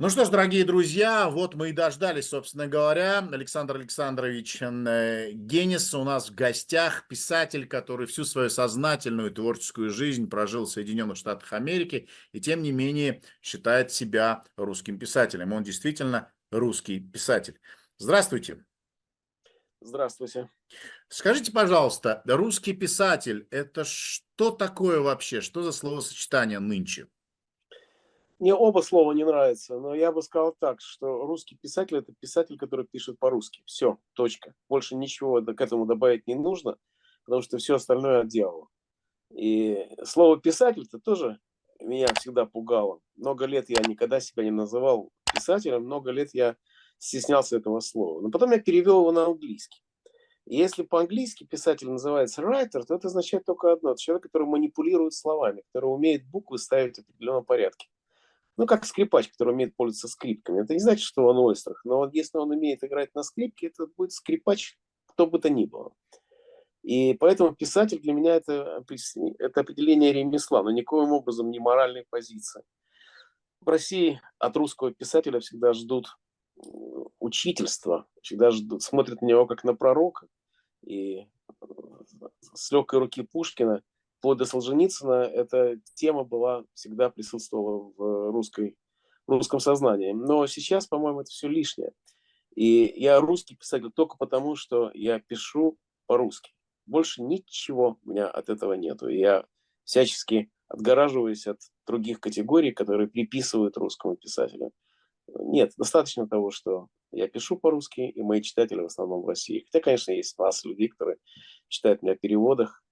Ну 0.00 0.10
что 0.10 0.24
ж, 0.24 0.28
дорогие 0.28 0.64
друзья, 0.64 1.30
вот 1.30 1.54
мы 1.54 1.68
и 1.68 1.72
дождались, 1.72 2.28
собственно 2.28 2.66
говоря. 2.66 3.18
Александр 3.30 3.76
Александрович 3.76 4.60
э, 4.60 5.30
Генис 5.32 5.94
у 5.94 6.02
нас 6.02 6.30
в 6.30 6.34
гостях, 6.34 7.06
писатель, 7.06 7.68
который 7.68 8.08
всю 8.08 8.24
свою 8.24 8.50
сознательную 8.50 9.30
творческую 9.30 9.90
жизнь 9.90 10.28
прожил 10.28 10.64
в 10.64 10.70
Соединенных 10.70 11.16
Штатах 11.16 11.52
Америки 11.52 12.08
и 12.32 12.40
тем 12.40 12.62
не 12.62 12.72
менее 12.72 13.22
считает 13.40 13.92
себя 13.92 14.42
русским 14.56 14.98
писателем. 14.98 15.52
Он 15.52 15.62
действительно 15.62 16.32
русский 16.50 16.98
писатель. 16.98 17.60
Здравствуйте. 17.96 18.64
Здравствуйте. 19.80 20.50
Скажите, 21.06 21.52
пожалуйста, 21.52 22.20
русский 22.26 22.72
писатель– 22.72 23.46
это 23.52 23.84
что 23.84 24.50
такое 24.50 24.98
вообще? 24.98 25.40
Что 25.40 25.62
за 25.62 25.70
словосочетание 25.70 26.58
нынче? 26.58 27.06
Мне 28.40 28.52
оба 28.52 28.80
слова 28.80 29.12
не 29.12 29.24
нравятся, 29.24 29.78
но 29.78 29.94
я 29.94 30.10
бы 30.10 30.20
сказал 30.20 30.56
так, 30.58 30.80
что 30.80 31.24
русский 31.24 31.56
писатель– 31.56 31.96
это 31.98 32.12
писатель, 32.18 32.58
который 32.58 32.84
пишет 32.84 33.18
по-русски. 33.18 33.62
Все, 33.64 33.98
точка. 34.14 34.54
Больше 34.68 34.96
ничего 34.96 35.40
к 35.40 35.60
этому 35.60 35.86
добавить 35.86 36.26
не 36.26 36.34
нужно, 36.34 36.76
потому 37.24 37.42
что 37.42 37.58
все 37.58 37.76
остальное 37.76 38.22
от. 38.22 38.32
И 39.30 39.88
слово 40.04 40.40
«писатель» 40.40 40.84
это 40.86 40.98
тоже 40.98 41.38
меня 41.80 42.08
всегда 42.18 42.44
пугало. 42.44 43.00
Много 43.16 43.46
лет 43.46 43.68
я 43.68 43.82
никогда 43.86 44.20
себя 44.20 44.44
не 44.44 44.50
называл 44.50 45.10
писателем, 45.32 45.84
много 45.84 46.10
лет 46.10 46.30
я 46.32 46.56
стеснялся 46.98 47.56
этого 47.56 47.80
слова. 47.80 48.20
Но 48.20 48.30
потом 48.30 48.52
я 48.52 48.58
перевел 48.60 49.00
его 49.00 49.12
на 49.12 49.26
английский. 49.26 49.82
И 50.46 50.56
если 50.56 50.82
по-английски 50.82 51.44
писатель 51.44 51.88
называется 51.88 52.42
writer, 52.42 52.82
то 52.86 52.94
это 52.94 53.08
означает 53.08 53.44
только 53.44 53.72
одно. 53.72 53.92
Это 53.92 54.00
человек, 54.00 54.24
который 54.24 54.46
манипулирует 54.46 55.14
словами, 55.14 55.62
который 55.72 55.86
умеет 55.86 56.26
буквы 56.26 56.58
ставить 56.58 56.96
в 56.96 57.00
определенном 57.00 57.44
порядке. 57.44 57.88
Ну, 58.56 58.66
как 58.66 58.84
скрипач, 58.84 59.28
который 59.28 59.52
умеет 59.52 59.74
пользоваться 59.74 60.08
скрипками. 60.08 60.62
Это 60.62 60.74
не 60.74 60.78
значит, 60.78 61.04
что 61.04 61.26
он 61.26 61.38
ойстрах, 61.38 61.80
но 61.84 61.98
вот 61.98 62.14
если 62.14 62.38
он 62.38 62.50
умеет 62.50 62.84
играть 62.84 63.14
на 63.14 63.22
скрипке, 63.22 63.66
это 63.66 63.86
будет 63.96 64.12
скрипач 64.12 64.76
кто 65.14 65.26
бы 65.26 65.38
то 65.38 65.48
ни 65.48 65.64
было. 65.64 65.92
И 66.82 67.14
поэтому 67.14 67.54
писатель 67.54 68.00
для 68.00 68.12
меня 68.12 68.34
это, 68.34 68.84
это 69.38 69.60
определение 69.60 70.12
ремесла, 70.12 70.62
но 70.62 70.70
никоим 70.70 71.12
образом 71.12 71.50
не 71.50 71.58
моральной 71.58 72.04
позиции. 72.10 72.62
В 73.60 73.68
России 73.68 74.20
от 74.38 74.56
русского 74.56 74.92
писателя 74.92 75.40
всегда 75.40 75.72
ждут 75.72 76.18
учительства, 77.18 78.06
всегда 78.20 78.50
ждут, 78.50 78.82
смотрят 78.82 79.22
на 79.22 79.26
него 79.26 79.46
как 79.46 79.64
на 79.64 79.74
пророка. 79.74 80.26
И 80.82 81.26
с 82.52 82.70
легкой 82.70 82.98
руки 82.98 83.22
Пушкина 83.22 83.82
вплоть 84.24 84.38
до 84.38 84.46
Солженицына 84.46 85.24
эта 85.24 85.78
тема 85.96 86.24
была, 86.24 86.64
всегда 86.72 87.10
присутствовала 87.10 87.92
в, 87.94 88.32
русской, 88.32 88.74
в 89.26 89.32
русском 89.32 89.60
сознании. 89.60 90.12
Но 90.12 90.46
сейчас, 90.46 90.86
по-моему, 90.86 91.20
это 91.20 91.28
все 91.28 91.46
лишнее. 91.46 91.92
И 92.56 92.90
я 92.96 93.20
русский 93.20 93.54
писатель 93.54 93.90
только 93.92 94.16
потому, 94.16 94.56
что 94.56 94.90
я 94.94 95.20
пишу 95.20 95.78
по-русски. 96.06 96.52
Больше 96.86 97.20
ничего 97.20 97.98
у 98.02 98.10
меня 98.10 98.26
от 98.26 98.48
этого 98.48 98.72
нету. 98.72 99.08
Я 99.08 99.44
всячески 99.84 100.50
отгораживаюсь 100.68 101.46
от 101.46 101.60
других 101.86 102.18
категорий, 102.18 102.72
которые 102.72 103.08
приписывают 103.08 103.76
русскому 103.76 104.16
писателю. 104.16 104.72
Нет, 105.38 105.72
достаточно 105.76 106.26
того, 106.26 106.50
что 106.50 106.88
я 107.12 107.28
пишу 107.28 107.58
по-русски, 107.58 108.00
и 108.00 108.22
мои 108.22 108.40
читатели 108.40 108.80
в 108.80 108.86
основном 108.86 109.20
в 109.20 109.28
России. 109.28 109.66
Хотя, 109.66 109.84
конечно, 109.84 110.12
есть 110.12 110.38
масса 110.38 110.66
людей, 110.66 110.88
которые 110.88 111.18
читают 111.68 112.00
меня 112.02 112.14
в 112.14 112.20
переводах 112.20 112.83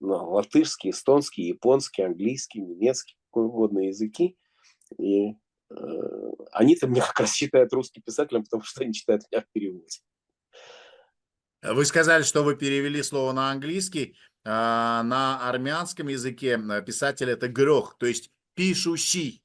на 0.00 0.22
латышский, 0.22 0.90
эстонский, 0.90 1.42
японский, 1.42 2.02
английский, 2.02 2.60
немецкий, 2.60 3.16
какой 3.26 3.46
угодно 3.46 3.80
языки. 3.80 4.36
И 4.98 5.30
э, 5.30 5.34
они-то 6.52 6.86
меня 6.88 7.06
как 7.06 7.20
раз 7.20 7.34
считают 7.34 7.72
русским 7.72 8.02
писателем, 8.02 8.44
потому 8.44 8.62
что 8.62 8.82
они 8.82 8.92
читают 8.92 9.22
меня 9.30 9.42
в 9.42 9.52
переводе. 9.52 10.00
Вы 11.62 11.84
сказали, 11.84 12.22
что 12.22 12.42
вы 12.42 12.56
перевели 12.56 13.02
слово 13.02 13.32
на 13.32 13.50
английский. 13.50 14.16
А 14.42 15.02
на 15.02 15.48
армянском 15.48 16.08
языке 16.08 16.58
э, 16.58 16.82
писатель 16.82 17.28
это 17.28 17.48
грех, 17.48 17.96
то 17.98 18.06
есть 18.06 18.30
пишущий. 18.54 19.44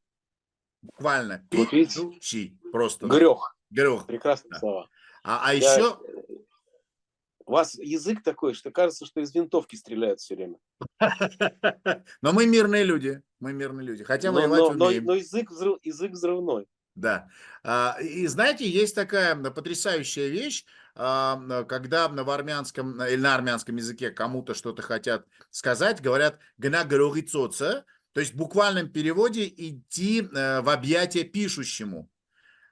Буквально. 0.81 1.45
Вот 1.51 1.69
пишущий. 1.69 2.57
Просто. 2.71 3.07
Грех. 3.07 3.57
Грех. 3.69 4.05
Прекрасные 4.05 4.51
да. 4.51 4.59
слова. 4.59 4.89
А, 5.23 5.49
а 5.49 5.53
Я... 5.53 5.73
еще... 5.73 5.97
У 7.45 7.51
вас 7.51 7.75
язык 7.75 8.23
такой, 8.23 8.53
что 8.53 8.71
кажется, 8.71 9.05
что 9.05 9.21
из 9.21 9.33
винтовки 9.33 9.75
стреляют 9.75 10.19
все 10.19 10.35
время. 10.35 10.57
Но 12.21 12.33
мы 12.33 12.45
мирные 12.47 12.83
люди. 12.83 13.21
Мы 13.39 13.53
мирные 13.53 13.85
люди. 13.85 14.03
Хотя 14.03 14.31
но, 14.31 14.47
но, 14.47 14.73
но, 14.73 14.89
но 14.89 15.13
язык, 15.13 15.51
взрыв, 15.51 15.77
язык 15.83 16.13
взрывной. 16.13 16.67
Да. 16.95 17.27
А, 17.63 17.97
и 18.01 18.25
знаете, 18.27 18.67
есть 18.67 18.95
такая 18.95 19.35
потрясающая 19.35 20.29
вещь, 20.29 20.65
а, 20.95 21.63
когда 21.65 22.07
в 22.07 22.29
армянском 22.29 23.03
или 23.03 23.17
на 23.17 23.35
армянском 23.35 23.75
языке 23.75 24.11
кому-то 24.11 24.53
что-то 24.53 24.81
хотят 24.81 25.27
сказать, 25.51 26.01
говорят 26.01 26.39
«гна 26.57 26.85
то 28.15 28.21
есть 28.21 28.33
в 28.33 28.37
буквальном 28.37 28.87
переводе 28.87 29.45
идти 29.45 30.21
э, 30.21 30.61
в 30.61 30.69
объятия 30.69 31.25
пишущему. 31.25 32.09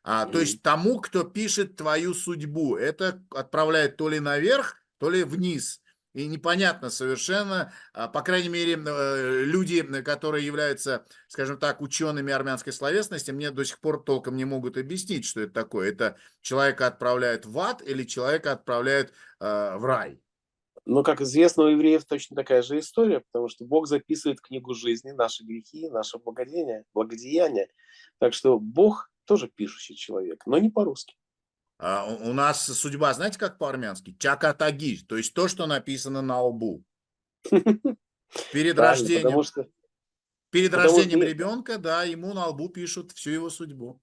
А, 0.04 0.26
то 0.26 0.40
есть 0.40 0.62
тому, 0.62 1.00
кто 1.00 1.24
пишет 1.24 1.78
твою 1.78 2.14
судьбу. 2.14 2.76
Это 2.76 3.24
отправляет 3.32 3.96
то 3.98 4.10
ли 4.10 4.20
наверх, 4.20 4.76
то 4.98 5.10
ли 5.10 5.24
вниз. 5.24 5.82
И 6.14 6.28
непонятно 6.28 6.92
совершенно, 6.92 7.74
а, 7.94 8.08
по 8.08 8.22
крайней 8.22 8.50
мере, 8.50 8.74
э, 8.74 9.44
люди, 9.46 9.82
которые 10.04 10.46
являются, 10.46 11.06
скажем 11.28 11.58
так, 11.58 11.82
учеными 11.82 12.32
армянской 12.32 12.72
словесности, 12.72 13.32
мне 13.32 13.50
до 13.50 13.66
сих 13.66 13.80
пор 13.80 14.04
толком 14.04 14.36
не 14.36 14.46
могут 14.46 14.78
объяснить, 14.78 15.26
что 15.26 15.42
это 15.42 15.54
такое. 15.54 15.90
Это 15.90 16.18
человека 16.42 16.86
отправляют 16.86 17.48
в 17.48 17.58
ад 17.58 17.82
или 17.82 18.04
человека 18.04 18.52
отправляют 18.52 19.12
э, 19.40 19.78
в 19.78 19.86
рай? 19.86 20.22
Ну, 20.86 21.02
как 21.02 21.22
известно, 21.22 21.64
у 21.64 21.68
евреев 21.68 22.04
точно 22.06 22.36
такая 22.36 22.62
же 22.62 22.78
история, 22.78 23.22
потому 23.22 23.48
что 23.48 23.66
Бог 23.66 23.88
записывает 23.88 24.42
книгу 24.42 24.74
жизни, 24.74 25.12
наши 25.12 25.44
грехи, 25.44 25.90
наше 25.90 26.20
благодеяние, 26.20 26.84
благодеяние. 26.94 27.70
Так 28.20 28.34
что 28.34 28.60
Бог 28.60 29.10
тоже 29.26 29.48
пишущий 29.48 29.96
человек, 29.96 30.44
но 30.46 30.58
не 30.58 30.70
по-русски. 30.70 31.16
А 31.80 32.06
у 32.06 32.34
нас 32.34 32.66
судьба, 32.66 33.14
знаете, 33.14 33.40
как 33.40 33.58
по-армянски? 33.58 34.16
Чакатаги, 34.18 35.00
то 35.08 35.18
есть 35.18 35.34
то, 35.34 35.48
что 35.48 35.66
написано 35.66 36.22
на 36.22 36.42
лбу. 36.42 36.84
Перед 38.52 38.80
рождением, 38.80 39.44
что, 39.44 39.68
перед 40.50 40.74
рождением 40.74 41.20
что... 41.20 41.30
ребенка, 41.30 41.78
да, 41.78 42.04
ему 42.04 42.34
на 42.34 42.48
лбу 42.48 42.70
пишут 42.70 43.12
всю 43.12 43.32
его 43.32 43.50
судьбу. 43.50 44.02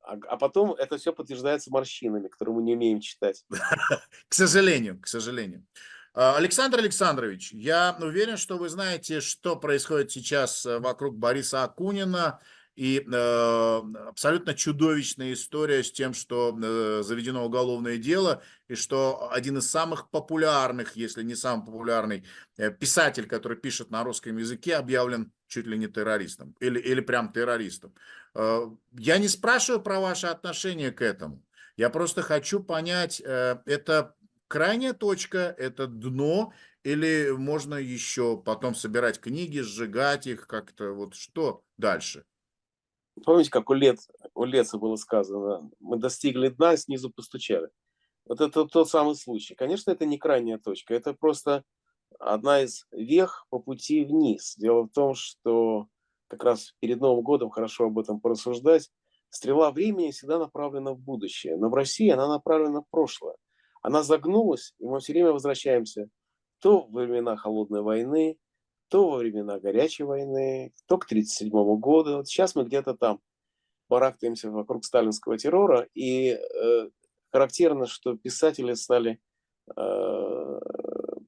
А, 0.00 0.12
а 0.28 0.36
потом 0.36 0.74
это 0.74 0.96
все 0.96 1.12
подтверждается 1.12 1.70
морщинами, 1.70 2.28
которые 2.28 2.54
мы 2.54 2.62
не 2.62 2.74
умеем 2.74 3.00
читать. 3.00 3.44
К 4.28 4.34
сожалению, 4.34 5.00
к 5.00 5.06
сожалению. 5.06 5.66
А, 6.14 6.36
Александр 6.36 6.78
Александрович, 6.78 7.52
я 7.52 7.96
уверен, 8.00 8.36
что 8.36 8.58
вы 8.58 8.68
знаете, 8.68 9.20
что 9.20 9.56
происходит 9.56 10.10
сейчас 10.10 10.64
э, 10.64 10.78
вокруг 10.78 11.16
Бориса 11.16 11.62
Акунина, 11.62 12.40
и 12.78 13.04
э, 13.04 13.82
абсолютно 14.06 14.54
чудовищная 14.54 15.32
история 15.32 15.82
с 15.82 15.90
тем, 15.90 16.14
что 16.14 16.56
э, 16.56 17.02
заведено 17.02 17.44
уголовное 17.44 17.96
дело, 17.96 18.40
и 18.68 18.76
что 18.76 19.32
один 19.32 19.58
из 19.58 19.68
самых 19.68 20.10
популярных, 20.10 20.94
если 20.94 21.24
не 21.24 21.34
самый 21.34 21.66
популярный 21.66 22.24
э, 22.56 22.70
писатель, 22.70 23.26
который 23.26 23.56
пишет 23.56 23.90
на 23.90 24.04
русском 24.04 24.36
языке, 24.36 24.76
объявлен 24.76 25.32
чуть 25.48 25.66
ли 25.66 25.76
не 25.76 25.88
террористом, 25.88 26.54
или, 26.60 26.78
или 26.78 27.00
прям 27.00 27.32
террористом. 27.32 27.92
Э, 28.36 28.68
я 28.92 29.18
не 29.18 29.26
спрашиваю 29.26 29.82
про 29.82 29.98
ваше 29.98 30.28
отношение 30.28 30.92
к 30.92 31.02
этому. 31.02 31.42
Я 31.76 31.90
просто 31.90 32.22
хочу 32.22 32.62
понять, 32.62 33.20
э, 33.24 33.56
это 33.66 34.14
крайняя 34.46 34.92
точка, 34.92 35.52
это 35.58 35.88
дно, 35.88 36.52
или 36.84 37.32
можно 37.36 37.74
еще 37.74 38.40
потом 38.40 38.76
собирать 38.76 39.18
книги, 39.18 39.58
сжигать 39.58 40.28
их 40.28 40.46
как-то, 40.46 40.92
вот 40.92 41.16
что 41.16 41.64
дальше? 41.76 42.24
Помните, 43.24 43.50
как 43.50 43.70
у, 43.70 43.74
Лет, 43.74 43.98
у 44.34 44.44
Леца 44.44 44.78
было 44.78 44.96
сказано, 44.96 45.70
мы 45.80 45.96
достигли 45.98 46.48
дна, 46.48 46.76
снизу 46.76 47.10
постучали. 47.10 47.68
Вот 48.24 48.40
это 48.40 48.66
тот 48.66 48.88
самый 48.88 49.14
случай. 49.14 49.54
Конечно, 49.54 49.90
это 49.90 50.04
не 50.04 50.18
крайняя 50.18 50.58
точка, 50.58 50.94
это 50.94 51.14
просто 51.14 51.64
одна 52.18 52.62
из 52.62 52.86
вех 52.92 53.46
по 53.50 53.58
пути 53.58 54.04
вниз. 54.04 54.54
Дело 54.56 54.82
в 54.82 54.90
том, 54.90 55.14
что 55.14 55.88
как 56.28 56.44
раз 56.44 56.74
перед 56.80 57.00
Новым 57.00 57.22
годом 57.22 57.50
хорошо 57.50 57.86
об 57.86 57.98
этом 57.98 58.20
порассуждать. 58.20 58.90
Стрела 59.30 59.70
времени 59.70 60.10
всегда 60.10 60.38
направлена 60.38 60.92
в 60.92 60.98
будущее, 60.98 61.56
но 61.56 61.68
в 61.68 61.74
России 61.74 62.08
она 62.08 62.28
направлена 62.28 62.80
в 62.80 62.88
прошлое. 62.90 63.36
Она 63.82 64.02
загнулась, 64.02 64.74
и 64.78 64.86
мы 64.86 65.00
все 65.00 65.12
время 65.12 65.32
возвращаемся 65.32 66.08
то 66.60 66.86
во 66.86 67.02
времена 67.02 67.36
Холодной 67.36 67.82
войны, 67.82 68.36
то 68.88 69.10
во 69.10 69.18
времена 69.18 69.58
горячей 69.58 70.04
войны, 70.04 70.72
то 70.86 70.98
к 70.98 71.04
1937 71.04 71.80
году. 71.80 72.16
Вот 72.16 72.28
сейчас 72.28 72.54
мы 72.54 72.64
где-то 72.64 72.94
там 72.94 73.20
барахтаемся 73.88 74.50
вокруг 74.50 74.84
сталинского 74.84 75.38
террора, 75.38 75.88
и 75.94 76.30
э, 76.30 76.90
характерно, 77.30 77.86
что 77.86 78.16
писатели 78.16 78.74
стали 78.74 79.20
э, 79.76 80.60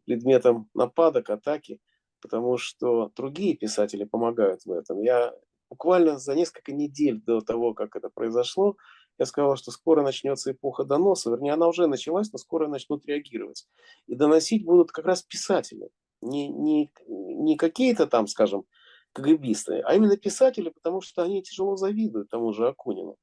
предметом 0.05 0.69
нападок, 0.75 1.31
атаки, 1.31 1.81
потому 2.21 2.59
что 2.59 3.11
другие 3.17 3.57
писатели 3.57 4.05
помогают 4.05 4.65
в 4.65 4.73
этом. 4.73 5.01
Я 5.01 5.35
буквально 5.71 6.19
за 6.19 6.35
несколько 6.35 6.73
недель 6.73 7.23
до 7.23 7.41
того, 7.41 7.75
как 7.75 7.97
это 7.97 8.11
произошло, 8.11 8.77
я 9.19 9.27
сказал, 9.27 9.57
что 9.57 9.71
скоро 9.71 10.03
начнется 10.03 10.53
эпоха 10.53 10.85
доноса. 10.85 11.31
Вернее, 11.31 11.53
она 11.53 11.69
уже 11.69 11.87
началась, 11.87 12.33
но 12.33 12.39
скоро 12.39 12.69
начнут 12.69 13.05
реагировать. 13.05 13.69
И 14.07 14.15
доносить 14.15 14.65
будут 14.65 14.93
как 14.93 15.05
раз 15.05 15.23
писатели. 15.23 15.91
Не, 16.23 16.49
не, 16.49 16.91
не 17.09 17.57
какие-то 17.57 18.07
там, 18.07 18.27
скажем, 18.27 18.65
КГБисты, 19.13 19.81
а 19.81 19.95
именно 19.95 20.17
писатели, 20.17 20.69
потому 20.71 21.01
что 21.01 21.23
они 21.23 21.43
тяжело 21.43 21.77
завидуют 21.77 22.31
тому 22.31 22.53
же 22.53 22.69
Акунину. 22.69 23.17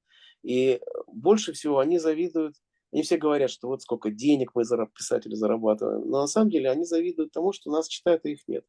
И 0.44 0.82
больше 1.08 1.54
всего 1.54 1.80
они 1.80 2.00
завидуют, 2.00 2.56
они 2.92 3.04
все 3.04 3.18
говорят, 3.18 3.50
что 3.50 3.68
вот 3.68 3.82
сколько 3.82 4.12
денег 4.12 4.52
мы, 4.56 4.64
писатели, 4.94 5.36
зарабатываем. 5.36 6.10
Но 6.10 6.22
на 6.22 6.28
самом 6.28 6.50
деле 6.50 6.70
они 6.70 6.84
завидуют 6.84 7.32
тому, 7.32 7.52
что 7.54 7.72
нас 7.72 7.88
читают, 7.88 8.26
а 8.26 8.30
их 8.30 8.48
нет. 8.48 8.66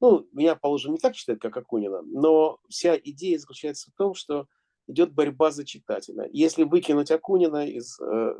Ну, 0.00 0.28
меня, 0.32 0.54
положим, 0.54 0.92
не 0.92 0.98
так 0.98 1.16
считают, 1.16 1.40
как 1.40 1.56
Акунина, 1.56 2.02
но 2.02 2.60
вся 2.68 2.96
идея 2.96 3.38
заключается 3.38 3.90
в 3.90 3.94
том, 3.94 4.14
что 4.14 4.46
идет 4.86 5.12
борьба 5.12 5.50
за 5.50 5.64
читателя. 5.64 6.28
Если 6.32 6.62
выкинуть 6.62 7.10
Акунина 7.10 7.66
из 7.66 8.00
э, 8.00 8.34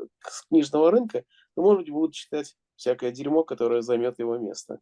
книжного 0.47 0.89
рынка, 0.89 1.25
то, 1.55 1.61
может 1.61 1.81
быть, 1.81 1.91
будут 1.91 2.13
читать 2.13 2.55
всякое 2.75 3.11
дерьмо, 3.11 3.43
которое 3.43 3.81
займет 3.81 4.19
его 4.19 4.37
место. 4.37 4.79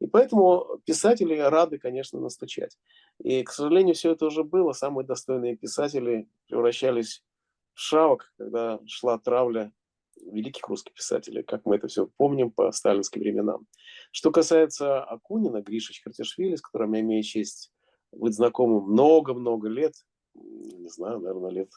И 0.00 0.06
поэтому 0.06 0.80
писатели 0.84 1.36
рады, 1.38 1.78
конечно, 1.78 2.20
настучать. 2.20 2.78
И, 3.22 3.42
к 3.42 3.50
сожалению, 3.50 3.94
все 3.94 4.12
это 4.12 4.26
уже 4.26 4.44
было. 4.44 4.72
Самые 4.72 5.06
достойные 5.06 5.56
писатели 5.56 6.28
превращались 6.48 7.22
в 7.74 7.80
шавок, 7.80 8.32
когда 8.36 8.80
шла 8.86 9.18
травля 9.18 9.72
великих 10.20 10.66
русских 10.68 10.94
писателей, 10.94 11.42
как 11.42 11.64
мы 11.64 11.76
это 11.76 11.88
все 11.88 12.06
помним 12.16 12.50
по 12.50 12.70
сталинским 12.72 13.20
временам. 13.20 13.66
Что 14.10 14.30
касается 14.30 15.02
Акунина, 15.02 15.60
Гриша 15.62 15.92
Чхартишвили, 15.92 16.56
с 16.56 16.62
которым 16.62 16.94
я 16.94 17.00
имею 17.00 17.22
честь 17.22 17.72
быть 18.12 18.34
знакомым 18.34 18.84
много-много 18.84 19.68
лет, 19.68 19.94
не 20.34 20.88
знаю, 20.88 21.20
наверное, 21.20 21.50
лет 21.50 21.70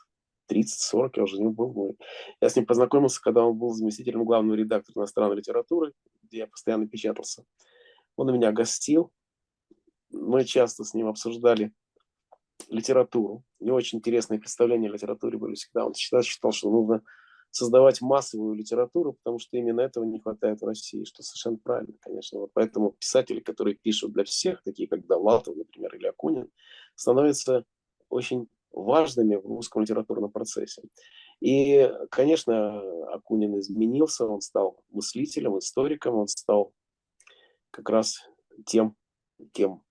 30-40 0.49 1.11
я 1.15 1.23
уже 1.23 1.41
не 1.41 1.49
был. 1.49 1.97
Я 2.41 2.49
с 2.49 2.55
ним 2.55 2.65
познакомился, 2.65 3.21
когда 3.21 3.45
он 3.45 3.57
был 3.57 3.71
заместителем 3.71 4.23
главного 4.23 4.55
редактора 4.55 4.99
иностранной 4.99 5.37
литературы, 5.37 5.93
где 6.23 6.39
я 6.39 6.47
постоянно 6.47 6.87
печатался. 6.87 7.43
Он 8.17 8.29
у 8.29 8.33
меня 8.33 8.51
гостил. 8.51 9.11
Мы 10.11 10.43
часто 10.43 10.83
с 10.83 10.93
ним 10.93 11.07
обсуждали 11.07 11.71
литературу. 12.69 13.43
Него 13.59 13.77
очень 13.77 13.99
интересные 13.99 14.39
представления 14.39 14.89
о 14.89 14.93
литературе 14.93 15.37
были 15.37 15.53
всегда. 15.55 15.85
Он 15.85 15.93
считал, 15.93 16.23
считал 16.23 16.51
что 16.51 16.69
нужно 16.69 17.03
создавать 17.51 18.01
массовую 18.01 18.55
литературу, 18.55 19.13
потому 19.13 19.39
что 19.39 19.55
именно 19.57 19.81
этого 19.81 20.03
не 20.03 20.19
хватает 20.19 20.61
в 20.61 20.65
России, 20.65 21.05
что 21.05 21.23
совершенно 21.23 21.57
правильно, 21.57 21.93
конечно. 22.01 22.39
Вот 22.39 22.51
поэтому 22.53 22.91
писатели, 22.99 23.39
которые 23.39 23.75
пишут 23.75 24.13
для 24.13 24.23
всех, 24.25 24.61
такие 24.63 24.89
как 24.89 25.05
Довлатов, 25.05 25.55
например, 25.55 25.95
или 25.95 26.07
Акунин, 26.07 26.51
становятся 26.95 27.63
очень 28.09 28.47
важными 28.71 29.35
в 29.35 29.45
русском 29.45 29.81
литературном 29.81 30.31
процессе. 30.31 30.83
И, 31.39 31.89
конечно, 32.09 32.79
Акунин 33.13 33.59
изменился, 33.59 34.25
он 34.25 34.41
стал 34.41 34.83
мыслителем, 34.89 35.57
историком, 35.57 36.15
он 36.15 36.27
стал 36.27 36.73
как 37.77 37.89
раз 37.91 38.27
тем, 38.65 38.95
кем 39.53 39.83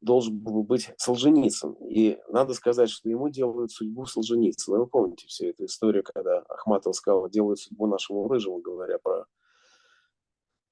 должен 0.00 0.36
был 0.38 0.64
быть 0.64 0.90
Солженицын. 0.96 1.74
И 1.88 2.18
надо 2.28 2.52
сказать, 2.52 2.90
что 2.90 3.08
ему 3.08 3.28
делают 3.28 3.70
судьбу 3.70 4.06
Солженицына. 4.06 4.80
Вы 4.80 4.86
помните 4.88 5.28
всю 5.28 5.46
эту 5.46 5.66
историю, 5.66 6.02
когда 6.02 6.40
Ахматов 6.48 6.96
сказал, 6.96 7.28
делают 7.30 7.60
судьбу 7.60 7.86
нашему 7.86 8.26
Рыжему, 8.26 8.58
говоря 8.58 8.98
про 8.98 9.26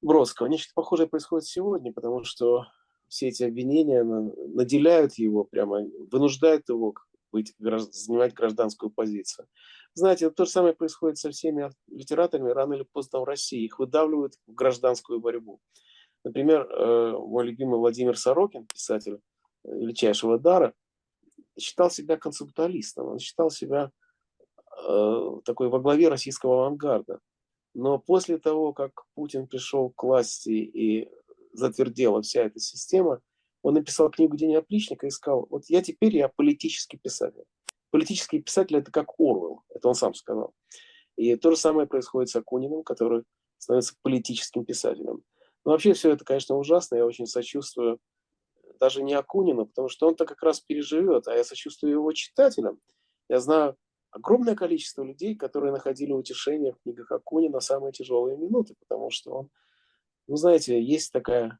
Бродского. 0.03 0.49
Нечто 0.49 0.73
похожее 0.75 1.09
происходит 1.09 1.47
сегодня, 1.47 1.93
потому 1.93 2.25
что 2.25 2.65
все 3.07 3.29
эти 3.29 3.45
обвинения 3.45 4.03
наделяют 4.03 5.15
его, 5.15 5.45
прямо 5.45 5.83
вынуждают 6.11 6.69
его 6.69 6.95
быть, 7.31 7.55
занимать 7.59 8.35
гражданскую 8.35 8.91
позицию. 8.91 9.47
Знаете, 9.95 10.31
то 10.31 10.47
же 10.47 10.51
самое 10.51 10.75
происходит 10.75 11.19
со 11.19 11.31
всеми 11.31 11.71
литераторами 11.87 12.51
рано 12.51 12.75
или 12.75 12.87
поздно 12.93 13.21
в 13.21 13.25
России. 13.25 13.65
Их 13.65 13.79
выдавливают 13.79 14.35
в 14.49 14.55
гражданскую 14.55 15.21
борьбу. 15.21 15.61
Например, 16.25 16.67
э, 16.67 17.13
мой 17.19 17.47
любимый 17.47 17.79
Владимир 17.79 18.19
Сорокин, 18.19 18.67
писатель 18.67 19.21
величайшего 19.63 20.39
дара, 20.39 20.75
считал 21.59 21.91
себя 21.91 22.17
концептуалистом, 22.17 23.09
он 23.09 23.19
считал 23.19 23.51
себя 23.51 23.91
э, 24.89 25.31
такой 25.45 25.69
во 25.69 25.81
главе 25.81 26.09
российского 26.09 26.67
авангарда. 26.67 27.21
Но 27.75 27.99
после 27.99 28.39
того, 28.39 28.73
как 28.73 29.05
Путин 29.15 29.47
пришел 29.47 29.91
к 29.91 30.03
власти 30.03 30.51
и 30.51 31.09
затвердела 31.53 32.23
вся 32.23 32.43
эта 32.43 32.59
система, 32.59 33.21
он 33.63 33.75
написал 33.75 34.11
книгу 34.11 34.37
«День 34.37 34.57
опричника» 34.57 35.07
и 35.07 35.11
сказал, 35.11 35.47
вот 35.51 35.65
я 35.69 35.83
теперь 35.83 36.17
я 36.17 36.29
политический 36.29 36.99
писатель. 36.99 37.45
Политический 37.91 38.41
писатель– 38.41 38.77
это 38.79 38.91
как 38.91 39.09
Орвел, 39.19 39.63
это 39.69 39.89
он 39.89 39.95
сам 39.95 40.15
сказал. 40.15 40.53
И 41.17 41.37
то 41.37 41.51
же 41.51 41.57
самое 41.57 41.87
происходит 41.87 42.29
с 42.31 42.37
Акуниным, 42.37 42.83
который 42.83 43.25
становится 43.59 43.95
политическим 44.03 44.65
писателем. 44.65 45.23
Но 45.65 45.73
вообще 45.73 45.93
все 45.95 46.13
это, 46.13 46.25
конечно, 46.25 46.57
ужасно, 46.57 46.97
я 46.97 47.07
очень 47.07 47.27
сочувствую 47.27 47.99
даже 48.81 49.03
не 49.03 49.15
Акунину, 49.15 49.67
потому 49.67 49.89
что 49.89 50.09
он-то 50.09 50.27
как 50.27 50.43
раз 50.43 50.61
переживет, 50.61 51.29
а 51.29 51.35
я 51.35 51.45
сочувствую 51.45 51.93
его 51.93 52.13
читателям. 52.13 52.81
Я 53.29 53.41
знаю 53.41 53.77
огромное 54.11 54.55
количество 54.55 55.03
людей, 55.03 55.35
которые 55.35 55.73
находили 55.73 56.13
утешение 56.13 56.73
в 56.73 56.83
книгах 56.83 57.11
Акунина 57.13 57.61
самые 57.61 57.93
тяжелые 57.93 58.37
минуты, 58.37 58.75
потому 58.81 59.11
что 59.11 59.31
он 59.33 59.51
ну, 60.27 60.37
знаете, 60.37 60.83
есть 60.83 61.13
такая 61.13 61.59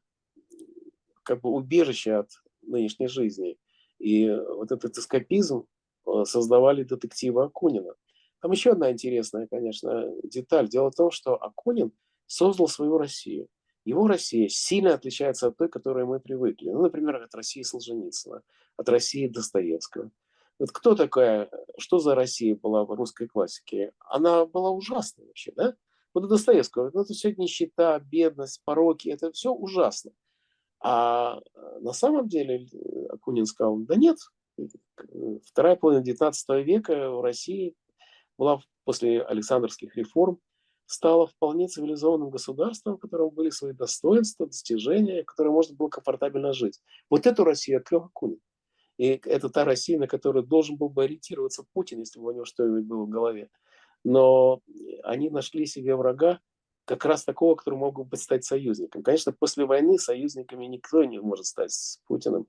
как 1.23 1.41
бы 1.41 1.49
убежище 1.49 2.13
от 2.13 2.29
нынешней 2.61 3.07
жизни. 3.07 3.57
И 3.99 4.29
вот 4.29 4.71
этот 4.71 4.97
эскапизм 4.97 5.65
э, 6.05 6.23
создавали 6.25 6.83
детективы 6.83 7.43
Акунина. 7.43 7.93
Там 8.41 8.51
еще 8.51 8.71
одна 8.71 8.91
интересная, 8.91 9.47
конечно, 9.47 10.11
деталь. 10.23 10.67
Дело 10.67 10.91
в 10.91 10.95
том, 10.95 11.11
что 11.11 11.35
Акунин 11.35 11.91
создал 12.25 12.67
свою 12.67 12.97
Россию. 12.97 13.47
Его 13.85 14.07
Россия 14.07 14.49
сильно 14.49 14.95
отличается 14.95 15.47
от 15.47 15.57
той, 15.57 15.69
к 15.69 15.73
которой 15.73 16.05
мы 16.05 16.19
привыкли. 16.19 16.69
Ну, 16.69 16.81
например, 16.81 17.21
от 17.21 17.33
России 17.35 17.61
Солженицына, 17.61 18.41
от 18.77 18.89
России 18.89 19.27
Достоевского. 19.27 20.11
Вот 20.57 20.71
кто 20.71 20.95
такая, 20.95 21.49
что 21.77 21.99
за 21.99 22.15
Россия 22.15 22.55
была 22.55 22.83
в 22.83 22.91
русской 22.91 23.27
классике? 23.27 23.91
Она 23.99 24.45
была 24.45 24.71
ужасной 24.71 25.27
вообще, 25.27 25.51
да? 25.55 25.75
Вот 26.13 26.23
у 26.23 26.27
Достоевского, 26.27 26.89
ну, 26.93 27.01
это 27.01 27.13
все 27.13 27.35
нищета, 27.35 27.99
бедность, 27.99 28.61
пороки, 28.63 29.09
это 29.09 29.31
все 29.33 29.51
ужасно. 29.51 30.11
А 30.79 31.39
э, 31.53 31.79
на 31.81 31.93
самом 31.93 32.27
деле 32.27 32.67
э, 32.71 33.05
Акунин 33.09 33.45
сказал, 33.45 33.77
да 33.79 33.95
нет, 33.95 34.17
вторая 35.45 35.75
половина 35.75 36.03
XIX 36.03 36.63
века 36.63 37.11
в 37.11 37.21
России 37.21 37.75
была 38.37 38.61
после 38.85 39.21
Александровских 39.21 39.95
реформ, 39.97 40.39
стала 40.85 41.27
вполне 41.27 41.67
цивилизованным 41.67 42.29
государством, 42.29 42.97
в 42.97 42.99
котором 42.99 43.29
были 43.29 43.49
свои 43.49 43.73
достоинства, 43.73 44.47
достижения, 44.47 45.23
в 45.23 45.25
котором 45.25 45.53
можно 45.53 45.75
было 45.75 45.89
комфортабельно 45.89 46.53
жить. 46.53 46.79
Вот 47.09 47.25
эту 47.25 47.43
Россию 47.43 47.79
открыл 47.79 48.03
Акунин. 48.03 48.39
И 48.97 49.19
это 49.25 49.49
та 49.49 49.65
Россия, 49.65 49.99
на 49.99 50.07
которую 50.07 50.45
должен 50.45 50.77
был 50.77 50.89
бы 50.89 51.03
ориентироваться 51.03 51.65
Путин, 51.73 51.99
если 51.99 52.19
бы 52.19 52.27
у 52.27 52.31
него 52.31 52.45
что-нибудь 52.45 52.85
было 52.85 53.03
в 53.03 53.09
голове 53.09 53.49
но 54.05 54.61
они 55.03 55.29
нашли 55.29 55.65
себе 55.65 55.95
врага, 55.95 56.39
как 56.85 57.03
раз 57.03 57.25
такого, 57.25 57.55
который 57.55 57.75
мог 57.75 58.07
бы 58.07 58.15
стать 58.15 58.45
союзником. 58.45 59.01
Конечно, 59.01 59.33
после 59.33 59.65
войны 59.65 59.97
союзниками 59.97 60.65
никто 60.67 61.03
не 61.03 61.19
может 61.19 61.47
стать 61.47 61.71
с 61.71 61.99
Путиным 62.05 62.47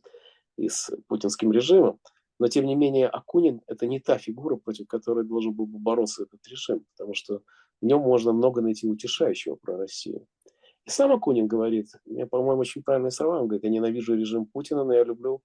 и 0.59 0.69
с 0.69 0.91
путинским 1.09 1.53
режимом, 1.53 1.99
но 2.39 2.49
тем 2.49 2.67
не 2.67 2.75
менее 2.75 3.09
Акунин– 3.09 3.63
это 3.67 3.87
не 3.87 3.99
та 4.01 4.19
фигура, 4.19 4.57
против 4.57 4.87
которой 4.87 5.25
должен 5.25 5.55
был 5.55 5.67
бы 5.67 5.79
бороться 5.79 6.25
этот 6.25 6.47
режим, 6.47 6.85
потому 6.95 7.15
что 7.15 7.41
в 7.81 7.87
нем 7.87 8.01
можно 8.01 8.33
много 8.33 8.61
найти 8.61 8.89
утешающего 8.89 9.57
про 9.57 9.77
Россию. 9.77 10.27
И 10.87 10.91
сам 10.91 11.13
Акунин 11.13 11.47
говорит, 11.47 11.89
мне, 12.05 12.27
по-моему, 12.27 12.61
очень 12.61 12.83
правильные 12.83 13.11
слова, 13.11 13.41
он 13.41 13.49
говорит, 13.49 13.65
я 13.65 13.71
ненавижу 13.71 14.15
режим 14.15 14.47
Путина, 14.47 14.85
но 14.85 14.95
я 14.95 15.05
люблю 15.05 15.43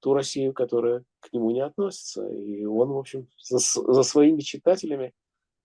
ту 0.00 0.14
Россию, 0.14 0.52
которая 0.52 1.04
к 1.20 1.32
нему 1.32 1.50
не 1.50 1.60
относится. 1.60 2.26
И 2.28 2.64
он, 2.64 2.90
в 2.90 2.98
общем, 2.98 3.28
за, 3.42 3.58
за 3.58 4.02
своими 4.02 4.40
читателями 4.40 5.12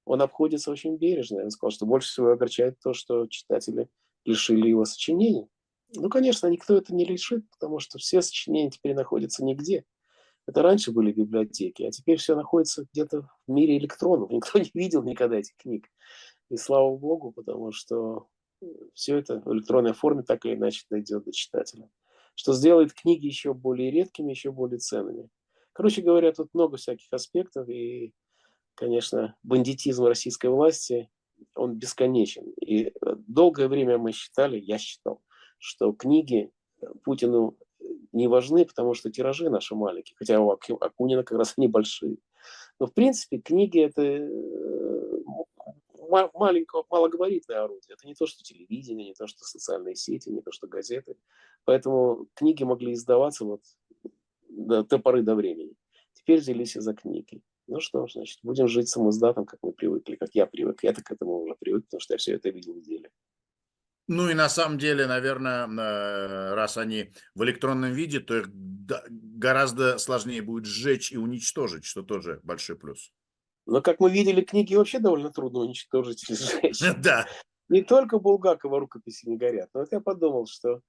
он 0.06 0.22
обходится 0.22 0.72
очень 0.72 0.98
бережно. 0.98 1.44
Он 1.44 1.52
сказал, 1.52 1.72
что 1.72 1.86
больше 1.86 2.10
всего 2.10 2.32
огорчает 2.32 2.80
то, 2.80 2.94
что 2.94 3.28
читатели 3.28 3.90
лишили 4.26 4.68
его 4.68 4.86
сочинений. 4.86 5.48
Ну, 5.94 6.10
конечно, 6.10 6.48
никто 6.48 6.76
это 6.78 6.96
не 6.96 7.06
лишит, 7.06 7.50
потому 7.52 7.80
что 7.80 8.00
все 8.00 8.22
сочинения 8.22 8.72
теперь 8.72 8.96
находятся 8.96 9.44
нигде. 9.44 9.86
Это 10.50 10.64
раньше 10.64 10.92
были 10.92 11.12
библиотеки, 11.12 11.84
а 11.84 11.92
теперь 11.92 12.18
все 12.18 12.36
находится 12.36 12.84
где-то 12.92 13.30
в 13.46 13.52
мире 13.52 13.78
электронов. 13.78 14.32
Никто 14.32 14.58
не 14.58 14.72
видел 14.74 15.04
никогда 15.04 15.38
этих 15.38 15.56
книг. 15.58 15.86
И 16.50 16.58
слава 16.58 16.98
богу, 16.98 17.32
потому 17.32 17.72
что 17.72 18.26
все 18.96 19.18
это 19.18 19.44
в 19.46 19.54
электронной 19.54 19.94
форме 19.94 20.24
так 20.24 20.46
или 20.46 20.56
иначе 20.56 20.88
дойдет 20.90 21.26
до 21.26 21.32
читателя. 21.32 21.88
Что 22.34 22.54
сделает 22.54 22.94
книги 22.94 23.28
еще 23.28 23.54
более 23.54 23.92
редкими, 23.92 24.32
еще 24.32 24.52
более 24.52 24.80
ценными. 24.80 25.30
Короче 25.72 26.02
говоря, 26.02 26.32
тут 26.32 26.52
много 26.56 26.78
всяких 26.78 27.14
аспектов, 27.14 27.70
и 27.70 28.16
конечно, 28.74 29.36
бандитизм 29.44 30.06
российской 30.06 30.48
власти, 30.48 31.12
он 31.54 31.76
бесконечен. 31.76 32.50
И 32.60 32.88
э, 32.88 32.92
долгое 33.28 33.68
время 33.68 34.00
мы 34.00 34.14
считали, 34.14 34.60
я 34.60 34.80
считал, 34.80 35.22
что 35.60 35.94
книги 35.94 36.52
Путину 37.04 37.56
не 38.12 38.28
важны, 38.28 38.66
потому 38.66 38.94
что 38.94 39.12
тиражи 39.12 39.50
наши 39.50 39.76
маленькие, 39.76 40.16
хотя 40.18 40.40
у 40.40 40.52
Акунина 40.52 41.24
как 41.24 41.38
раз 41.38 41.54
они 41.58 41.68
большие. 41.68 42.18
Но, 42.80 42.88
в 42.88 42.94
принципе, 42.94 43.40
книги– 43.40 43.80
это 43.82 44.02
э, 44.02 45.20
маленькое, 46.34 46.84
малогабаритное 46.90 47.64
орудие. 47.64 47.94
Это 47.94 48.08
не 48.08 48.16
то, 48.16 48.26
что 48.26 48.44
телевидение, 48.44 49.08
не 49.08 49.14
то, 49.14 49.28
что 49.28 49.44
социальные 49.44 49.96
сети, 49.96 50.30
не 50.30 50.42
то, 50.42 50.52
что 50.52 50.68
газеты. 50.68 51.18
Поэтому 51.66 52.28
книги 52.34 52.64
могли 52.64 52.94
издаваться 52.94 53.46
вот 53.46 53.62
до, 54.50 54.84
до 54.84 55.00
поры 55.00 55.22
до 55.22 55.36
времени. 55.36 55.76
Теперь 56.14 56.40
взялись 56.40 56.76
и 56.76 56.80
за 56.80 56.94
книги. 56.94 57.42
Ну 57.68 57.80
что 57.80 58.08
ж, 58.08 58.14
значит, 58.14 58.40
будем 58.44 58.68
жить 58.68 58.90
самоздатом, 58.90 59.46
как 59.46 59.60
мы 59.62 59.72
привыкли, 59.72 60.16
как 60.16 60.30
я 60.34 60.48
привык. 60.48 60.84
Я-то 60.84 61.04
к 61.04 61.12
этому 61.12 61.42
уже 61.42 61.56
привык, 61.60 61.86
потому 61.86 62.02
что 62.02 62.14
я 62.16 62.18
все 62.18 62.34
это 62.34 62.50
видел 62.50 62.74
в 62.74 62.82
деле. 62.82 63.12
Ну 64.10 64.28
и 64.28 64.34
на 64.34 64.50
самом 64.50 64.80
деле, 64.80 65.06
наверное, 65.06 65.68
э, 65.68 66.54
раз 66.56 66.78
они 66.78 67.14
в 67.36 67.44
электронном 67.44 67.94
виде, 67.94 68.20
то 68.20 68.40
их 68.40 68.50
гораздо 68.50 70.00
сложнее 70.00 70.42
будет 70.42 70.66
сжечь 70.66 71.12
и 71.12 71.18
уничтожить, 71.18 71.86
что 71.86 72.02
тоже 72.02 72.40
большой 72.42 72.76
плюс. 72.76 73.12
Но, 73.68 73.84
как 73.84 74.00
мы 74.00 74.10
видели, 74.10 74.42
книги 74.42 74.74
вообще 74.74 74.98
довольно 74.98 75.32
трудно 75.32 75.60
уничтожить 75.60 76.28
и 76.28 76.34
сжечь. 76.34 76.82
Да. 76.98 77.28
Не 77.70 77.84
только 77.84 78.18
Булгакова 78.18 78.80
рукописи 78.80 79.30
не 79.30 79.38
горят. 79.38 79.70
Но 79.76 79.82
вот 79.82 79.92
я 79.92 80.00
подумал, 80.00 80.48
что 80.48 80.82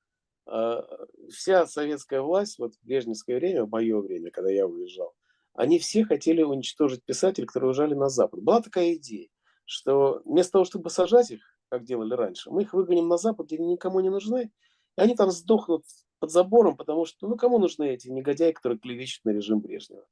э, 0.50 0.82
вся 1.30 1.66
советская 1.66 2.22
власть, 2.22 2.58
вот 2.58 2.72
в 2.74 2.86
брежневское 2.86 3.36
время, 3.36 3.64
в 3.64 3.68
мое 3.68 4.00
время, 4.00 4.30
когда 4.30 4.50
я 4.50 4.66
уезжал, 4.66 5.12
они 5.52 5.78
все 5.78 6.06
хотели 6.06 6.42
уничтожить 6.42 7.04
писателей, 7.04 7.46
которые 7.46 7.72
уезжали 7.72 7.92
на 7.92 8.08
Запад. 8.08 8.40
Была 8.40 8.62
такая 8.62 8.94
идея, 8.94 9.28
что 9.66 10.22
вместо 10.24 10.52
того, 10.52 10.64
чтобы 10.64 10.88
сажать 10.88 11.32
их, 11.32 11.42
как 11.70 11.84
делали 11.84 12.14
раньше. 12.14 12.50
Мы 12.50 12.62
их 12.62 12.72
выгоним 12.72 13.08
на 13.08 13.16
Запад, 13.16 13.52
они 13.52 13.66
никому 13.66 14.00
не 14.00 14.10
нужны, 14.10 14.50
и 14.96 15.00
они 15.00 15.14
там 15.14 15.30
сдохнут 15.30 15.84
под 16.18 16.30
забором, 16.30 16.76
потому 16.76 17.06
что, 17.06 17.28
ну, 17.28 17.36
кому 17.36 17.58
нужны 17.58 17.88
эти 17.90 18.08
негодяи, 18.08 18.52
которые 18.52 18.78
клевещут 18.78 19.24
на 19.24 19.30
режим 19.30 19.60
Брежнева. 19.60 20.04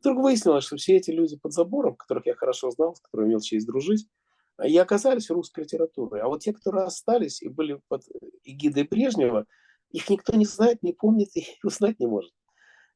Вдруг 0.00 0.18
выяснилось, 0.18 0.64
что 0.64 0.76
все 0.76 0.96
эти 0.96 1.10
люди 1.10 1.36
под 1.36 1.52
забором, 1.52 1.96
которых 1.96 2.26
я 2.26 2.34
хорошо 2.34 2.70
знал, 2.70 2.94
с 2.94 3.00
которыми 3.00 3.30
имел 3.30 3.40
честь 3.40 3.66
дружить, 3.66 4.06
и 4.64 4.76
оказались 4.76 5.30
русской 5.30 5.60
литературой. 5.60 6.20
А 6.20 6.28
вот 6.28 6.42
те, 6.42 6.52
которые 6.52 6.84
остались 6.84 7.42
и 7.42 7.48
были 7.48 7.80
под 7.88 8.02
эгидой 8.44 8.84
Брежнева, 8.84 9.46
их 9.90 10.10
никто 10.10 10.36
не 10.36 10.44
знает, 10.44 10.82
не 10.82 10.92
помнит 10.92 11.36
и 11.36 11.46
узнать 11.64 11.98
не 12.00 12.06
может. 12.06 12.32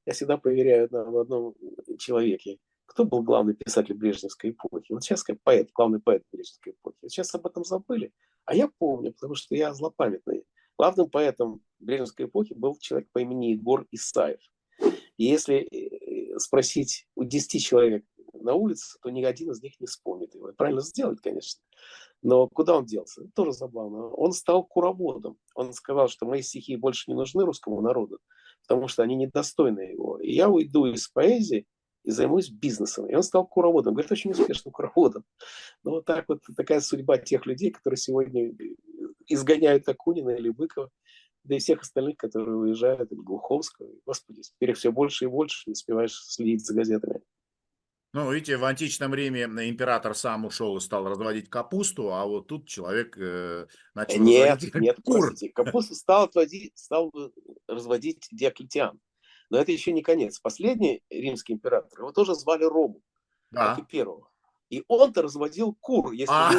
Я 0.04 0.12
всегда 0.12 0.36
проверяю 0.36 0.88
на 0.90 1.20
одном 1.20 1.54
человеке 1.98 2.58
кто 2.92 3.06
был 3.06 3.22
главный 3.22 3.54
писатель 3.54 3.94
Брежневской 3.94 4.50
эпохи? 4.50 4.92
Вот 4.92 5.02
сейчас 5.02 5.24
поэт, 5.42 5.70
главный 5.74 5.98
поэт 5.98 6.22
Брежневской 6.30 6.74
эпохи. 6.74 6.96
сейчас 7.08 7.34
об 7.34 7.46
этом 7.46 7.64
забыли. 7.64 8.12
А 8.44 8.54
я 8.54 8.68
помню, 8.78 9.12
потому 9.12 9.34
что 9.34 9.54
я 9.54 9.72
злопамятный. 9.72 10.44
Главным 10.76 11.08
поэтом 11.08 11.62
Брежневской 11.78 12.26
эпохи 12.26 12.52
был 12.52 12.76
человек 12.76 13.08
по 13.12 13.20
имени 13.20 13.52
Егор 13.52 13.86
Исаев. 13.92 14.40
И 15.16 15.24
если 15.24 15.66
э, 15.70 16.38
спросить 16.38 17.06
у 17.14 17.24
10 17.24 17.62
человек 17.64 18.04
на 18.34 18.54
улице, 18.54 18.98
то 19.02 19.08
ни 19.08 19.24
один 19.24 19.52
из 19.52 19.62
них 19.62 19.80
не 19.80 19.86
вспомнит 19.86 20.34
его. 20.34 20.52
Правильно 20.52 20.82
сделать, 20.82 21.20
конечно. 21.22 21.62
Но 22.20 22.46
куда 22.48 22.76
он 22.76 22.84
делся? 22.84 23.22
Это 23.22 23.30
тоже 23.34 23.52
забавно. 23.52 24.08
Он 24.08 24.32
стал 24.32 24.64
куроводом. 24.64 25.38
Он 25.54 25.72
сказал, 25.72 26.08
что 26.08 26.26
мои 26.26 26.42
стихи 26.42 26.76
больше 26.76 27.10
не 27.10 27.16
нужны 27.16 27.44
русскому 27.44 27.80
народу, 27.80 28.18
потому 28.66 28.86
что 28.86 29.02
они 29.02 29.16
недостойны 29.16 29.80
его. 29.80 30.18
И 30.18 30.32
я 30.32 30.50
уйду 30.50 30.86
из 30.86 31.08
поэзии 31.08 31.66
и 32.04 32.10
займусь 32.10 32.50
бизнесом. 32.50 33.08
И 33.08 33.14
он 33.14 33.22
стал 33.22 33.46
куроводом, 33.46 33.94
говорит, 33.94 34.12
очень 34.12 34.32
успешным 34.32 34.72
куроводом. 34.72 35.24
Ну, 35.84 35.92
вот 35.92 36.04
так 36.04 36.24
вот 36.28 36.42
такая 36.56 36.80
судьба 36.80 37.18
тех 37.18 37.46
людей, 37.46 37.70
которые 37.70 37.98
сегодня 37.98 38.52
изгоняют 39.26 39.88
Акунина 39.88 40.30
или 40.30 40.50
Быкова, 40.50 40.90
да 41.44 41.56
и 41.56 41.58
всех 41.58 41.82
остальных, 41.82 42.16
которые 42.16 42.56
уезжают, 42.56 43.10
или 43.12 43.18
Глуховского. 43.18 43.88
Господи, 44.06 44.42
теперь 44.42 44.74
все 44.74 44.92
больше 44.92 45.24
и 45.24 45.28
больше, 45.28 45.62
не 45.66 45.72
успеваешь 45.72 46.14
следить 46.24 46.64
за 46.64 46.74
газетами. 46.74 47.20
Ну, 48.14 48.30
видите, 48.30 48.58
в 48.58 48.64
античном 48.64 49.14
Риме 49.14 49.44
император 49.44 50.14
сам 50.14 50.44
ушел 50.44 50.76
и 50.76 50.80
стал 50.80 51.08
разводить 51.08 51.48
капусту, 51.48 52.12
а 52.12 52.26
вот 52.26 52.46
тут 52.46 52.68
человек 52.68 53.16
э, 53.16 53.66
начал 53.94 54.20
Нет, 54.20 54.56
разводить 54.56 54.74
нет, 54.74 54.96
простите, 55.02 55.52
капусту 55.52 55.94
стал, 55.94 56.24
отводить, 56.24 56.76
стал 56.76 57.10
разводить 57.66 58.28
Диоклетиан. 58.30 59.00
Но 59.52 59.58
это 59.58 59.70
еще 59.70 59.92
не 59.92 60.00
конец. 60.00 60.40
Последний 60.40 61.02
римский 61.10 61.52
император, 61.52 62.00
его 62.00 62.10
тоже 62.10 62.34
звали 62.34 62.64
Рому, 62.64 63.02
да. 63.50 63.74
как 63.74 63.84
и 63.84 63.86
первого. 63.86 64.30
И 64.70 64.82
он-то 64.88 65.20
разводил 65.20 65.74
кур, 65.78 66.12
если 66.12 66.32
а. 66.32 66.52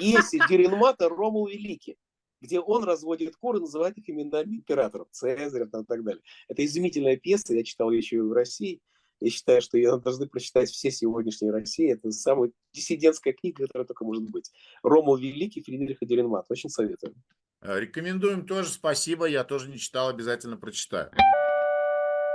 Если 0.00 0.40
Дюринмата 0.48 1.08
Ромул 1.08 1.46
Великий, 1.46 1.96
где 2.40 2.58
он 2.58 2.82
разводит 2.82 3.36
кур 3.36 3.58
и 3.58 3.60
называет 3.60 3.96
их 3.98 4.10
именами 4.10 4.56
императоров, 4.56 5.06
Цезаря 5.12 5.66
и 5.66 5.68
так 5.68 6.02
далее. 6.02 6.20
Это 6.48 6.64
изумительная 6.64 7.16
пьеса, 7.16 7.54
я 7.54 7.62
читал 7.62 7.92
ее 7.92 7.98
еще 7.98 8.16
и 8.16 8.20
в 8.20 8.32
России. 8.32 8.80
Я 9.20 9.30
считаю, 9.30 9.62
что 9.62 9.78
ее 9.78 9.96
должны 10.00 10.26
прочитать 10.26 10.70
все 10.70 10.90
сегодняшние 10.90 11.52
России. 11.52 11.92
Это 11.92 12.10
самая 12.10 12.50
диссидентская 12.72 13.32
книга, 13.32 13.66
которая 13.66 13.86
только 13.86 14.04
может 14.04 14.28
быть. 14.28 14.50
Ромул 14.82 15.16
Великий, 15.16 15.62
Фридриха 15.62 16.04
Деренмат. 16.04 16.46
Очень 16.48 16.68
советую. 16.68 17.14
Рекомендуем 17.60 18.44
тоже. 18.44 18.70
Спасибо. 18.70 19.26
Я 19.26 19.44
тоже 19.44 19.70
не 19.70 19.78
читал, 19.78 20.08
обязательно 20.08 20.56
прочитаю. 20.56 21.12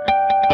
Thank 0.00 0.42
you. 0.42 0.47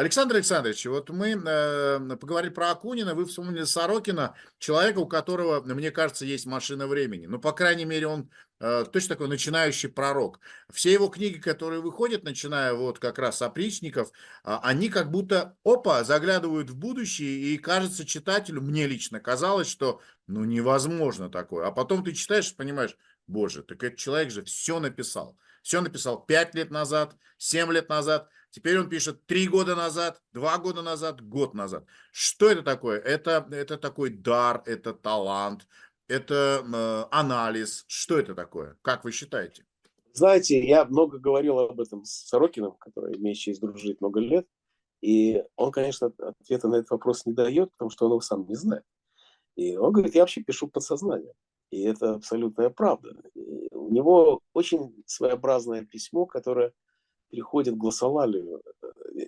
Александр 0.00 0.36
Александрович, 0.36 0.86
вот 0.86 1.10
мы 1.10 1.32
э, 1.32 2.16
поговорили 2.16 2.50
про 2.50 2.70
Акунина, 2.70 3.14
вы 3.14 3.26
вспомнили 3.26 3.64
Сорокина, 3.64 4.34
человека, 4.58 4.98
у 5.00 5.06
которого, 5.06 5.60
мне 5.60 5.90
кажется, 5.90 6.24
есть 6.24 6.46
машина 6.46 6.86
времени. 6.86 7.26
Ну, 7.26 7.38
по 7.38 7.52
крайней 7.52 7.84
мере, 7.84 8.06
он 8.06 8.30
э, 8.60 8.86
точно 8.90 9.10
такой 9.10 9.28
начинающий 9.28 9.90
пророк. 9.90 10.40
Все 10.72 10.90
его 10.90 11.08
книги, 11.08 11.36
которые 11.36 11.82
выходят, 11.82 12.24
начиная 12.24 12.72
вот 12.72 12.98
как 12.98 13.18
раз 13.18 13.36
с 13.36 13.42
опричников, 13.42 14.08
э, 14.42 14.56
они 14.62 14.88
как 14.88 15.10
будто, 15.10 15.54
опа, 15.64 16.02
заглядывают 16.02 16.70
в 16.70 16.76
будущее, 16.76 17.52
и 17.52 17.58
кажется 17.58 18.06
читателю, 18.06 18.62
мне 18.62 18.86
лично 18.86 19.20
казалось, 19.20 19.68
что 19.68 20.00
ну 20.26 20.44
невозможно 20.44 21.28
такое. 21.28 21.66
А 21.66 21.72
потом 21.72 22.02
ты 22.02 22.14
читаешь, 22.14 22.56
понимаешь, 22.56 22.96
боже, 23.26 23.62
так 23.62 23.84
этот 23.84 23.98
человек 23.98 24.30
же 24.30 24.44
все 24.44 24.80
написал. 24.80 25.36
Все 25.60 25.82
написал 25.82 26.24
5 26.24 26.54
лет 26.54 26.70
назад, 26.70 27.16
7 27.36 27.70
лет 27.70 27.90
назад– 27.90 28.30
Теперь 28.50 28.78
он 28.78 28.88
пишет 28.88 29.26
три 29.26 29.46
года 29.46 29.76
назад, 29.76 30.20
два 30.32 30.58
года 30.58 30.82
назад, 30.82 31.20
год 31.20 31.54
назад. 31.54 31.84
Что 32.10 32.50
это 32.50 32.62
такое? 32.62 32.98
Это, 32.98 33.46
это 33.50 33.78
такой 33.78 34.10
дар, 34.10 34.62
это 34.66 34.92
талант, 34.92 35.68
это 36.08 36.64
э, 36.64 37.04
анализ. 37.14 37.84
Что 37.86 38.18
это 38.18 38.34
такое? 38.34 38.76
Как 38.82 39.04
вы 39.04 39.12
считаете? 39.12 39.64
Знаете, 40.12 40.66
я 40.66 40.84
много 40.84 41.18
говорил 41.18 41.60
об 41.60 41.80
этом 41.80 42.04
с 42.04 42.26
Сорокиным, 42.28 42.72
который 42.72 43.16
имеет 43.16 43.36
честь 43.38 43.60
дружить 43.60 44.00
много 44.00 44.18
лет. 44.18 44.46
И 45.00 45.42
он, 45.56 45.70
конечно, 45.70 46.12
ответа 46.18 46.68
на 46.68 46.76
этот 46.76 46.90
вопрос 46.90 47.26
не 47.26 47.32
дает, 47.32 47.70
потому 47.72 47.90
что 47.90 48.06
он 48.06 48.12
его 48.12 48.20
сам 48.20 48.46
не 48.46 48.56
знает. 48.56 48.84
И 49.54 49.76
он 49.76 49.92
говорит, 49.92 50.14
я 50.14 50.22
вообще 50.22 50.42
пишу 50.42 50.66
подсознание. 50.66 51.32
И 51.70 51.82
это 51.82 52.14
абсолютная 52.14 52.70
правда. 52.70 53.10
И 53.34 53.72
у 53.72 53.90
него 53.90 54.40
очень 54.52 55.02
своеобразное 55.06 55.84
письмо, 55.84 56.26
которое 56.26 56.72
переходит 57.30 57.74
к 57.74 57.78
гласолалию. 57.78 58.62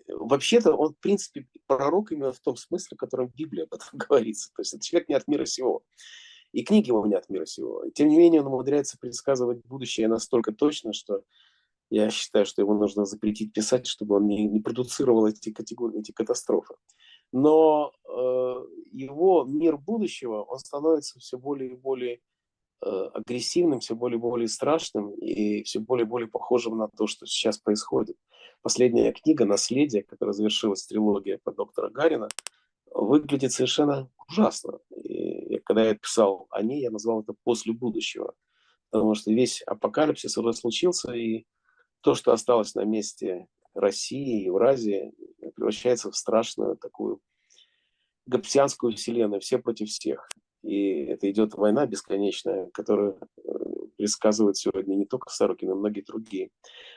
Вообще-то 0.08 0.74
он, 0.74 0.94
в 0.94 0.98
принципе, 0.98 1.46
пророк 1.66 2.12
именно 2.12 2.32
в 2.32 2.40
том 2.40 2.56
смысле, 2.56 2.96
в 2.96 3.00
котором 3.00 3.28
в 3.28 3.34
Библии 3.34 3.62
об 3.62 3.74
этом 3.74 3.88
говорится. 3.92 4.50
То 4.54 4.62
есть 4.62 4.74
это 4.74 4.84
человек 4.84 5.08
не 5.08 5.14
от 5.14 5.28
мира 5.28 5.44
сего. 5.44 5.82
И 6.52 6.64
книги 6.64 6.88
его 6.88 7.06
не 7.06 7.14
от 7.14 7.28
мира 7.30 7.46
сего. 7.46 7.84
Тем 7.94 8.08
не 8.08 8.18
менее, 8.18 8.42
он 8.42 8.48
умудряется 8.48 8.98
предсказывать 8.98 9.64
будущее 9.64 10.08
настолько 10.08 10.52
точно, 10.52 10.92
что 10.92 11.22
я 11.88 12.10
считаю, 12.10 12.44
что 12.44 12.62
его 12.62 12.74
нужно 12.74 13.04
запретить 13.04 13.52
писать, 13.52 13.86
чтобы 13.86 14.16
он 14.16 14.26
не, 14.26 14.46
не 14.46 14.60
продуцировал 14.60 15.26
эти, 15.26 15.52
категории, 15.52 16.00
эти 16.00 16.12
катастрофы. 16.12 16.74
Но 17.32 17.92
э, 18.04 18.66
его 18.92 19.44
мир 19.44 19.78
будущего, 19.78 20.42
он 20.42 20.58
становится 20.58 21.18
все 21.18 21.38
более 21.38 21.72
и 21.72 21.76
более 21.76 22.20
Э, 22.20 22.31
агрессивным, 22.82 23.80
все 23.80 23.94
более 23.94 24.18
и 24.18 24.20
более 24.20 24.48
страшным 24.48 25.12
и 25.12 25.62
все 25.62 25.78
более 25.78 26.04
и 26.04 26.08
более 26.08 26.28
похожим 26.28 26.76
на 26.76 26.88
то, 26.88 27.06
что 27.06 27.26
сейчас 27.26 27.58
происходит. 27.58 28.16
Последняя 28.60 29.12
книга 29.12 29.44
«Наследие», 29.44 30.02
которая 30.02 30.32
завершилась 30.32 30.86
трилогия 30.86 31.38
по 31.42 31.52
доктора 31.52 31.90
Гарина, 31.90 32.28
выглядит 32.94 33.52
совершенно 33.52 34.10
ужасно. 34.28 34.78
И 34.90 35.58
когда 35.64 35.84
я 35.84 35.94
писал 35.94 36.46
о 36.50 36.62
ней, 36.62 36.82
я 36.82 36.90
назвал 36.90 37.22
это 37.22 37.34
«После 37.44 37.72
будущего», 37.72 38.34
потому 38.90 39.14
что 39.14 39.32
весь 39.32 39.62
апокалипсис 39.62 40.36
уже 40.36 40.52
случился, 40.52 41.12
и 41.12 41.46
то, 42.02 42.14
что 42.14 42.32
осталось 42.32 42.74
на 42.74 42.84
месте 42.84 43.46
России, 43.74 44.44
Евразии, 44.44 45.12
превращается 45.54 46.10
в 46.10 46.16
страшную 46.16 46.76
такую 46.76 47.20
гаптианскую 48.26 48.94
вселенную, 48.94 49.40
все 49.40 49.58
против 49.58 49.88
всех. 49.88 50.28
И 50.62 51.04
это 51.06 51.30
идет 51.30 51.54
война 51.54 51.86
бесконечная, 51.86 52.70
которую 52.72 53.18
э, 53.36 53.52
предсказывают 53.96 54.56
сегодня 54.56 54.94
не 54.94 55.06
только 55.06 55.30
Сорокин, 55.30 55.68
но 55.68 55.74
и 55.74 55.78
многие 55.78 56.02
другие. 56.02 56.50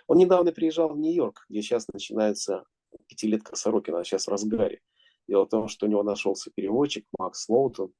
Он 0.08 0.18
недавно 0.18 0.52
приезжал 0.52 0.90
в 0.90 0.98
Нью-Йорк, 0.98 1.46
где 1.50 1.62
сейчас 1.62 1.88
начинается 1.92 2.64
пятилетка 3.08 3.56
Сорокина, 3.56 4.00
а 4.00 4.04
сейчас 4.04 4.28
в 4.28 4.32
разгаре. 4.32 4.82
Дело 5.28 5.46
в 5.46 5.50
том, 5.50 5.68
что 5.68 5.88
у 5.88 5.90
него 5.90 6.04
нашелся 6.04 6.52
переводчик 6.54 7.06
Макс 7.18 7.50
Лоутон, 7.50 7.92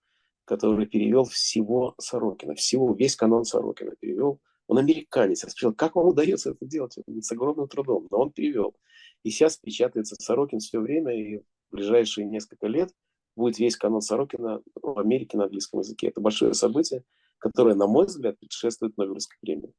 который 0.46 0.86
перевел 0.86 1.26
всего 1.26 1.96
Сорокина, 1.98 2.54
всего, 2.54 2.94
весь 2.94 3.16
канон 3.16 3.44
Сорокина 3.44 3.96
перевел. 4.00 4.40
Он 4.68 4.78
американец. 4.78 5.44
Я 5.44 5.50
спросил, 5.50 5.74
как 5.74 5.96
вам 5.96 6.08
удается 6.08 6.52
это 6.52 6.66
делать? 6.66 6.98
Он 7.08 7.22
с 7.22 7.32
огромным 7.32 7.68
трудом, 7.68 8.08
но 8.12 8.20
он 8.20 8.32
перевел. 8.32 8.76
И 9.24 9.32
сейчас 9.32 9.58
печатается 9.58 10.16
Сорокин 10.16 10.60
все 10.60 10.80
время, 10.80 11.16
и 11.16 11.38
в 11.38 11.44
ближайшие 11.72 12.28
несколько 12.28 12.68
лет 12.68 12.92
будет 13.36 13.60
весь 13.60 13.78
канон 13.78 14.02
Сорокина 14.02 14.62
в 14.82 15.00
Америке 15.00 15.38
на 15.38 15.46
английском 15.46 15.80
языке. 15.80 16.08
Это 16.08 16.22
большое 16.22 16.54
событие, 16.54 17.04
которое, 17.38 17.76
на 17.76 17.88
мой 17.88 18.06
взгляд, 18.06 18.40
предшествует 18.40 18.98
Нобелевской 18.98 19.38
премии. 19.42 19.74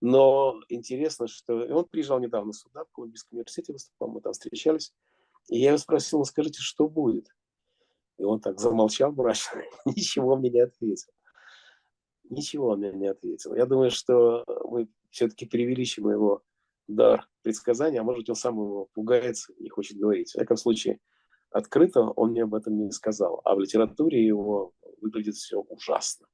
Но 0.00 0.60
интересно, 0.68 1.26
что 1.26 1.54
он 1.54 1.84
приезжал 1.86 2.20
недавно 2.20 2.52
сюда, 2.52 2.84
в 2.84 2.92
Колумбийском 2.92 3.36
университете 3.36 3.72
выступал, 3.72 4.08
мы 4.08 4.20
там 4.20 4.32
встречались. 4.32 4.92
И 5.48 5.58
я 5.58 5.68
его 5.68 5.78
спросил, 5.78 6.18
ну 6.18 6.24
скажите, 6.24 6.60
что 6.60 6.88
будет? 6.88 7.28
И 8.18 8.24
он 8.24 8.40
так 8.40 8.60
замолчал 8.60 9.12
мрачно, 9.12 9.62
ничего 9.84 10.36
мне 10.36 10.50
не 10.50 10.60
ответил. 10.60 11.12
Ничего 12.30 12.68
он 12.68 12.80
мне 12.80 12.92
не 12.92 13.06
ответил. 13.06 13.54
Я 13.54 13.66
думаю, 13.66 13.90
что 13.90 14.44
мы 14.64 14.88
все-таки 15.10 15.46
преувеличим 15.46 16.10
его 16.10 16.42
дар 16.86 17.28
предсказания, 17.42 18.00
а 18.00 18.04
может, 18.04 18.28
он 18.28 18.36
сам 18.36 18.56
его 18.56 18.88
пугается, 18.92 19.52
не 19.58 19.68
хочет 19.68 19.98
говорить. 19.98 20.28
В 20.28 20.32
всяком 20.32 20.56
случае, 20.56 21.00
открыто 21.50 22.02
он 22.02 22.30
мне 22.30 22.44
об 22.44 22.54
этом 22.54 22.76
не 22.76 22.90
сказал. 22.90 23.40
А 23.44 23.54
в 23.54 23.60
литературе 23.60 24.24
его 24.24 24.72
выглядит 25.00 25.36
все 25.36 25.60
ужасно. 25.60 26.26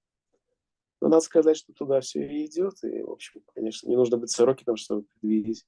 Но 1.00 1.09
надо 1.09 1.21
сказать, 1.21 1.56
что 1.56 1.73
туда 1.73 2.00
все 2.00 2.26
и 2.26 2.47
идет. 2.47 2.83
И, 2.83 3.02
в 3.02 3.11
общем, 3.11 3.42
конечно, 3.54 3.88
не 3.88 3.97
нужно 3.97 4.16
быть 4.16 4.30
Сорокином, 4.30 4.76
чтобы 4.76 5.02
предвидеть, 5.21 5.66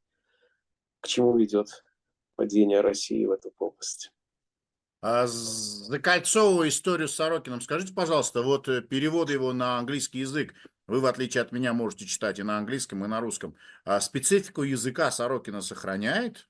к 1.01 1.09
чему 1.09 1.37
ведет 1.37 1.85
падение 2.37 2.81
России 2.81 3.25
в 3.27 3.33
эту 3.33 3.53
область. 3.59 4.13
А 5.03 5.27
закольцовывая 5.27 6.69
историю 6.69 7.09
с 7.09 7.15
Сорокином, 7.15 7.61
скажите, 7.61 7.93
пожалуйста, 7.93 8.43
вот 8.43 8.69
э, 8.69 8.83
перевод 8.83 9.31
его 9.31 9.53
на 9.53 9.79
английский 9.79 10.21
язык, 10.21 10.55
вы, 10.87 11.01
в 11.01 11.07
отличие 11.07 11.43
от 11.43 11.53
меня, 11.53 11.73
можете 11.73 12.07
читать 12.07 12.39
и 12.39 12.43
на 12.43 12.59
английском, 12.59 13.05
и 13.05 13.09
на 13.09 13.21
русском. 13.21 13.57
А 13.85 14.01
специфику 14.01 14.63
языка 14.63 15.11
Сорокина 15.11 15.61
сохраняет? 15.61 16.49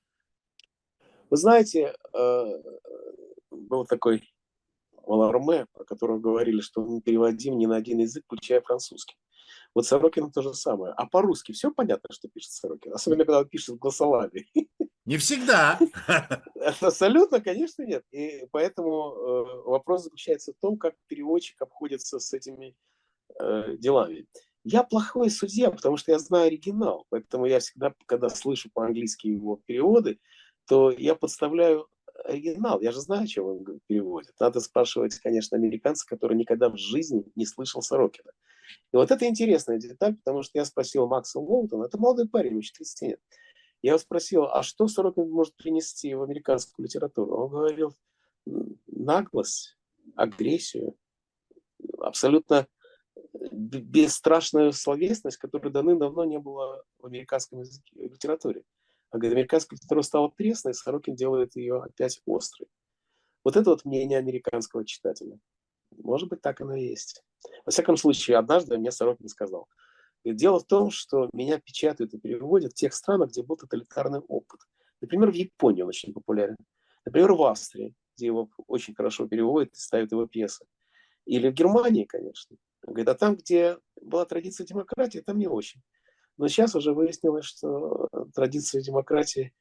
Вы 1.31 1.37
знаете, 1.37 1.95
э, 2.13 2.63
был 3.51 3.85
такой 3.87 4.23
Маларме, 5.07 5.67
о 5.75 5.85
котором 5.85 6.21
говорили, 6.21 6.61
что 6.61 6.85
не 6.87 7.01
переводим 7.01 7.59
ни 7.59 7.67
на 7.67 7.77
один 7.77 7.99
язык, 7.99 8.25
включая 8.27 8.61
французский. 8.61 9.17
Вот 9.75 9.87
Сорокин 9.87 10.31
то 10.31 10.43
же 10.43 10.55
самое. 10.55 10.93
А 10.97 11.07
по-русски 11.07 11.53
все 11.53 11.71
понятно, 11.71 12.09
что 12.13 12.29
пишет 12.29 12.53
Сорокин? 12.53 12.95
Особенно, 12.95 13.25
когда 13.25 13.41
он 13.41 13.49
пишет 13.49 13.79
голосолами. 13.79 14.47
Не 15.05 15.19
всегда. 15.19 15.79
Абсолютно, 16.81 17.41
конечно, 17.41 17.83
нет. 17.83 18.05
И 18.11 18.47
поэтому 18.51 19.13
э, 19.13 19.69
вопрос 19.69 20.05
заключается 20.05 20.53
в 20.53 20.57
том, 20.61 20.79
как 20.79 20.95
переводчик 21.07 21.61
обходится 21.63 22.19
с 22.19 22.33
этими 22.33 22.75
э, 23.39 23.77
делами. 23.77 24.27
Я 24.65 24.83
плохой 24.83 25.31
судья, 25.31 25.71
потому 25.71 25.97
что 25.97 26.11
я 26.11 26.19
знаю 26.19 26.47
оригинал. 26.47 27.07
Поэтому 27.11 27.47
я 27.47 27.61
всегда, 27.61 27.95
когда 28.07 28.29
слышу 28.31 28.69
по-английски 28.73 29.29
его 29.29 29.61
переводы, 29.65 30.19
то 30.67 30.91
я 30.91 31.15
подставляю 31.15 31.89
оригинал. 32.25 32.81
Я 32.81 32.93
же 32.93 33.01
знаю, 33.01 33.27
чем 33.27 33.45
он 33.47 33.81
переводит. 33.87 34.35
Надо 34.41 34.61
спрашивать, 34.61 35.19
конечно, 35.21 35.57
американца, 35.57 36.07
который 36.07 36.37
никогда 36.37 36.69
в 36.69 36.77
жизни 36.77 37.25
не 37.35 37.47
слышал 37.47 37.83
Сорокина. 37.83 38.33
И 38.93 38.97
вот 38.97 39.11
это 39.11 39.27
интересная 39.27 39.79
деталь, 39.79 40.17
потому 40.17 40.43
что 40.43 40.59
я 40.59 40.65
спросил 40.65 41.07
Макса 41.07 41.39
Уолтона, 41.39 41.85
это 41.85 41.99
молодой 41.99 42.29
парень, 42.29 42.53
ему 42.53 42.61
30 42.61 43.03
лет. 43.03 43.21
Я 43.83 43.93
его 43.93 43.99
спросил, 43.99 44.45
а 44.45 44.63
что 44.63 44.89
Сорокин 44.89 45.31
может 45.31 45.55
принести 45.57 46.15
в 46.15 46.23
американскую 46.23 46.85
литературу? 46.85 47.37
Он 47.37 47.51
говорил, 47.51 47.95
наглость, 48.87 49.77
агрессию, 50.17 50.97
абсолютно 51.99 52.67
бесстрашную 53.53 54.73
словесность, 54.73 55.37
которой 55.37 55.71
давным-давно 55.71 56.25
не 56.25 56.39
было 56.39 56.83
в 56.99 57.07
американской 57.07 57.61
языке, 57.61 57.93
литературе. 57.95 58.65
А 59.17 59.27
американская 59.27 59.77
литература 59.77 60.03
стала 60.03 60.29
пресной, 60.29 60.75
Сорокин 60.75 61.15
делает 61.15 61.57
ее 61.57 61.83
опять 61.83 62.21
острой. 62.27 62.69
Вот 63.45 63.57
это 63.57 63.71
вот 63.71 63.85
мнение 63.85 64.19
американского 64.19 64.85
читателя. 64.85 65.39
Может 65.97 66.29
быть, 66.29 66.43
так 66.43 66.61
оно 66.61 66.75
и 66.75 66.89
есть. 66.89 67.23
Во 67.65 67.71
всяком 67.71 67.97
случае, 67.97 68.37
однажды 68.37 68.77
мне 68.77 68.91
Сорокин 68.91 69.29
сказал, 69.29 69.69
дело 70.25 70.61
в 70.61 70.67
том, 70.67 70.91
что 70.91 71.31
меня 71.33 71.59
печатают 71.59 72.13
и 72.13 72.19
переводят 72.19 72.73
в 72.73 72.77
тех 72.77 72.93
странах, 72.93 73.31
где 73.31 73.43
был 73.43 73.57
тоталитарный 73.57 74.21
опыт. 74.21 74.61
Например, 75.01 75.31
в 75.31 75.35
Японии 75.35 75.83
он 75.83 75.89
очень 75.89 76.13
популярен. 76.13 76.57
Например, 77.05 77.33
в 77.33 77.43
Австрии, 77.45 77.95
где 78.17 78.27
его 78.27 78.51
очень 78.67 78.95
хорошо 78.95 79.29
переводят 79.29 79.75
и 79.75 79.79
ставят 79.79 80.13
его 80.13 80.27
пьесы. 80.27 80.67
Или 81.25 81.49
в 81.49 81.55
Германии, 81.55 82.05
конечно. 82.05 82.57
Он 82.87 82.95
говорит, 82.95 83.09
а 83.09 83.15
там, 83.15 83.37
где 83.37 83.79
была 84.01 84.25
традиция 84.25 84.67
демократии, 84.67 85.21
там 85.21 85.39
не 85.39 85.47
очень. 85.47 85.83
Но 86.37 86.49
сейчас 86.49 86.75
уже 86.75 86.93
выяснилось, 86.93 87.47
что 87.47 88.09
традиции 88.35 88.81
демократии 88.81 89.55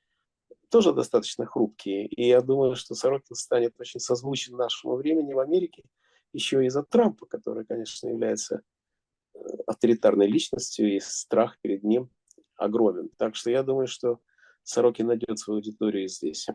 тоже 0.69 0.93
достаточно 0.93 1.45
хрупкие. 1.45 2.07
И 2.07 2.27
я 2.27 2.41
думаю, 2.41 2.75
что 2.75 2.95
Сорокин 2.95 3.35
станет 3.35 3.79
очень 3.79 3.99
созвучен 3.99 4.55
нашему 4.55 4.95
времени 4.95 5.33
в 5.33 5.39
Америке, 5.39 5.83
еще 6.33 6.65
из-за 6.65 6.83
Трампа, 6.83 7.25
который, 7.25 7.65
конечно, 7.65 8.09
является 8.09 8.61
э, 9.33 9.39
авторитарной 9.67 10.27
личностью, 10.27 10.93
и 10.93 10.99
страх 10.99 11.57
перед 11.61 11.83
ним 11.83 12.09
огромен. 12.57 13.09
Так 13.17 13.35
что 13.35 13.49
я 13.51 13.63
думаю, 13.63 13.87
что 13.87 14.19
Сорокин 14.63 15.07
найдет 15.07 15.39
свою 15.39 15.59
аудиторию 15.59 16.09
здесь. 16.09 16.47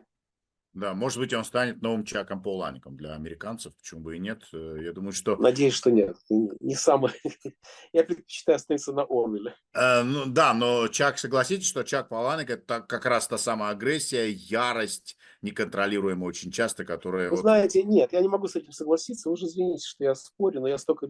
Да, 0.73 0.93
может 0.93 1.19
быть, 1.19 1.33
он 1.33 1.43
станет 1.43 1.81
новым 1.81 2.05
Чаком 2.05 2.41
Паулаником 2.41 2.95
для 2.95 3.13
американцев, 3.13 3.75
почему 3.75 4.01
бы 4.01 4.15
и 4.15 4.19
нет. 4.19 4.43
Э, 4.53 4.77
я 4.79 4.93
думаю, 4.93 5.11
что... 5.11 5.35
Надеюсь, 5.35 5.73
что 5.73 5.91
нет. 5.91 6.15
Не 6.29 6.75
самое... 6.75 7.13
Я 7.93 8.05
предпочитаю 8.05 8.55
остановиться 8.55 8.93
на 8.93 9.03
Орвеле. 9.03 9.53
Э, 9.73 10.03
ну, 10.03 10.25
да, 10.27 10.53
но 10.53 10.87
Чак, 10.87 11.19
согласитесь, 11.19 11.67
что 11.67 11.83
Чак 11.83 12.07
Паланик– 12.07 12.49
это 12.51 12.79
как 12.79 13.05
раз 13.05 13.27
та 13.27 13.37
самая 13.37 13.71
агрессия, 13.71 14.29
ярость, 14.29 15.17
неконтролируемая 15.41 16.29
очень 16.29 16.51
часто, 16.51 16.85
которая... 16.85 17.29
Вы 17.29 17.35
вот... 17.35 17.41
знаете, 17.41 17.83
нет, 17.83 18.13
я 18.13 18.21
не 18.21 18.29
могу 18.29 18.47
с 18.47 18.55
этим 18.55 18.71
согласиться. 18.71 19.27
Вы 19.27 19.33
уже 19.33 19.47
извините, 19.47 19.85
что 19.85 20.05
я 20.05 20.15
спорю, 20.15 20.61
но 20.61 20.67
я 20.69 20.77
столько 20.77 21.05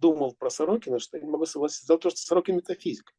думал 0.00 0.34
про 0.34 0.50
Сорокина, 0.50 0.98
что 0.98 1.16
я 1.16 1.22
не 1.22 1.30
могу 1.30 1.46
согласиться. 1.46 1.86
За 1.86 1.96
то, 1.96 2.10
что 2.10 2.18
Сорокин 2.18 2.56
метафизик. 2.56 3.14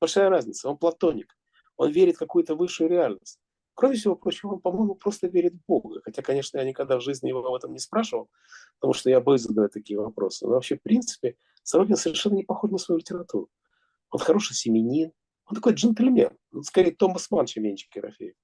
Большая 0.00 0.28
разница. 0.28 0.68
Он 0.68 0.76
платоник. 0.76 1.36
Он 1.76 1.92
верит 1.92 2.16
в 2.16 2.18
какую-то 2.18 2.56
высшую 2.56 2.90
реальность. 2.90 3.38
Кроме 3.80 3.96
всего 3.96 4.14
прочего, 4.14 4.52
он, 4.52 4.60
по-моему, 4.60 4.94
просто 4.94 5.26
верит 5.26 5.54
в 5.54 5.64
Бога. 5.66 6.02
Хотя, 6.04 6.20
конечно, 6.20 6.58
я 6.58 6.64
никогда 6.64 6.98
в 6.98 7.00
жизни 7.00 7.28
его 7.28 7.42
об 7.42 7.54
этом 7.54 7.72
не 7.72 7.78
спрашивал, 7.78 8.30
потому 8.78 8.92
что 8.92 9.08
я 9.08 9.22
боюсь 9.22 9.40
задавать 9.40 9.72
такие 9.72 9.98
вопросы. 9.98 10.44
Но 10.44 10.52
вообще, 10.52 10.76
в 10.76 10.82
принципе, 10.82 11.38
Сорокин 11.62 11.96
совершенно 11.96 12.34
не 12.34 12.44
похож 12.44 12.70
на 12.70 12.76
свою 12.76 12.98
литературу. 12.98 13.48
Он 14.10 14.20
хороший 14.20 14.52
семенин, 14.52 15.12
он 15.46 15.54
такой 15.54 15.72
джентльмен. 15.72 16.36
Он 16.52 16.62
скорее 16.62 16.90
Томас 16.90 17.30
Ман, 17.30 17.46
чем 17.46 17.62
Менчик 17.62 17.96
Ерофеев. 17.96 18.34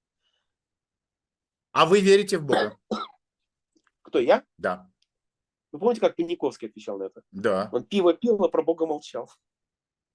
А 1.73 1.85
вы 1.85 2.01
верите 2.01 2.39
в 2.39 2.47
Бога? 2.47 2.79
Кто, 4.01 4.21
я? 4.21 4.43
Да. 4.57 4.91
Вы 5.71 5.81
помните, 5.81 6.01
как 6.01 6.17
Пениковский 6.17 6.69
отвечал 6.69 6.97
на 6.97 7.05
это? 7.05 7.21
Да. 7.31 7.69
Он 7.75 7.85
пиво 7.85 8.15
пил, 8.15 8.43
а 8.43 8.49
про 8.49 8.63
Бога 8.63 8.87
молчал. 8.87 9.31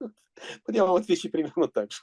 Вот 0.00 0.74
я 0.74 0.84
вам 0.84 0.96
отвечу 0.96 1.30
примерно 1.30 1.68
так 1.68 1.92
же. 1.92 2.02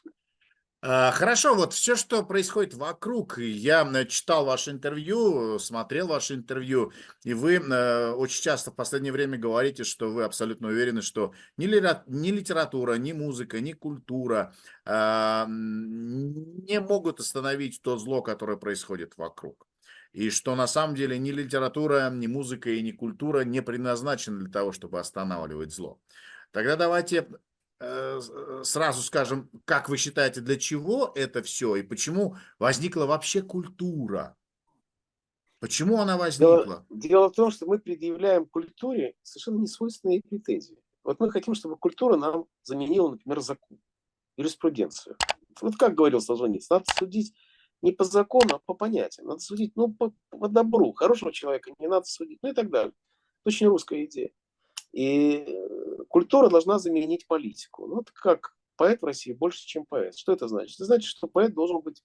А, 0.82 1.12
хорошо, 1.12 1.56
вот 1.56 1.74
все, 1.74 1.98
что 1.98 2.24
происходит 2.24 2.74
вокруг, 2.74 3.38
я 3.38 4.06
читал 4.06 4.46
ваше 4.46 4.72
интервью, 4.72 5.60
смотрел 5.60 6.08
ваше 6.08 6.36
интервью, 6.36 6.94
и 7.26 7.34
вы 7.34 7.56
э, 7.56 8.12
очень 8.12 8.42
часто 8.42 8.72
в 8.72 8.76
последнее 8.76 9.12
время 9.12 9.38
говорите, 9.38 9.84
что 9.84 10.10
вы 10.10 10.24
абсолютно 10.24 10.70
уверены, 10.70 11.02
что 11.02 11.34
ни, 11.58 11.66
литература, 11.66 12.94
ни 12.94 13.12
музыка, 13.12 13.60
ни 13.60 13.74
культура 13.74 14.54
а, 14.86 15.48
не 15.50 16.80
могут 16.80 17.20
остановить 17.20 17.82
то 17.82 17.98
зло, 17.98 18.22
которое 18.22 18.56
происходит 18.56 19.18
вокруг. 19.18 19.68
И 20.14 20.30
что 20.30 20.56
на 20.56 20.66
самом 20.66 20.96
деле 20.96 21.20
ни 21.20 21.32
литература, 21.32 22.10
ни 22.10 22.28
музыка 22.28 22.70
и 22.70 22.82
ни 22.82 22.92
культура 22.92 23.42
не 23.42 23.62
предназначены 23.62 24.40
для 24.40 24.50
того, 24.50 24.72
чтобы 24.72 25.00
останавливать 25.00 25.74
зло. 25.74 26.00
Тогда 26.52 26.78
давайте 26.78 27.28
Э, 27.28 27.28
э, 27.28 27.49
сразу 27.80 29.02
скажем, 29.02 29.50
как 29.66 29.90
вы 29.90 29.98
считаете, 29.98 30.42
для 30.42 30.58
чего 30.58 31.12
это 31.16 31.42
все 31.42 31.78
и 31.78 31.84
почему 31.84 32.36
возникла 32.58 33.06
вообще 33.06 33.42
культура? 33.42 34.36
Почему 35.60 36.00
она 36.00 36.18
возникла? 36.18 36.66
Дело, 36.66 36.86
дело 36.90 37.30
в 37.30 37.36
том, 37.36 37.52
что 37.52 37.66
мы 37.66 37.80
предъявляем 37.80 38.46
культуре 38.46 39.16
совершенно 39.24 39.60
несвойственные 39.60 40.22
претензии. 40.22 40.78
Вот 41.04 41.20
мы 41.20 41.30
хотим, 41.32 41.54
чтобы 41.54 41.78
культура 41.78 42.18
нам 42.18 42.46
заменила, 42.64 43.12
например, 43.12 43.40
закон, 43.42 43.80
юриспруденцию. 44.38 45.18
Вот 45.62 45.76
как 45.76 45.96
говорил 45.96 46.22
Солженицын, 46.22 46.78
надо 46.78 46.86
судить 46.98 47.34
не 47.82 47.92
по 47.92 48.04
закону, 48.04 48.56
а 48.56 48.60
по 48.60 48.74
понятиям. 48.74 49.28
Надо 49.28 49.40
судить 49.40 49.74
ну, 49.76 49.94
по, 49.94 50.14
по 50.30 50.48
добру. 50.48 50.94
Хорошего 50.94 51.34
человека 51.34 51.72
не 51.80 51.88
надо 51.88 52.06
судить, 52.06 52.40
ну 52.42 52.50
и 52.50 52.54
так 52.54 52.70
далее. 52.70 52.94
Очень 53.46 53.68
русская 53.68 54.06
идея. 54.06 54.32
И 54.92 55.46
э, 55.48 55.79
культура 56.08 56.50
должна 56.50 56.80
заменить 56.80 57.28
политику. 57.28 57.88
Ну, 57.88 58.02
это 58.02 58.12
как 58.14 58.56
поэт 58.76 59.02
в 59.02 59.06
России 59.06 59.34
больше, 59.34 59.66
чем 59.66 59.86
поэт. 59.86 60.18
Что 60.18 60.34
это 60.34 60.48
значит? 60.48 60.76
Это 60.76 60.86
значит, 60.86 61.10
что 61.10 61.28
поэт 61.28 61.54
должен 61.54 61.82
быть 61.82 62.04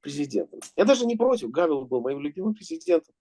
президентом. 0.00 0.60
Я 0.76 0.84
даже 0.84 1.06
не 1.06 1.16
против. 1.16 1.50
Гавел 1.50 1.86
был 1.86 2.00
моим 2.00 2.20
любимым 2.20 2.54
президентом. 2.54 3.14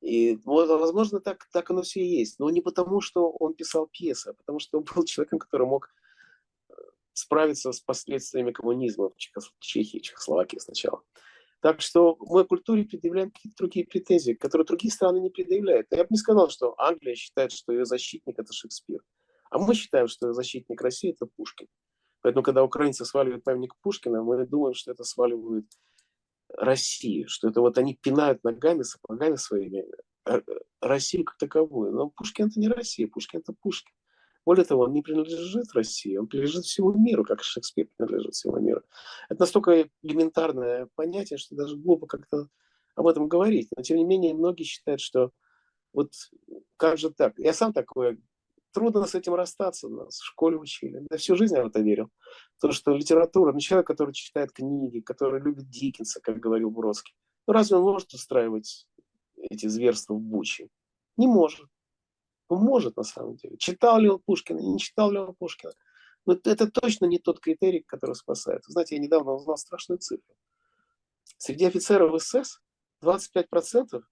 И, 0.00 0.38
возможно, 0.44 1.20
так, 1.20 1.48
так 1.52 1.70
оно 1.70 1.82
все 1.82 2.00
и 2.00 2.18
есть. 2.18 2.38
Но 2.38 2.50
не 2.50 2.60
потому, 2.60 3.00
что 3.00 3.30
он 3.30 3.54
писал 3.54 3.86
пьесы, 3.86 4.28
а 4.28 4.34
потому 4.34 4.58
что 4.58 4.78
он 4.78 4.84
был 4.84 5.04
человеком, 5.06 5.38
который 5.38 5.66
мог 5.66 5.92
э, 6.68 6.74
справиться 7.12 7.72
с 7.72 7.80
последствиями 7.80 8.52
коммунизма 8.52 9.10
в 9.10 9.60
Чехии, 9.60 9.98
Чехословакии 9.98 10.58
сначала. 10.58 11.02
Так 11.60 11.80
что 11.80 12.16
мы 12.20 12.44
культуре 12.44 12.84
предъявляем 12.84 13.30
какие-то 13.30 13.56
другие 13.58 13.86
претензии, 13.86 14.34
которые 14.34 14.66
другие 14.66 14.92
страны 14.92 15.18
не 15.18 15.30
предъявляют. 15.30 15.88
Я 15.90 16.04
бы 16.04 16.08
не 16.10 16.18
сказал, 16.18 16.50
что 16.50 16.74
Англия 16.78 17.14
считает, 17.14 17.50
что 17.50 17.72
ее 17.72 17.84
защитник– 17.84 18.34
это 18.38 18.52
Шекспир. 18.52 19.00
А 19.50 19.58
мы 19.58 19.74
считаем, 19.74 20.08
что 20.08 20.32
защитник 20.32 20.80
России– 20.80 21.10
это 21.12 21.26
Пушкин. 21.26 21.68
Поэтому, 22.22 22.42
когда 22.42 22.64
украинцы 22.64 23.04
сваливают 23.04 23.44
памятник 23.44 23.74
Пушкина, 23.80 24.22
мы 24.22 24.44
думаем, 24.46 24.74
что 24.74 24.92
это 24.92 25.04
сваливают 25.04 25.66
России, 26.48 27.24
что 27.26 27.48
это 27.48 27.60
вот 27.60 27.78
они 27.78 27.94
пинают 27.94 28.42
ногами, 28.44 28.82
сапогами 28.82 29.36
своими 29.36 29.84
э, 30.26 30.40
Россию 30.80 31.24
как 31.24 31.36
таковую. 31.38 31.92
Но 31.92 32.08
Пушкин– 32.10 32.46
это 32.48 32.58
не 32.58 32.68
Россия, 32.68 33.08
Пушкин– 33.08 33.40
это 33.40 33.52
Пушкин. 33.52 33.92
Более 34.44 34.64
того, 34.64 34.84
он 34.84 34.92
не 34.92 35.02
принадлежит 35.02 35.72
России, 35.74 36.16
он 36.16 36.28
принадлежит 36.28 36.64
всему 36.64 36.92
миру, 36.92 37.24
как 37.24 37.42
Шекспир 37.42 37.88
принадлежит 37.96 38.34
всему 38.34 38.58
миру. 38.60 38.82
Это 39.28 39.40
настолько 39.40 39.88
элементарное 40.02 40.88
понятие, 40.94 41.36
что 41.36 41.56
даже 41.56 41.76
глупо 41.76 42.06
как-то 42.06 42.48
об 42.94 43.08
этом 43.08 43.26
говорить. 43.26 43.68
Но, 43.76 43.82
тем 43.82 43.96
не 43.96 44.04
менее, 44.04 44.34
многие 44.34 44.62
считают, 44.62 45.00
что 45.00 45.32
вот 45.92 46.12
как 46.76 46.96
же 46.96 47.10
так? 47.10 47.38
Я 47.38 47.52
сам 47.52 47.72
такое 47.72 48.18
трудно 48.76 49.06
с 49.06 49.14
этим 49.14 49.34
расстаться. 49.34 49.88
Нас 49.88 50.18
в 50.18 50.24
школе 50.26 50.58
учили. 50.58 51.02
Я 51.10 51.16
всю 51.16 51.34
жизнь 51.34 51.56
я 51.56 51.64
в 51.64 51.68
это 51.68 51.80
верил. 51.80 52.10
То, 52.60 52.72
что 52.72 52.92
литература, 52.92 53.54
ну, 53.54 53.58
человек, 53.58 53.86
который 53.86 54.12
читает 54.12 54.52
книги, 54.52 55.00
который 55.00 55.40
любит 55.40 55.70
Диккенса, 55.70 56.20
как 56.20 56.40
говорил 56.40 56.70
Бродский, 56.70 57.14
ну, 57.46 57.54
разве 57.54 57.78
он 57.78 57.84
может 57.84 58.12
устраивать 58.12 58.86
эти 59.38 59.66
зверства 59.66 60.12
в 60.12 60.20
Буче? 60.20 60.68
Не 61.16 61.26
может. 61.26 61.66
Ну, 62.50 62.56
может, 62.58 62.98
на 62.98 63.02
самом 63.02 63.36
деле. 63.36 63.56
Читал 63.56 63.98
ли 63.98 64.10
он 64.10 64.18
Пушкина, 64.18 64.58
не 64.58 64.78
читал 64.78 65.10
ли 65.10 65.18
он 65.18 65.34
Пушкина. 65.34 65.72
Но 66.26 66.34
это 66.44 66.70
точно 66.70 67.06
не 67.06 67.18
тот 67.18 67.40
критерий, 67.40 67.80
который 67.80 68.14
спасает. 68.14 68.62
Знаете, 68.66 68.96
я 68.96 69.00
недавно 69.00 69.32
узнал 69.32 69.56
страшную 69.56 70.00
цифру. 70.00 70.34
Среди 71.38 71.64
офицеров 71.64 72.22
СС 72.22 72.60
25% 73.02 74.02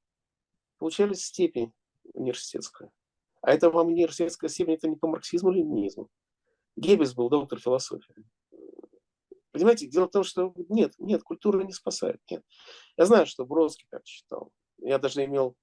получали 0.79 1.13
степень 1.13 1.75
университетскую. 2.15 2.91
А 3.45 3.53
это 3.53 3.69
вам 3.69 3.89
университетская 3.89 4.49
степень, 4.49 4.75
это 4.75 4.89
не 4.89 4.97
по 4.97 5.07
марксизму 5.07 5.51
или 5.51 5.59
ленинизму. 5.59 6.09
Геббельс 6.77 7.13
был 7.13 7.29
доктор 7.29 7.61
философии. 7.61 8.15
Понимаете, 9.53 9.87
дело 9.87 10.07
в 10.07 10.13
том, 10.13 10.25
что 10.25 10.55
нет, 10.71 10.95
нет, 10.99 11.23
культура 11.23 11.63
не 11.63 11.73
спасает. 11.73 12.21
Нет. 12.31 12.43
Я 12.97 13.05
знаю, 13.05 13.27
что 13.27 13.45
Бродский 13.45 13.87
так 13.91 14.07
считал. 14.07 14.51
Я 14.79 14.99
даже 14.99 15.23
имел 15.27 15.57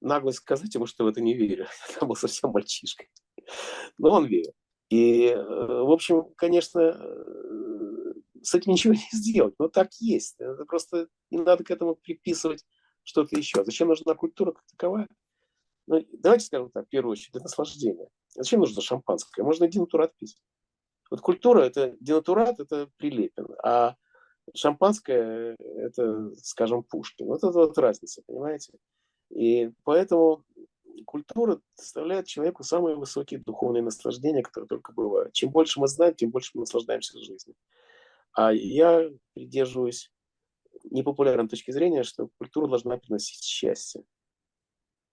наглость 0.00 0.38
сказать 0.38 0.74
ему, 0.74 0.86
что 0.86 1.04
в 1.04 1.08
это 1.08 1.20
не 1.20 1.34
верю. 1.34 1.66
Я 2.00 2.06
был 2.06 2.16
совсем 2.16 2.50
мальчишкой. 2.50 3.10
Но 3.98 4.10
он 4.12 4.24
верил. 4.24 4.54
И, 4.88 5.26
э, 5.26 5.36
в 5.36 5.92
общем, 5.92 6.32
конечно, 6.36 6.80
э, 6.80 8.14
с 8.42 8.54
этим 8.54 8.72
ничего 8.72 8.94
не 8.94 9.08
сделать. 9.12 9.54
Но 9.58 9.68
так 9.68 9.92
есть. 10.00 10.36
Это 10.38 10.64
просто 10.64 11.08
не 11.30 11.38
надо 11.38 11.64
к 11.64 11.70
этому 11.70 11.96
приписывать 11.96 12.64
что-то 13.02 13.36
еще. 13.36 13.62
Зачем 13.62 13.88
нужна 13.88 14.14
культура 14.14 14.52
как 14.52 14.64
таковая? 14.70 15.08
Ну, 15.86 16.04
давайте 16.12 16.46
скажем 16.46 16.70
так, 16.70 16.86
в 16.86 16.88
первую 16.88 17.12
очередь, 17.12 17.32
для 17.32 17.42
наслаждения. 17.42 18.08
Зачем 18.34 18.60
нужно 18.60 18.80
шампанское? 18.80 19.42
Можно 19.42 19.68
денатурат 19.68 20.16
пить. 20.16 20.36
Вот 21.10 21.20
культура– 21.20 21.60
это 21.64 21.96
денатурат, 22.00 22.58
это 22.58 22.88
Прилепин, 22.96 23.46
а 23.62 23.94
шампанское– 24.54 25.56
это, 25.58 26.34
скажем, 26.36 26.82
Пушкин. 26.82 27.26
Вот 27.26 27.38
это 27.38 27.52
вот 27.52 27.76
разница, 27.78 28.22
понимаете? 28.26 28.72
И 29.30 29.70
поэтому 29.84 30.44
культура 31.04 31.60
доставляет 31.76 32.26
человеку 32.26 32.62
самые 32.62 32.96
высокие 32.96 33.40
духовные 33.40 33.82
наслаждения, 33.82 34.42
которые 34.42 34.68
только 34.68 34.92
бывают. 34.92 35.32
Чем 35.34 35.50
больше 35.50 35.80
мы 35.80 35.88
знаем, 35.88 36.14
тем 36.14 36.30
больше 36.30 36.52
мы 36.54 36.60
наслаждаемся 36.60 37.18
жизнью. 37.18 37.56
А 38.32 38.52
я 38.52 39.10
придерживаюсь 39.34 40.10
непопулярной 40.84 41.48
точки 41.48 41.70
зрения, 41.70 42.02
что 42.02 42.28
культура 42.38 42.68
должна 42.68 42.96
приносить 42.96 43.42
счастье. 43.44 44.04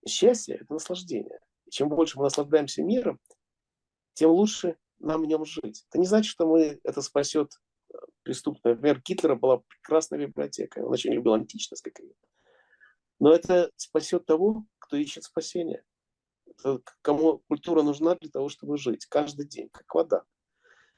Счастье– 0.08 0.56
это 0.62 0.74
наслаждение. 0.74 1.40
И 1.66 1.72
чем 1.72 1.90
больше 1.90 2.18
мы 2.18 2.24
наслаждаемся 2.24 2.84
миром, 2.84 3.20
тем 4.14 4.32
лучше 4.32 4.78
нам 5.00 5.22
в 5.22 5.26
нем 5.26 5.46
жить. 5.46 5.86
Это 5.90 6.00
не 6.00 6.06
значит, 6.06 6.32
что 6.32 6.48
мы, 6.48 6.80
это 6.84 7.02
спасет 7.02 7.54
э, 7.94 7.98
преступное. 8.24 8.74
Например, 8.74 9.02
Гитлера 9.04 9.36
была 9.36 9.62
прекрасная 9.68 10.20
библиотека. 10.20 10.80
Он 10.80 10.92
очень 10.92 11.12
любил 11.12 11.34
античность, 11.34 11.82
как 11.82 12.00
и 12.00 12.14
Но 13.20 13.34
это 13.34 13.72
спасет 13.76 14.26
того, 14.26 14.66
кто 14.80 14.98
ищет 14.98 15.24
спасения. 15.24 15.84
Это 16.48 16.82
кому 17.02 17.40
культура 17.48 17.82
нужна 17.82 18.16
для 18.16 18.30
того, 18.30 18.50
чтобы 18.50 18.78
жить 18.78 19.06
каждый 19.06 19.48
день, 19.48 19.70
как 19.70 19.94
вода. 19.94 20.24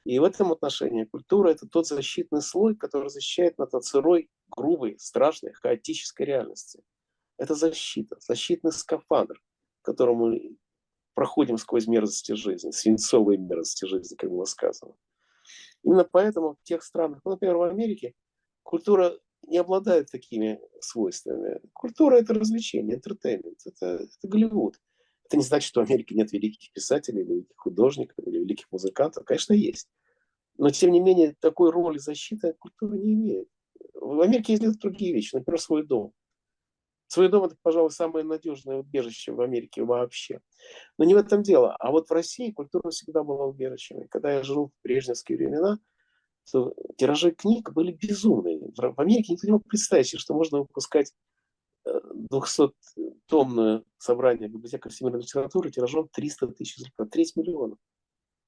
И 0.05 0.19
в 0.19 0.23
этом 0.23 0.51
отношении 0.51 1.05
культура– 1.05 1.49
это 1.51 1.67
тот 1.67 1.87
защитный 1.87 2.41
слой, 2.41 2.75
который 2.75 3.09
защищает 3.09 3.57
нас 3.57 3.73
от 3.73 3.85
сырой, 3.85 4.29
грубой, 4.49 4.97
страшной, 4.99 5.53
хаотической 5.53 6.25
реальности. 6.25 6.83
Это 7.43 7.55
защита, 7.55 8.15
защитный 8.21 8.71
скафандр, 8.71 9.35
которым 9.81 10.15
мы 10.15 10.55
проходим 11.13 11.57
сквозь 11.57 11.87
мерзости 11.87 12.31
жизни, 12.31 12.71
свинцовые 12.71 13.37
мерзости 13.37 13.83
жизни, 13.83 14.15
как 14.15 14.29
было 14.29 14.45
сказано. 14.45 14.95
Именно 15.83 16.05
поэтому 16.05 16.53
в 16.55 16.63
тех 16.63 16.81
странах, 16.81 17.19
ну, 17.25 17.31
например, 17.31 17.57
в 17.57 17.63
Америке, 17.63 18.13
культура 18.63 19.19
не 19.45 19.57
обладает 19.57 20.09
такими 20.09 20.61
свойствами. 20.79 21.59
Культура– 21.73 22.15
это 22.21 22.33
развлечение, 22.33 22.97
entertainment, 22.97 23.57
это, 23.65 23.85
это 23.87 24.27
Голливуд. 24.29 24.79
Это 25.25 25.35
не 25.35 25.43
значит, 25.43 25.67
что 25.67 25.81
в 25.81 25.89
Америке 25.89 26.15
нет 26.15 26.31
великих 26.31 26.71
писателей, 26.71 27.23
великих 27.23 27.57
художников 27.57 28.25
или 28.25 28.39
великих 28.39 28.71
музыкантов. 28.71 29.25
Конечно, 29.25 29.51
есть. 29.51 29.89
Но, 30.57 30.69
тем 30.69 30.91
не 30.91 31.01
менее, 31.01 31.35
такой 31.41 31.71
роли 31.71 31.97
защиты 31.97 32.53
культура 32.53 32.95
не 32.95 33.15
имеет. 33.15 33.49
В 33.95 34.21
Америке 34.21 34.53
есть 34.53 34.79
другие 34.79 35.13
вещи, 35.13 35.35
например, 35.35 35.59
свой 35.59 35.85
дом. 35.85 36.13
Свой 37.13 37.29
дом– 37.29 37.43
это, 37.45 37.55
пожалуй, 37.61 37.91
самое 37.91 38.25
надежное 38.25 38.77
убежище 38.77 39.33
в 39.33 39.41
Америке 39.41 39.83
вообще. 39.83 40.39
Но 40.97 41.05
не 41.05 41.13
в 41.13 41.17
этом 41.17 41.43
дело. 41.43 41.75
А 41.75 41.91
вот 41.91 42.09
в 42.09 42.11
России 42.11 42.49
культура 42.49 42.89
всегда 42.89 43.21
была 43.23 43.45
убежищем. 43.45 44.01
И 44.01 44.07
когда 44.07 44.33
я 44.33 44.41
жил 44.41 44.69
в 44.69 44.83
брежневские 44.83 45.37
времена, 45.37 45.77
то 46.51 46.73
тиражи 46.97 47.29
книг 47.29 47.71
были 47.71 47.91
безумные. 47.91 48.59
В 48.75 48.99
Америке 48.99 49.33
никто 49.33 49.45
не 49.45 49.53
мог 49.53 49.67
представить 49.67 50.19
что 50.19 50.33
можно 50.33 50.61
выпускать 50.61 51.13
200-томное 51.85 53.77
э, 53.77 53.83
собрание 53.99 54.49
библиотека 54.49 54.89
всемирной 54.89 55.21
литературы 55.21 55.69
тиражом 55.69 56.09
300 56.11 56.47
тысяч 56.47 56.79
экземпляров, 56.79 57.11
треть 57.11 57.35
миллиона. 57.35 57.75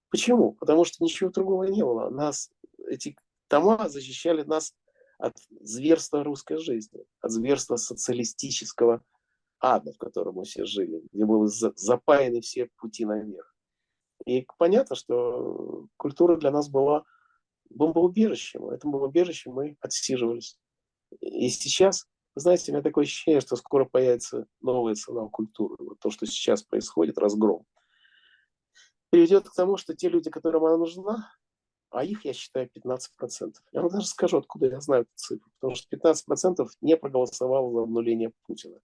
Почему? 0.09 0.53
Потому 0.53 0.85
что 0.85 1.03
ничего 1.03 1.29
другого 1.29 1.65
не 1.65 1.83
было. 1.83 2.09
Нас, 2.09 2.49
эти 2.87 3.15
тома 3.47 3.89
защищали 3.89 4.41
нас 4.41 4.73
от 5.17 5.33
зверства 5.61 6.23
русской 6.23 6.57
жизни, 6.57 7.05
от 7.21 7.31
зверства 7.31 7.75
социалистического 7.77 9.03
ада, 9.59 9.93
в 9.93 9.97
котором 9.97 10.35
мы 10.35 10.43
все 10.43 10.65
жили, 10.65 11.01
где 11.11 11.25
были 11.25 11.47
запаяны 11.75 12.41
все 12.41 12.69
пути 12.77 13.05
наверх. 13.05 13.55
И 14.25 14.45
понятно, 14.57 14.95
что 14.95 15.87
культура 15.97 16.37
для 16.37 16.51
нас 16.51 16.69
была 16.69 17.03
бомбоубежищем. 17.69 18.61
В 18.61 18.69
этом 18.69 18.91
бомбоубежище 18.91 19.49
мы 19.49 19.77
отсиживались. 19.81 20.57
И 21.19 21.49
сейчас, 21.49 22.07
знаете, 22.35 22.71
у 22.71 22.75
меня 22.75 22.83
такое 22.83 23.03
ощущение, 23.03 23.41
что 23.41 23.55
скоро 23.55 23.85
появится 23.85 24.47
новая 24.61 24.95
цена 24.95 25.27
культуры. 25.27 25.75
Вот 25.79 25.99
то, 25.99 26.09
что 26.09 26.25
сейчас 26.25 26.63
происходит, 26.63 27.17
разгром, 27.17 27.65
приведет 29.09 29.49
к 29.49 29.55
тому, 29.55 29.77
что 29.77 29.95
те 29.95 30.09
люди, 30.09 30.29
которым 30.29 30.65
она 30.65 30.77
нужна, 30.77 31.31
а 31.95 32.03
их, 32.03 32.25
я 32.25 32.33
считаю, 32.33 32.67
15%. 32.67 33.53
Я 33.71 33.81
вам 33.81 33.89
даже 33.89 34.07
скажу, 34.07 34.37
откуда 34.37 34.67
я 34.67 34.81
знаю 34.81 35.03
эту 35.03 35.11
цифру. 35.15 35.49
Потому 35.59 35.75
что 35.75 35.95
15% 35.95 36.67
не 36.81 36.97
проголосовало 36.97 37.71
за 37.71 37.83
обнуление 37.83 38.33
Путина. 38.45 38.79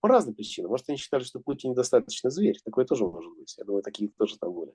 По 0.00 0.08
разным 0.08 0.34
причинам. 0.34 0.72
Может, 0.72 0.88
они 0.88 0.98
считали, 0.98 1.22
что 1.22 1.38
Путин 1.38 1.70
недостаточно 1.70 2.28
зверь. 2.30 2.58
Такое 2.64 2.84
тоже 2.84 3.04
может 3.06 3.32
быть. 3.36 3.54
Я 3.56 3.64
думаю, 3.64 3.82
такие 3.82 4.10
тоже 4.18 4.36
там 4.38 4.52
были. 4.52 4.74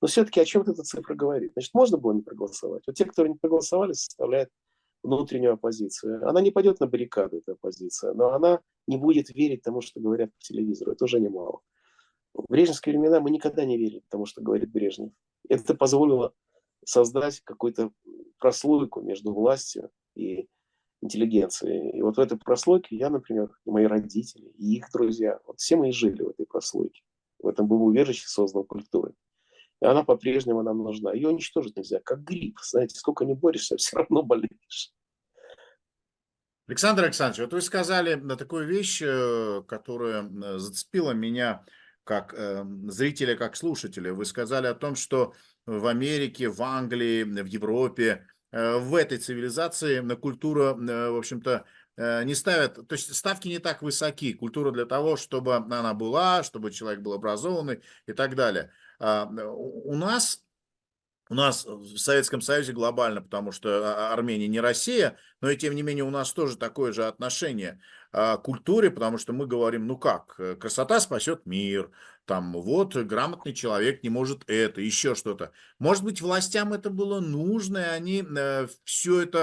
Но 0.00 0.08
все-таки 0.08 0.40
о 0.40 0.46
чем 0.46 0.62
эта 0.62 0.82
цифра 0.82 1.14
говорит? 1.14 1.52
Значит, 1.52 1.74
можно 1.74 1.98
было 1.98 2.12
не 2.12 2.22
проголосовать. 2.22 2.84
Вот 2.86 2.96
те, 2.96 3.04
кто 3.04 3.26
не 3.26 3.34
проголосовали, 3.34 3.92
составляют 3.92 4.48
внутреннюю 5.02 5.54
оппозицию. 5.54 6.26
Она 6.26 6.40
не 6.40 6.50
пойдет 6.50 6.80
на 6.80 6.86
баррикады, 6.86 7.38
эта 7.38 7.52
оппозиция, 7.52 8.14
но 8.14 8.32
она 8.32 8.60
не 8.86 8.96
будет 8.96 9.28
верить 9.28 9.62
тому, 9.62 9.82
что 9.82 10.00
говорят 10.00 10.30
по 10.30 10.40
телевизору. 10.40 10.92
Это 10.92 11.04
уже 11.04 11.20
немало. 11.20 11.60
В 12.32 12.44
брежневские 12.48 12.98
времена 12.98 13.20
мы 13.20 13.30
никогда 13.30 13.66
не 13.66 13.76
верили 13.76 14.02
тому, 14.08 14.24
что 14.24 14.40
говорит 14.40 14.70
Брежнев. 14.70 15.12
Это 15.48 15.74
позволило 15.74 16.32
создать 16.84 17.40
какую-то 17.40 17.92
прослойку 18.38 19.00
между 19.00 19.32
властью 19.32 19.90
и 20.14 20.48
интеллигенцией. 21.02 21.90
И 21.90 22.02
вот 22.02 22.16
в 22.16 22.20
этой 22.20 22.38
прослойке 22.38 22.96
я, 22.96 23.10
например, 23.10 23.50
и 23.64 23.70
мои 23.70 23.86
родители, 23.86 24.48
и 24.58 24.76
их 24.76 24.90
друзья, 24.92 25.40
вот 25.46 25.58
все 25.60 25.76
мы 25.76 25.88
и 25.90 25.92
жили 25.92 26.22
в 26.22 26.28
этой 26.30 26.46
прослойке. 26.46 27.02
В 27.38 27.48
этом 27.48 27.66
был 27.66 27.82
убежище 27.84 28.26
создан 28.26 28.64
культурой. 28.64 29.14
И 29.80 29.86
она 29.86 30.04
по-прежнему 30.04 30.62
нам 30.62 30.78
нужна. 30.78 31.12
Ее 31.12 31.28
уничтожить 31.28 31.76
нельзя, 31.76 32.00
как 32.00 32.22
грипп. 32.22 32.58
Знаете, 32.62 32.96
сколько 32.96 33.24
не 33.24 33.34
борешься, 33.34 33.76
все 33.78 33.96
равно 33.96 34.22
болеешь. 34.22 34.92
Александр 36.68 37.04
Александрович, 37.04 37.40
вот 37.40 37.52
вы 37.54 37.62
сказали 37.62 38.14
на 38.14 38.36
такую 38.36 38.66
вещь, 38.66 39.02
э, 39.02 39.62
которая 39.66 40.22
э, 40.22 40.58
зацепила 40.58 41.10
меня 41.10 41.64
как 42.04 42.32
э, 42.32 42.64
зрителя, 42.84 43.36
как 43.36 43.56
слушателя. 43.56 44.12
Вы 44.14 44.24
сказали 44.24 44.68
о 44.68 44.74
том, 44.74 44.94
что 44.94 45.34
в 45.78 45.86
Америке, 45.86 46.48
в 46.48 46.62
Англии, 46.62 47.22
в 47.22 47.46
Европе, 47.46 48.26
в 48.50 48.96
этой 48.96 49.18
цивилизации 49.18 50.00
на 50.00 50.16
культура, 50.16 50.74
в 50.74 51.16
общем-то, 51.16 51.64
не 51.96 52.34
ставят, 52.34 52.74
то 52.74 52.94
есть 52.94 53.14
ставки 53.14 53.46
не 53.46 53.58
так 53.58 53.82
высоки. 53.82 54.32
Культура 54.32 54.72
для 54.72 54.86
того, 54.86 55.16
чтобы 55.16 55.54
она 55.54 55.94
была, 55.94 56.42
чтобы 56.42 56.72
человек 56.72 57.00
был 57.00 57.12
образованный 57.12 57.82
и 58.06 58.12
так 58.12 58.34
далее. 58.34 58.72
А, 59.00 59.26
у 59.26 59.96
нас 59.96 60.44
у 61.30 61.34
нас 61.34 61.64
в 61.64 61.96
Советском 61.96 62.40
Союзе 62.40 62.72
глобально, 62.72 63.22
потому 63.22 63.52
что 63.52 63.68
а, 63.84 64.12
Армения 64.12 64.48
не 64.48 64.60
Россия, 64.60 65.16
но 65.40 65.48
и 65.48 65.56
тем 65.56 65.74
не 65.74 65.82
менее 65.82 66.04
у 66.04 66.10
нас 66.10 66.32
тоже 66.32 66.56
такое 66.56 66.92
же 66.92 67.06
отношение 67.06 67.80
культуре, 68.12 68.90
потому 68.90 69.18
что 69.18 69.32
мы 69.32 69.46
говорим, 69.46 69.86
ну 69.86 69.96
как, 69.96 70.34
э, 70.38 70.56
красота 70.56 70.98
спасет 71.00 71.46
мир, 71.46 71.90
там 72.24 72.52
вот 72.52 72.96
грамотный 72.96 73.52
человек 73.52 74.02
не 74.02 74.10
может 74.10 74.42
это, 74.48 74.80
еще 74.80 75.14
что-то. 75.14 75.52
Может 75.78 76.04
быть, 76.04 76.20
властям 76.20 76.72
это 76.72 76.90
было 76.90 77.20
нужно, 77.20 77.78
и 77.78 77.82
они 77.82 78.24
э, 78.24 78.66
всю 78.84 79.20
эту 79.20 79.38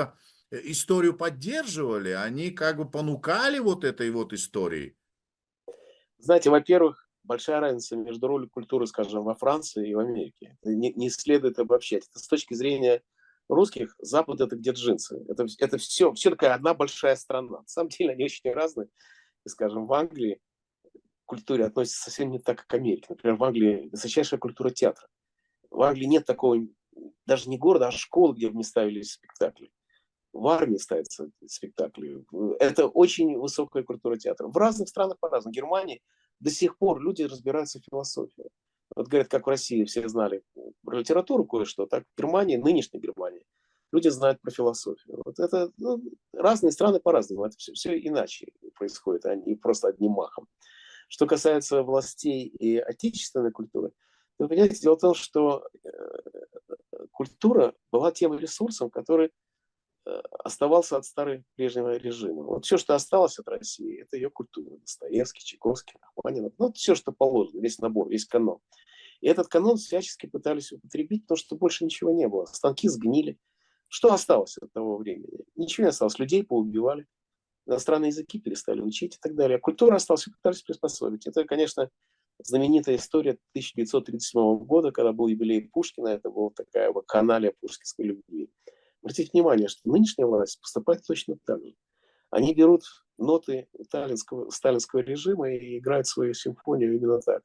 э, 0.52 0.60
историю 0.64 1.16
поддерживали, 1.16 2.10
они 2.10 2.52
как 2.52 2.78
бы 2.78 2.90
понукали 2.90 3.60
вот 3.60 3.84
этой 3.84 4.12
вот 4.12 4.34
историей. 4.34 4.96
Знаете, 6.18 6.50
во-первых, 6.50 7.08
большая 7.24 7.60
разница 7.60 7.96
между 7.96 8.28
ролью 8.28 8.50
культуры, 8.50 8.88
скажем, 8.88 9.24
во 9.24 9.36
Франции 9.36 9.90
и 9.90 9.96
в 9.96 10.00
Америке. 10.00 10.58
Не, 10.64 10.92
не 10.94 11.10
следует 11.10 11.60
обобщать. 11.60 12.08
Это 12.10 12.20
с 12.20 12.28
точки 12.28 12.54
зрения 12.54 13.02
русских, 13.50 13.96
Запад 14.00 14.42
это 14.42 14.56
где 14.56 14.72
джинсы. 14.72 15.24
Это, 15.28 15.46
это 15.60 15.78
все, 15.78 16.14
все 16.14 16.30
такая 16.30 16.54
одна 16.54 16.74
большая 16.74 17.16
страна. 17.16 17.60
На 17.60 17.68
самом 17.68 17.90
деле 17.90 18.12
они 18.12 18.26
очень 18.26 18.52
разные. 18.52 18.90
И, 19.46 19.50
скажем, 19.50 19.88
в 19.88 19.94
Англии 19.94 20.42
к 20.94 21.26
культуре 21.26 21.66
относятся 21.66 22.04
совсем 22.04 22.32
не 22.32 22.40
так, 22.40 22.60
как 22.60 22.74
Америка. 22.74 23.08
Например, 23.10 23.38
в 23.38 23.44
Англии 23.44 23.90
высочайшая 23.92 24.40
культура 24.40 24.70
театра. 24.70 25.08
В 25.70 25.82
Англии 25.82 26.06
нет 26.06 26.26
такого, 26.26 26.66
даже 27.26 27.50
не 27.50 27.58
города, 27.58 27.88
а 27.88 27.92
школы, 27.92 28.36
где 28.36 28.50
бы 28.50 28.58
не 28.58 28.64
ставились 28.64 29.14
спектакли. 29.14 29.72
В 30.34 30.48
армии 30.48 30.78
ставятся 30.78 31.30
спектакли. 31.46 32.24
Это 32.60 32.88
очень 32.88 33.38
высокая 33.38 33.84
культура 33.84 34.18
театра. 34.18 34.48
В 34.48 34.58
разных 34.58 34.88
странах 34.88 35.18
по-разному. 35.20 35.54
В 35.54 35.56
Германии 35.56 36.02
до 36.40 36.52
сих 36.52 36.78
пор 36.78 37.02
люди 37.02 37.24
разбираются 37.24 37.80
в 37.80 37.84
философии. 37.90 38.50
Вот 38.98 39.10
говорят, 39.10 39.28
как 39.28 39.46
в 39.46 39.50
России 39.50 39.84
все 39.84 40.08
знали 40.10 40.42
про 40.84 40.98
литературу 40.98 41.46
кое-что, 41.46 41.86
так 41.86 42.04
в 42.04 42.20
Германии, 42.20 42.56
нынешней 42.56 43.00
Германии, 43.00 43.44
люди 43.92 44.08
знают 44.08 44.42
про 44.42 44.50
философию. 44.50 45.22
Вот 45.24 45.38
это 45.40 45.72
ну, 45.78 46.02
разные 46.34 46.72
страны 46.72 47.00
по-разному, 47.00 47.46
это 47.46 47.56
все, 47.58 47.74
все 47.74 47.96
иначе 47.96 48.48
происходит, 48.74 49.28
а 49.28 49.36
не 49.36 49.54
просто 49.54 49.90
одним 49.90 50.14
махом. 50.14 50.48
Что 51.10 51.28
касается 51.28 51.84
властей 51.84 52.48
и 52.48 52.78
отечественной 52.78 53.52
культуры, 53.52 53.92
вы 54.40 54.48
понимаете, 54.48 54.82
дело 54.82 54.96
в 54.96 55.02
том, 55.02 55.14
что 55.14 55.68
э, 55.84 55.90
культура 57.12 57.76
была 57.92 58.12
тем 58.12 58.34
ресурсом, 58.34 58.90
который 58.90 59.30
оставался 60.44 60.98
от 60.98 61.06
старого 61.06 61.44
прежнего 61.56 61.98
режима. 61.98 62.44
Вот 62.44 62.66
все, 62.66 62.78
что 62.78 62.96
осталось 62.96 63.40
от 63.40 63.48
России, 63.48 64.02
это 64.02 64.16
ее 64.16 64.30
культура. 64.30 64.78
Достоевский, 64.78 65.44
Чайковский, 65.44 66.00
Рахманинов. 66.02 66.54
Ну, 66.58 66.72
все, 66.74 66.96
что 66.96 67.12
положено, 67.12 67.62
весь 67.62 67.80
набор, 67.80 68.10
весь 68.10 68.26
канон. 68.26 68.60
И 69.22 69.28
этот 69.28 69.48
канон 69.48 69.78
всячески 69.78 70.28
пытались 70.28 70.72
употребить, 70.72 71.24
потому 71.24 71.38
что 71.38 71.56
больше 71.56 71.86
ничего 71.86 72.12
не 72.12 72.28
было. 72.28 72.46
Станки 72.46 72.88
сгнили. 72.88 73.38
Что 73.88 74.14
осталось 74.14 74.58
от 74.58 74.72
того 74.74 74.98
времени? 74.98 75.46
Ничего 75.56 75.86
не 75.86 75.90
осталось. 75.90 76.20
Людей 76.20 76.44
поубивали. 76.44 77.08
Иностранные 77.66 78.10
языки 78.10 78.40
перестали 78.40 78.82
учить 78.82 79.16
и 79.16 79.20
так 79.20 79.36
далее. 79.36 79.58
А 79.58 79.62
культура 79.62 79.96
осталась, 79.96 80.26
пытались 80.26 80.62
приспособить. 80.62 81.28
Это, 81.28 81.44
конечно, 81.46 81.90
знаменитая 82.40 82.98
история 82.98 83.32
1937 83.54 84.58
года, 84.66 84.92
когда 84.92 85.12
был 85.12 85.28
юбилей 85.28 85.70
Пушкина. 85.70 86.10
Это 86.10 86.30
была 86.30 86.52
такая 86.52 86.92
вот 86.92 87.06
каналия 87.08 87.54
пушкинской 87.60 88.06
любви. 88.06 88.50
Обратите 89.02 89.30
внимание, 89.34 89.68
что 89.68 89.90
нынешняя 89.90 90.28
власть 90.28 90.60
поступает 90.62 91.04
точно 91.06 91.36
так 91.46 91.64
же. 91.64 91.76
Они 92.30 92.54
берут 92.54 92.84
ноты 93.18 93.68
сталинского, 93.84 94.50
сталинского 94.50 95.00
режима 95.00 95.52
и 95.52 95.78
играют 95.78 96.08
свою 96.08 96.34
симфонию 96.34 96.96
именно 96.96 97.20
так. 97.20 97.44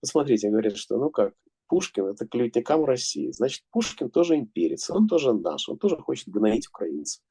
Посмотрите, 0.00 0.50
говорят, 0.50 0.76
что 0.76 0.96
ну 0.96 1.10
как, 1.10 1.34
Пушкин– 1.68 2.06
это 2.06 2.26
клеветникам 2.26 2.84
России. 2.84 3.30
Значит, 3.30 3.62
Пушкин 3.70 4.10
тоже 4.10 4.36
имперец, 4.36 4.90
он 4.90 5.06
тоже 5.06 5.32
наш, 5.32 5.68
он 5.68 5.78
тоже 5.78 5.96
хочет 5.96 6.28
гнать 6.28 6.66
украинцев. 6.66 7.22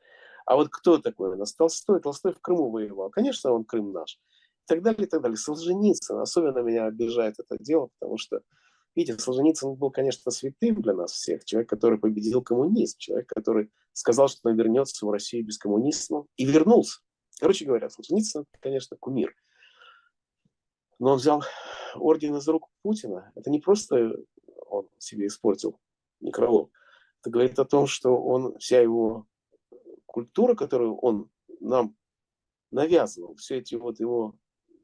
А 0.47 0.55
вот 0.55 0.69
кто 0.69 0.97
такой 0.97 1.33
у 1.33 1.35
нас? 1.35 1.53
Толстой. 1.53 1.99
Толстой 1.99 2.33
в 2.33 2.39
Крыму 2.39 2.71
воевал. 2.71 3.09
Конечно, 3.09 3.51
он 3.51 3.65
Крым 3.65 3.91
наш. 3.91 4.13
И 4.13 4.65
так 4.65 4.81
далее, 4.81 5.05
и 5.05 5.09
так 5.09 5.21
далее. 5.21 5.35
Солженицын. 5.35 6.19
Особенно 6.19 6.59
меня 6.59 6.85
обижает 6.85 7.35
это 7.37 7.61
дело, 7.61 7.89
потому 7.99 8.17
что 8.17 8.41
Видите, 8.97 9.19
Солженицын 9.19 9.75
был, 9.75 9.91
конечно, 9.91 10.31
святым 10.31 10.81
для 10.81 10.95
нас 10.95 11.11
всех. 11.11 11.45
Человек, 11.45 11.69
который 11.69 11.99
победил 11.99 12.41
коммунизм. 12.41 12.97
Человек, 12.97 13.29
который 13.29 13.71
сказал, 13.93 14.27
что 14.27 14.49
он 14.49 14.57
вернется 14.57 15.05
в 15.05 15.11
Россию 15.11 15.45
без 15.45 15.59
коммунизма. 15.59 16.25
И 16.35 16.45
вернулся. 16.45 17.01
Короче 17.39 17.65
говоря, 17.65 17.91
Солженицын, 17.91 18.47
конечно, 18.59 18.97
кумир. 18.97 19.35
Но 20.97 21.11
он 21.11 21.19
взял 21.19 21.43
орден 21.93 22.37
из 22.37 22.47
рук 22.47 22.69
Путина. 22.81 23.31
Это 23.35 23.51
не 23.51 23.59
просто 23.59 24.15
он 24.65 24.89
себе 24.97 25.27
испортил 25.27 25.79
некролог. 26.19 26.71
Это 27.21 27.29
говорит 27.29 27.59
о 27.59 27.65
том, 27.65 27.85
что 27.85 28.19
он, 28.19 28.57
вся 28.57 28.81
его 28.81 29.27
культура, 30.07 30.55
которую 30.55 30.97
он 30.97 31.29
нам 31.59 31.95
навязывал, 32.71 33.35
все 33.35 33.57
эти 33.57 33.75
вот 33.75 33.99
его 33.99 34.33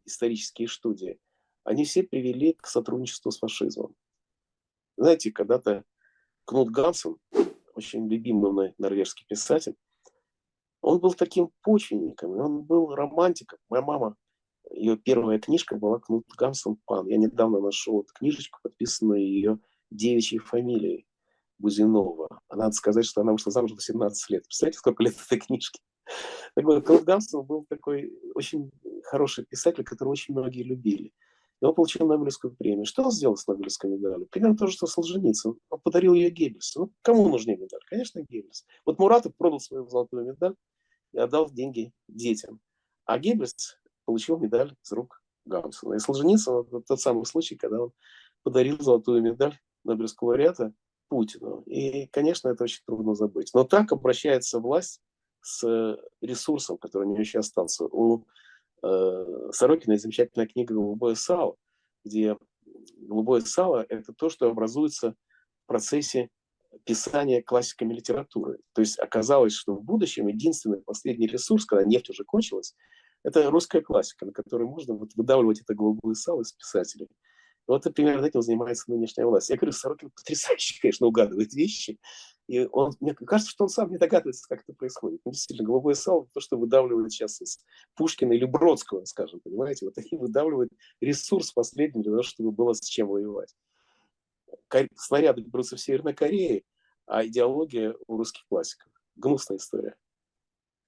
исторические 0.05 0.67
студии, 0.67 1.19
они 1.63 1.83
все 1.83 2.03
привели 2.03 2.53
к 2.53 2.67
сотрудничеству 2.67 3.31
с 3.31 3.39
фашизмом. 3.39 3.95
Знаете, 4.97 5.31
когда-то 5.31 5.83
Кнут 6.45 6.69
Гансен, 6.69 7.17
очень 7.73 8.07
любимый 8.07 8.51
мной 8.51 8.73
норвежский 8.77 9.25
писатель, 9.27 9.75
он 10.81 10.99
был 10.99 11.13
таким 11.13 11.49
почвенником, 11.61 12.31
он 12.31 12.63
был 12.63 12.93
романтиком. 12.93 13.57
Моя 13.69 13.81
мама, 13.81 14.17
ее 14.69 14.97
первая 14.97 15.39
книжка 15.39 15.75
была 15.75 15.99
Кнут 15.99 16.25
Гансен 16.37 16.77
Пан. 16.85 17.07
Я 17.07 17.17
недавно 17.17 17.59
нашел 17.59 18.01
эту 18.01 18.13
книжечку, 18.13 18.59
подписанную 18.61 19.21
ее 19.21 19.59
девичьей 19.91 20.39
фамилией 20.39 21.07
Бузинова. 21.57 22.41
А 22.49 22.55
надо 22.55 22.73
сказать, 22.73 23.05
что 23.05 23.21
она 23.21 23.31
вышла 23.31 23.51
замуж 23.51 23.71
в 23.71 23.81
17 23.81 24.29
лет. 24.29 24.43
Представляете, 24.43 24.79
сколько 24.79 25.03
лет 25.03 25.15
этой 25.25 25.39
книжки? 25.39 25.79
Так 26.55 26.65
вот, 26.65 26.85
Кнут 26.85 27.03
Гансен 27.03 27.43
был 27.43 27.65
такой 27.69 28.11
очень 28.35 28.71
хороший 29.03 29.45
писатель, 29.45 29.83
которого 29.83 30.11
очень 30.11 30.33
многие 30.33 30.63
любили. 30.63 31.13
И 31.63 31.65
он 31.65 31.73
получил 31.75 32.05
Нобелевскую 32.05 32.53
премию. 32.53 32.85
Что 32.85 33.03
он 33.03 33.11
сделал 33.11 33.37
с 33.37 33.47
Нобелевской 33.47 33.89
медалью? 33.89 34.27
Примерно 34.29 34.57
то 34.57 34.67
же, 34.67 34.73
что 34.73 34.85
Солженицын. 34.85 35.57
Он 35.69 35.79
подарил 35.79 36.13
ее 36.13 36.29
Геббельсу. 36.29 36.79
Ну, 36.81 36.93
кому 37.01 37.29
нужнее 37.29 37.55
медаль? 37.55 37.79
Конечно, 37.89 38.19
Геббельс. 38.19 38.65
Вот 38.85 38.99
Муратов 38.99 39.33
продал 39.37 39.61
свою 39.61 39.87
золотую 39.87 40.25
медаль 40.25 40.55
и 41.13 41.19
отдал 41.19 41.49
деньги 41.49 41.93
детям. 42.09 42.59
А 43.05 43.17
Геббельс 43.17 43.79
получил 44.03 44.37
медаль 44.39 44.75
с 44.81 44.91
рук 44.91 45.23
Гамсона. 45.45 45.93
И 45.93 45.99
Солженицын– 45.99 46.65
это 46.67 46.81
тот 46.81 46.99
самый 46.99 47.25
случай, 47.25 47.55
когда 47.55 47.83
он 47.83 47.93
подарил 48.43 48.77
золотую 48.81 49.21
медаль 49.21 49.57
Нобелевского 49.85 50.31
лауреата 50.31 50.73
Путину. 51.07 51.61
И, 51.61 52.07
конечно, 52.07 52.49
это 52.49 52.65
очень 52.65 52.81
трудно 52.85 53.15
забыть. 53.15 53.51
Но 53.53 53.63
так 53.63 53.89
обращается 53.93 54.59
власть 54.59 54.99
с 55.39 55.97
ресурсом, 56.19 56.77
который 56.77 57.07
у 57.07 57.11
нее 57.11 57.21
еще 57.21 57.39
остался. 57.39 57.85
У 57.85 58.17
э, 58.17 58.23
Сорокина 58.83 59.93
есть 59.93 60.03
замечательная 60.03 60.47
книга 60.47 60.73
«Голубое 60.73 61.15
сало», 61.15 61.55
где 62.03 62.37
голубое 62.97 63.41
сало– 63.41 63.85
это 63.89 64.13
то, 64.13 64.29
что 64.29 64.47
образуется 64.49 65.15
в 65.63 65.67
процессе 65.67 66.29
писания 66.85 67.41
классиками 67.41 67.93
литературы. 67.93 68.59
То 68.73 68.81
есть 68.81 68.99
оказалось, 68.99 69.53
что 69.53 69.75
в 69.75 69.83
будущем 69.83 70.27
единственный 70.27 70.81
последний 70.81 71.27
ресурс, 71.27 71.65
когда 71.65 71.85
нефть 71.85 72.09
уже 72.09 72.23
кончилась, 72.23 72.75
это 73.23 73.49
русская 73.49 73.81
классика, 73.81 74.25
на 74.25 74.33
которой 74.33 74.67
можно 74.67 74.95
вот 74.95 75.11
выдавливать 75.15 75.61
это 75.61 75.75
голубое 75.75 76.13
сало 76.15 76.41
из 76.41 76.51
писателей. 76.51 77.07
Вот, 77.67 77.83
примерно 77.95 78.25
этим 78.25 78.41
занимается 78.41 78.91
нынешняя 78.91 79.25
власть. 79.25 79.49
Я 79.49 79.55
говорю, 79.55 79.71
Сорокин 79.71 80.11
потрясающе, 80.11 80.81
конечно, 80.81 81.07
угадывает 81.07 81.53
вещи. 81.53 81.97
И 82.47 82.67
он, 82.71 82.91
мне 82.99 83.13
кажется, 83.13 83.51
что 83.51 83.63
он 83.63 83.69
сам 83.69 83.89
не 83.89 83.97
догадывается, 83.97 84.47
как 84.47 84.63
это 84.63 84.73
происходит. 84.73 85.21
Ну, 85.23 85.31
действительно, 85.31 85.67
голубое 85.67 85.95
сало, 85.95 86.27
то, 86.33 86.41
что 86.41 86.57
выдавливает 86.57 87.11
сейчас 87.11 87.41
из 87.41 87.59
Пушкина 87.95 88.33
или 88.33 88.45
Бродского, 88.45 89.05
скажем, 89.05 89.39
понимаете, 89.39 89.85
вот 89.85 89.97
они 89.97 90.19
выдавливают 90.19 90.71
ресурс 90.99 91.51
последний 91.51 92.03
для 92.03 92.11
того, 92.11 92.23
чтобы 92.23 92.51
было 92.51 92.73
с 92.73 92.81
чем 92.81 93.07
воевать. 93.07 93.55
Снаряды 94.95 95.41
берутся 95.41 95.77
в 95.77 95.79
Северной 95.81 96.13
Корее, 96.13 96.63
а 97.05 97.25
идеология 97.25 97.95
у 98.07 98.17
русских 98.17 98.45
классиков. 98.49 98.91
Гнусная 99.15 99.57
история. 99.57 99.95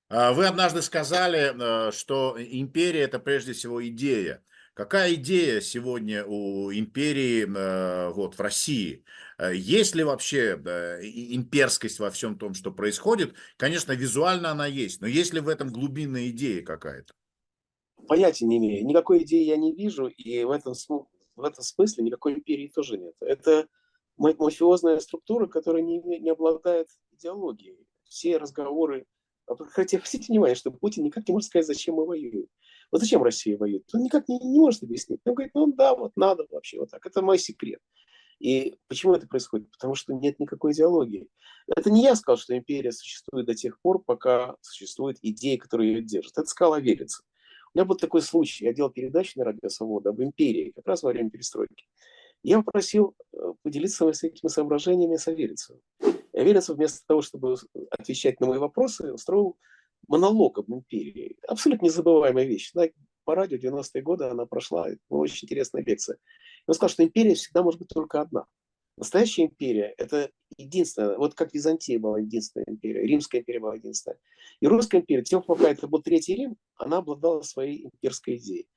А 0.10 0.34
вы 0.34 0.46
однажды 0.46 0.82
сказали, 0.82 1.88
э, 1.88 1.92
что 1.92 2.36
империя– 2.38 3.02
это 3.02 3.20
прежде 3.20 3.54
всего 3.54 3.86
идея. 3.88 4.44
Какая 4.76 5.14
идея 5.14 5.62
сегодня 5.62 6.26
у 6.26 6.70
империи 6.70 7.48
э, 7.48 8.10
вот, 8.12 8.36
в 8.36 8.42
России? 8.42 9.06
Э, 9.38 9.56
есть 9.56 9.96
ли 9.96 10.04
вообще 10.04 10.60
имперскость 11.32 12.00
во 12.00 12.12
всем 12.12 12.38
том, 12.38 12.54
что 12.54 12.74
происходит? 12.74 13.36
Конечно, 13.56 13.94
визуально 13.94 14.52
она 14.52 14.68
есть, 14.68 15.00
но 15.00 15.08
есть 15.08 15.34
ли 15.34 15.40
в 15.40 15.48
этом 15.48 15.70
глубинная 15.70 16.28
идея 16.28 16.62
какая-то? 16.62 17.14
Понятия 18.10 18.46
не 18.48 18.58
имею. 18.58 18.86
Никакой 18.86 19.24
идеи 19.24 19.46
я 19.46 19.56
не 19.56 19.74
вижу, 19.74 20.08
и 20.08 20.44
в 20.44 20.52
этом, 20.52 20.74
в 21.38 21.42
этом 21.42 21.64
смысле 21.64 22.04
никакой 22.04 22.34
империи 22.34 22.68
тоже 22.68 22.98
нет. 22.98 23.14
Это 23.22 23.70
мафиозная 24.18 25.00
структура, 25.00 25.48
которая 25.48 25.84
не, 25.84 26.00
не 26.00 26.30
обладает 26.30 26.90
идеологией. 27.14 27.88
Все 28.04 28.36
разговоры... 28.36 29.06
Хотя, 29.46 29.98
обратите 29.98 30.26
внимание, 30.28 30.56
что 30.56 30.72
Путин 30.72 31.04
никак 31.04 31.26
не 31.30 31.32
может 31.32 31.48
сказать, 31.48 31.66
зачем 31.66 31.96
мы 31.96 32.06
воюем. 32.06 32.48
Вот 32.92 33.02
зачем 33.02 33.24
Россия 33.24 33.58
воюет? 33.58 33.84
Он 33.94 34.04
никак 34.04 34.28
не, 34.28 34.40
не 34.40 34.60
может 34.60 34.84
объяснить. 34.84 35.22
Он 35.26 35.34
говорит, 35.34 35.54
ну 35.54 35.74
да, 35.74 35.96
вот 35.96 36.14
надо 36.16 36.46
вообще 36.50 36.80
вот 36.80 36.92
так. 36.92 37.06
Это 37.06 37.22
мой 37.22 37.38
секрет. 37.38 37.80
И 38.40 38.78
почему 38.88 39.14
это 39.14 39.28
происходит? 39.28 39.72
Потому 39.72 39.96
что 39.96 40.14
нет 40.14 40.40
никакой 40.40 40.74
идеологии. 40.74 41.28
Это 41.68 41.90
не 41.90 42.04
я 42.04 42.16
сказал, 42.16 42.38
что 42.38 42.58
империя 42.58 42.92
существует 42.92 43.46
до 43.46 43.56
тех 43.56 43.80
пор, 43.80 44.04
пока 44.04 44.56
существует 44.62 45.18
идея, 45.22 45.58
которая 45.58 45.88
ее 45.88 46.02
держит. 46.02 46.38
Это 46.38 46.48
сказал 46.48 46.74
Аверицын. 46.74 47.24
У 47.74 47.78
меня 47.78 47.86
был 47.86 47.96
такой 47.96 48.22
случай. 48.22 48.66
Я 48.66 48.74
делал 48.74 48.90
передачу 48.90 49.40
на 49.40 49.46
радио 49.46 49.70
«Свобода» 49.70 50.10
об 50.10 50.22
империи, 50.22 50.72
как 50.76 50.88
раз 50.88 51.04
во 51.04 51.12
время 51.12 51.30
перестройки. 51.30 51.88
Я 52.44 52.62
попросил 52.62 53.16
э, 53.34 53.38
поделиться 53.64 54.12
с 54.12 54.24
этими 54.24 54.50
соображениями 54.50 55.16
с 55.16 55.28
Аверицыным. 55.28 55.82
И 56.02 56.38
Аверицын 56.38 56.76
вместо 56.76 57.06
того, 57.08 57.22
чтобы 57.22 57.56
отвечать 57.90 58.40
на 58.40 58.48
мои 58.48 58.60
вопросы, 58.60 59.12
устроил 59.12 59.58
монолог 60.08 60.60
об 60.60 60.72
империи. 60.72 61.38
Абсолютно 61.48 61.86
незабываемая 61.86 62.46
вещь. 62.46 62.72
На, 62.74 62.88
по 63.24 63.36
радио 63.36 63.58
90-е 63.58 64.02
годы 64.02 64.26
она 64.26 64.46
прошла, 64.46 64.88
очень 65.10 65.46
интересная 65.46 65.84
лекция. 65.84 66.18
Он 66.68 66.74
сказал, 66.74 66.90
что 66.90 67.04
империя 67.04 67.36
всегда 67.36 67.64
может 67.64 67.80
быть 67.80 67.90
только 67.90 68.22
одна. 68.22 68.46
Настоящая 68.98 69.48
империя– 69.48 69.94
это 69.98 70.32
единственная, 70.58 71.18
вот 71.18 71.34
как 71.36 71.54
Византия 71.54 72.00
была 72.00 72.20
единственная 72.20 72.66
империя, 72.70 73.06
Римская 73.06 73.42
империя 73.42 73.60
была 73.60 73.76
единственная. 73.76 74.18
И 74.62 74.68
Русская 74.68 75.02
империя, 75.02 75.24
тем, 75.24 75.42
пока 75.42 75.70
это 75.70 75.88
был 75.88 76.02
Третий 76.02 76.36
Рим, 76.36 76.56
она 76.76 76.98
обладала 76.98 77.42
своей 77.42 77.86
имперской 77.86 78.38
идеей. 78.38 78.70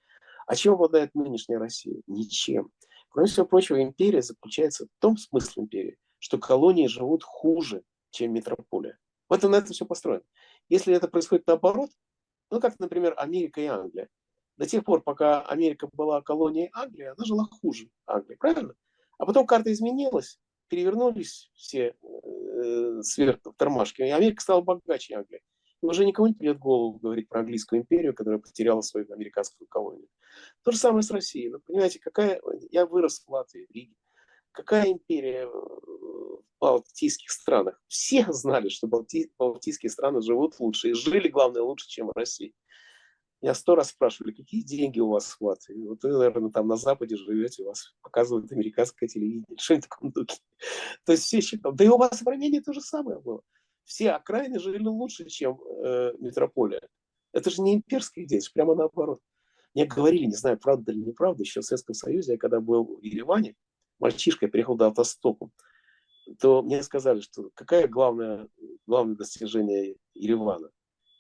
А 0.47 0.57
чем 0.57 0.75
обладает 0.75 1.15
нынешняя 1.15 1.61
Россия? 1.61 2.01
Ничем. 2.09 2.71
Кроме 3.11 3.29
всего 3.29 3.47
прочего, 3.47 3.81
империя 3.81 4.23
заключается 4.23 4.87
в 4.87 4.89
том 5.01 5.17
смысле 5.17 5.63
империи, 5.63 5.99
что 6.19 6.39
колонии 6.39 6.89
живут 6.89 7.23
хуже, 7.23 7.83
чем 8.11 8.33
метрополия. 8.33 8.99
Вот 9.29 9.43
на 9.43 9.57
этом 9.57 9.73
все 9.73 9.85
построено. 9.85 10.25
Если 10.69 10.95
это 10.95 11.09
происходит 11.09 11.47
наоборот, 11.47 11.91
ну 12.51 12.61
как, 12.61 12.79
например, 12.79 13.15
Америка 13.17 13.61
и 13.61 13.67
Англия. 13.67 14.09
До 14.57 14.67
тех 14.67 14.85
пор, 14.85 15.03
пока 15.03 15.43
Америка 15.43 15.89
была 15.93 16.21
колонией 16.21 16.71
Англии, 16.73 17.07
она 17.07 17.25
жила 17.25 17.45
хуже 17.45 17.89
Англии, 18.07 18.37
правильно? 18.37 18.75
А 19.19 19.27
потом 19.27 19.47
карта 19.47 19.73
изменилась, 19.73 20.41
перевернулись 20.69 21.51
все 21.55 21.95
э, 22.03 23.03
сверху 23.03 23.53
тормашки, 23.57 24.03
и 24.03 24.11
Америка 24.11 24.43
стала 24.43 24.61
богаче 24.61 25.15
Англии. 25.15 25.43
И 25.81 25.87
уже 25.87 26.05
никому 26.05 26.29
не 26.29 26.35
придет 26.35 26.59
голову 26.59 26.99
говорить 26.99 27.29
про 27.29 27.41
английскую 27.41 27.83
империю, 27.83 28.15
которая 28.15 28.41
потеряла 28.41 28.81
свою 28.81 29.13
американскую 29.13 29.69
колонию. 29.69 30.09
То 30.65 30.73
же 30.73 30.79
самое 30.79 31.03
с 31.03 31.11
Россией. 31.11 31.51
Ну, 31.51 31.61
понимаете, 31.61 32.01
какая... 32.01 32.41
Я 32.71 32.87
вырос 32.87 33.21
в 33.25 33.31
Латвии, 33.31 33.67
в 33.67 33.71
Риге. 33.71 33.95
Какая 34.51 34.91
империя 34.91 35.47
в 35.47 36.08
балтийских 36.61 37.31
странах? 37.31 37.81
Все 37.87 38.27
знали, 38.33 38.69
что 38.69 38.87
балти... 38.87 39.33
балтийские 39.39 39.91
страны 39.91 40.23
живут 40.23 40.59
лучше. 40.61 40.91
И 40.91 40.95
жили, 40.95 41.29
главное, 41.29 41.63
лучше, 41.63 41.89
чем 41.89 42.09
в 42.09 42.13
России. 42.17 42.55
Я 43.41 43.55
сто 43.55 43.77
раз 43.77 43.91
спрашивали, 43.91 44.33
какие 44.33 44.63
деньги 44.63 44.99
у 44.99 45.11
вас 45.11 45.31
в 45.31 45.41
Латвии? 45.41 45.87
Вот 45.87 46.03
вы, 46.03 46.11
наверное, 46.11 46.51
там 46.51 46.67
на 46.67 46.77
Западе 46.77 47.17
живете, 47.17 47.63
у 47.63 47.67
вас 47.67 47.95
показывают 48.03 48.51
американское 48.51 49.09
телевидение, 49.09 49.57
что-нибудь 49.57 49.89
в 50.01 50.13
духе. 50.13 50.39
То 51.05 51.13
есть 51.13 51.25
все 51.25 51.41
считали. 51.41 51.75
Да 51.75 51.85
и 51.85 51.89
у 51.89 51.99
вас 51.99 52.21
в 52.21 52.29
Армении 52.29 52.59
то 52.59 52.73
же 52.73 52.81
самое 52.81 53.21
было. 53.21 53.43
Все 53.85 54.11
окраины 54.11 54.59
жили 54.59 54.85
лучше, 54.85 55.27
чем 55.29 55.61
э, 55.63 56.13
метрополия. 56.19 56.81
Это 57.33 57.51
же 57.51 57.63
не 57.63 57.77
имперская 57.77 58.25
идея, 58.25 58.41
это 58.41 58.51
прямо 58.53 58.75
наоборот. 58.75 59.21
Мне 59.75 59.87
говорили, 59.87 60.25
не 60.25 60.35
знаю, 60.35 60.59
правда 60.59 60.91
или 60.91 60.99
неправда, 60.99 61.43
еще 61.43 61.61
в 61.61 61.65
Советском 61.65 61.95
Союзе, 61.95 62.33
я 62.33 62.39
когда 62.39 62.61
был 62.61 62.99
в 62.99 63.03
Ереване, 63.03 63.55
мальчишка, 64.01 64.47
я 64.47 64.51
приехал 64.51 64.77
до 64.77 64.89
автостопом, 64.89 65.53
то 66.41 66.63
мне 66.63 66.83
сказали, 66.83 67.21
что 67.21 67.51
какая 67.55 67.89
главное, 67.89 68.49
главное 68.87 69.17
достижение 69.17 69.97
Еревана? 70.15 70.71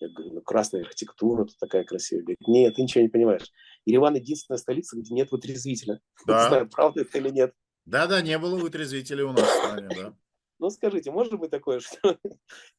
Я 0.00 0.08
говорю, 0.10 0.34
ну, 0.34 0.42
красная 0.42 0.82
архитектура, 0.82 1.44
тут 1.44 1.58
такая 1.58 1.84
красивая. 1.84 2.22
Говорит, 2.22 2.46
нет, 2.46 2.74
ты 2.74 2.82
ничего 2.82 3.02
не 3.02 3.08
понимаешь. 3.08 3.50
Ереван 3.84 4.14
единственная 4.14 4.58
столица, 4.58 4.96
где 4.96 5.12
нет 5.14 5.30
вытрезвителя. 5.32 6.00
Да. 6.26 6.42
Не 6.42 6.48
знаю, 6.48 6.70
правда 6.70 7.00
это 7.02 7.18
или 7.18 7.30
нет. 7.30 7.52
Да-да, 7.84 8.20
не 8.22 8.38
было 8.38 8.58
вытрезвителя 8.58 9.26
у 9.26 9.32
нас 9.32 9.42
в 9.42 9.56
стране, 9.56 9.88
да. 9.96 10.16
Ну, 10.60 10.70
скажите, 10.70 11.10
может 11.10 11.38
быть 11.38 11.50
такое, 11.50 11.80
что 11.80 12.18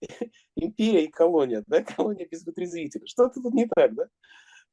империя 0.55 1.05
и 1.05 1.11
колония, 1.11 1.63
да, 1.67 1.83
колония 1.83 2.27
без 2.29 2.45
вытрезвителя? 2.45 3.05
Что-то 3.05 3.41
тут 3.41 3.53
не 3.53 3.67
так, 3.67 3.95
да? 3.95 4.07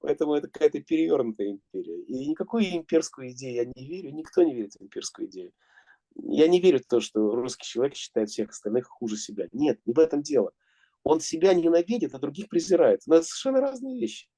Поэтому 0.01 0.35
это 0.35 0.49
какая-то 0.49 0.81
перевернутая 0.83 1.53
империя. 1.53 2.03
И 2.03 2.29
никакую 2.29 2.65
имперскую 2.65 3.31
идею 3.31 3.55
я 3.55 3.65
не 3.65 3.89
верю, 3.89 4.11
никто 4.13 4.43
не 4.43 4.55
верит 4.55 4.75
в 4.75 4.83
имперскую 4.83 5.29
идею. 5.29 5.53
Я 6.23 6.49
не 6.49 6.61
верю 6.61 6.81
в 6.81 6.87
то, 6.87 7.01
что 7.01 7.35
русский 7.35 7.67
человек 7.67 7.95
считает 7.95 8.31
всех 8.31 8.51
остальных 8.51 8.87
хуже 8.87 9.17
себя. 9.17 9.49
Нет, 9.53 9.81
не 9.85 9.93
в 9.93 9.99
этом 9.99 10.23
дело. 10.23 10.53
Он 11.03 11.21
себя 11.21 11.55
ненавидит, 11.55 12.15
а 12.15 12.19
других 12.19 12.49
презирает. 12.49 13.03
Но 13.07 13.17
это 13.17 13.25
совершенно 13.25 13.61
разные 13.61 13.99
вещи. 13.99 14.29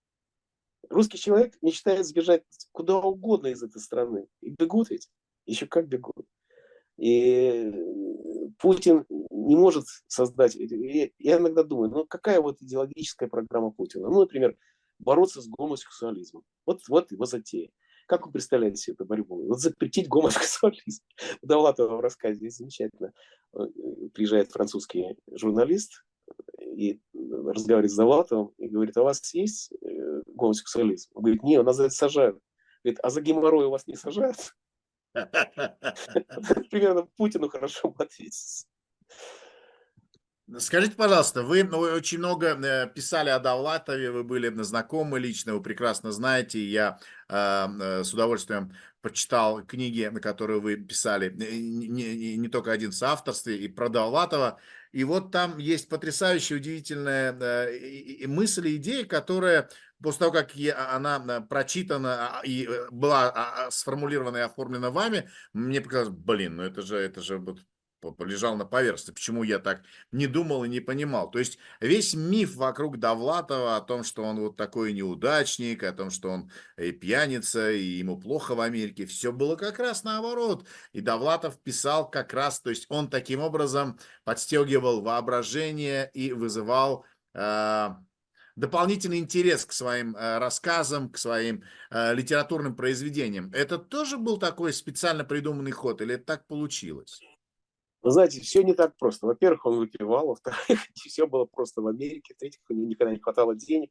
Русский 0.91 1.19
человек 1.19 1.55
мечтает 1.62 2.07
сбежать 2.07 2.43
куда 2.73 2.99
угодно 2.99 3.49
из 3.49 3.62
этой 3.62 3.81
страны. 3.81 4.27
И 4.41 4.51
бегут 4.51 4.91
ведь. 4.91 5.09
Еще 5.47 5.67
как 5.67 5.88
бегут. 5.88 6.27
И 6.99 7.73
Путин 8.59 9.07
не 9.31 9.57
может 9.57 9.85
создать... 10.09 10.57
Я 10.57 11.38
иногда 11.38 11.62
думаю, 11.62 11.91
ну 11.91 12.05
какая 12.05 12.41
вот 12.41 12.61
идеологическая 12.61 13.29
программа 13.29 13.71
Путина? 13.71 14.09
Ну, 14.09 14.21
например, 14.21 14.57
бороться 14.99 15.41
с 15.41 15.47
гомосексуализмом. 15.47 16.43
Вот, 16.67 16.83
вот 16.88 17.12
его 17.12 17.25
затея. 17.25 17.71
Как 18.09 18.25
вы 18.25 18.33
представляете 18.33 18.77
себе 18.79 18.94
эту 18.94 19.05
борьбу? 19.05 19.47
Вот 19.47 19.61
запретить 19.61 20.09
гомосексуализм. 20.09 21.05
Давлатова 21.42 21.99
в 21.99 22.01
рассказе 22.01 22.37
здесь 22.37 22.57
замечательно. 22.57 23.12
Э, 23.55 23.59
приезжает 24.14 24.51
французский 24.51 25.14
журналист 25.31 26.05
и 26.59 27.03
разговаривает 27.12 27.90
с 27.90 27.97
Давлатовым 27.97 28.55
и 28.57 28.66
говорит, 28.68 28.97
а 28.97 29.03
у 29.03 29.05
вас 29.05 29.35
есть 29.35 29.73
э, 29.83 30.23
гомосексуализм? 30.27 31.11
Он 31.12 31.23
говорит, 31.23 31.42
нет, 31.42 31.61
у 31.61 31.64
нас 31.64 31.77
за 31.77 31.85
это 31.85 31.94
сажают. 31.94 32.40
Говорит, 32.83 32.99
а 33.03 33.11
за 33.11 33.21
геморрой 33.21 33.66
у 33.66 33.71
вас 33.71 33.87
не 33.87 33.94
сажают? 33.94 34.55
Примерно 36.71 37.03
Путину 37.18 37.51
хорошо 37.51 37.94
ответить. 37.99 38.66
Скажите, 40.57 40.95
пожалуйста, 40.97 41.43
вы 41.43 41.63
ну, 41.63 41.79
очень 41.79 42.19
много 42.19 42.59
э, 42.59 42.89
писали 42.89 43.29
о 43.29 43.39
Давлатове, 43.39 44.11
вы 44.11 44.25
были 44.25 44.51
знакомы 44.63 45.19
лично, 45.19 45.53
вы 45.53 45.63
прекрасно 45.63 46.11
знаете, 46.11 46.65
я 46.65 46.99
э, 47.29 48.03
с 48.03 48.15
удовольствием 48.15 48.75
почитал 49.03 49.63
книги, 49.63 50.09
на 50.11 50.21
которые 50.21 50.61
вы 50.61 50.77
писали, 50.77 51.31
не, 51.31 51.87
не, 51.87 52.37
не 52.39 52.49
только 52.49 52.73
один 52.73 52.93
в 52.93 53.03
авторстве, 53.03 53.59
и 53.59 53.69
про 53.69 53.91
Давлатова, 53.91 54.59
и 54.91 55.05
вот 55.05 55.33
там 55.33 55.59
есть 55.59 55.91
потрясающая, 55.91 56.57
удивительная 56.57 57.37
э, 57.39 58.27
мысль 58.27 58.69
и 58.69 58.77
идея, 58.77 59.05
которая 59.05 59.69
после 60.03 60.21
того, 60.21 60.33
как 60.33 60.53
она 60.93 61.43
прочитана 61.43 62.41
и 62.43 62.67
была 62.91 63.29
а, 63.29 63.67
а, 63.67 63.71
сформулирована 63.71 64.39
и 64.39 64.41
оформлена 64.41 64.91
вами, 64.91 65.29
мне 65.53 65.83
показалось, 65.83 66.09
блин, 66.09 66.57
ну 66.57 66.63
это 66.63 66.81
же, 66.81 66.97
это 66.97 67.21
же 67.21 67.37
вот 67.37 67.59
лежал 68.21 68.57
на 68.57 68.65
поверхности. 68.65 69.11
Почему 69.11 69.43
я 69.43 69.59
так 69.59 69.83
не 70.13 70.27
думал 70.27 70.65
и 70.65 70.69
не 70.69 70.81
понимал? 70.81 71.31
То 71.31 71.39
есть 71.39 71.59
весь 71.81 72.15
миф 72.15 72.57
вокруг 72.57 72.99
Довлатова 72.99 73.77
о 73.77 73.81
том, 73.81 74.05
что 74.05 74.25
он 74.25 74.41
вот 74.41 74.57
такой 74.57 74.93
неудачник, 74.93 75.83
о 75.83 75.93
том, 75.93 76.11
что 76.11 76.31
он 76.31 76.51
и 76.77 76.93
пьяница, 76.93 77.71
и 77.71 77.83
ему 77.83 78.19
плохо 78.19 78.55
в 78.55 78.61
Америке, 78.61 79.07
все 79.07 79.33
было 79.33 79.57
как 79.57 79.79
раз 79.79 80.05
наоборот. 80.05 80.67
И 80.93 81.01
Довлатов 81.01 81.59
писал 81.61 82.09
как 82.11 82.33
раз, 82.33 82.61
то 82.61 82.71
есть 82.71 82.87
он 82.89 83.09
таким 83.09 83.41
образом 83.41 83.99
подстегивал 84.25 85.03
воображение 85.03 86.11
и 86.15 86.33
вызывал 86.33 87.05
э, 87.35 87.89
дополнительный 88.59 89.19
интерес 89.19 89.65
к 89.65 89.73
своим 89.73 90.17
э, 90.17 90.39
рассказам, 90.39 91.11
к 91.11 91.19
своим 91.19 91.63
э, 91.91 92.15
литературным 92.15 92.75
произведениям. 92.75 93.51
Это 93.55 93.79
тоже 93.79 94.19
был 94.19 94.37
такой 94.37 94.73
специально 94.73 95.25
придуманный 95.25 95.71
ход 95.71 96.03
или 96.03 96.17
это 96.17 96.25
так 96.25 96.46
получилось? 96.46 97.21
Вы 98.03 98.11
знаете, 98.11 98.40
все 98.40 98.63
не 98.63 98.75
так 98.75 98.96
просто. 98.96 99.27
Во-первых, 99.27 99.67
он 99.67 99.79
выпивал, 99.79 100.29
во-вторых, 100.29 100.59
все 100.94 101.27
было 101.27 101.44
просто 101.44 101.83
в 101.83 101.87
Америке, 101.87 102.35
в-третьих, 102.35 102.61
у 102.69 102.75
него 102.75 102.87
никогда 102.87 103.13
не 103.13 103.21
хватало 103.21 103.57
денег, 103.57 103.90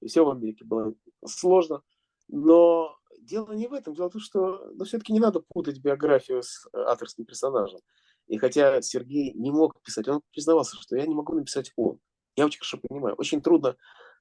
и 0.00 0.06
все 0.06 0.24
в 0.24 0.30
Америке 0.30 0.64
было 0.64 0.94
сложно. 1.26 1.82
Но 2.28 2.96
дело 3.20 3.52
не 3.52 3.66
в 3.66 3.72
этом. 3.72 3.94
Дело 3.94 4.08
в 4.08 4.12
том, 4.12 4.20
что 4.20 4.70
ну, 4.74 4.84
все-таки 4.84 5.12
не 5.12 5.20
надо 5.20 5.40
путать 5.40 5.80
биографию 5.80 6.42
с 6.42 6.66
э, 6.72 6.78
авторским 6.78 7.24
персонажем. 7.24 7.80
И 8.26 8.36
хотя 8.36 8.82
Сергей 8.82 9.32
не 9.32 9.50
мог 9.50 9.80
писать, 9.82 10.06
он 10.08 10.20
признавался, 10.32 10.76
что 10.76 10.96
я 10.96 11.06
не 11.06 11.14
могу 11.14 11.34
написать 11.34 11.72
он. 11.76 11.98
Я 12.36 12.46
очень 12.46 12.58
хорошо 12.58 12.78
понимаю. 12.78 13.14
Очень 13.16 13.40
трудно 13.40 13.76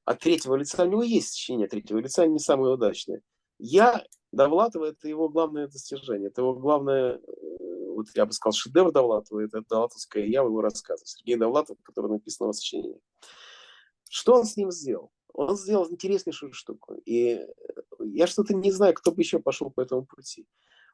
от 0.05 0.19
третьего 0.19 0.55
лица. 0.55 0.83
У 0.83 0.87
него 0.87 1.03
есть 1.03 1.29
сочинение 1.29 1.67
третьего 1.67 1.99
лица, 1.99 2.25
не 2.25 2.39
самое 2.39 2.73
удачное. 2.73 3.21
Я 3.59 4.03
Довлатова– 4.31 4.85
это 4.91 5.07
его 5.07 5.29
главное 5.29 5.67
достижение, 5.67 6.29
это 6.29 6.41
его 6.41 6.53
главное, 6.53 7.19
вот 7.97 8.07
я 8.13 8.27
бы 8.27 8.31
сказал, 8.31 8.53
шедевр 8.53 8.91
Довлатова, 8.91 9.39
это 9.39 9.63
Довлатовская 9.67 10.25
я 10.25 10.43
в 10.43 10.47
его 10.47 10.61
рассказах. 10.61 11.07
Сергей 11.07 11.35
Довлатов, 11.35 11.77
который 11.81 12.11
написан 12.11 12.47
в 12.47 12.53
сочинении. 12.53 13.01
Что 14.07 14.35
он 14.35 14.45
с 14.45 14.55
ним 14.55 14.71
сделал? 14.71 15.11
Он 15.33 15.57
сделал 15.57 15.89
интереснейшую 15.89 16.53
штуку. 16.53 16.93
И 17.05 17.41
я 17.99 18.27
что-то 18.27 18.53
не 18.53 18.71
знаю, 18.71 18.93
кто 18.93 19.11
бы 19.11 19.21
еще 19.21 19.39
пошел 19.39 19.71
по 19.71 19.81
этому 19.81 20.05
пути. 20.05 20.47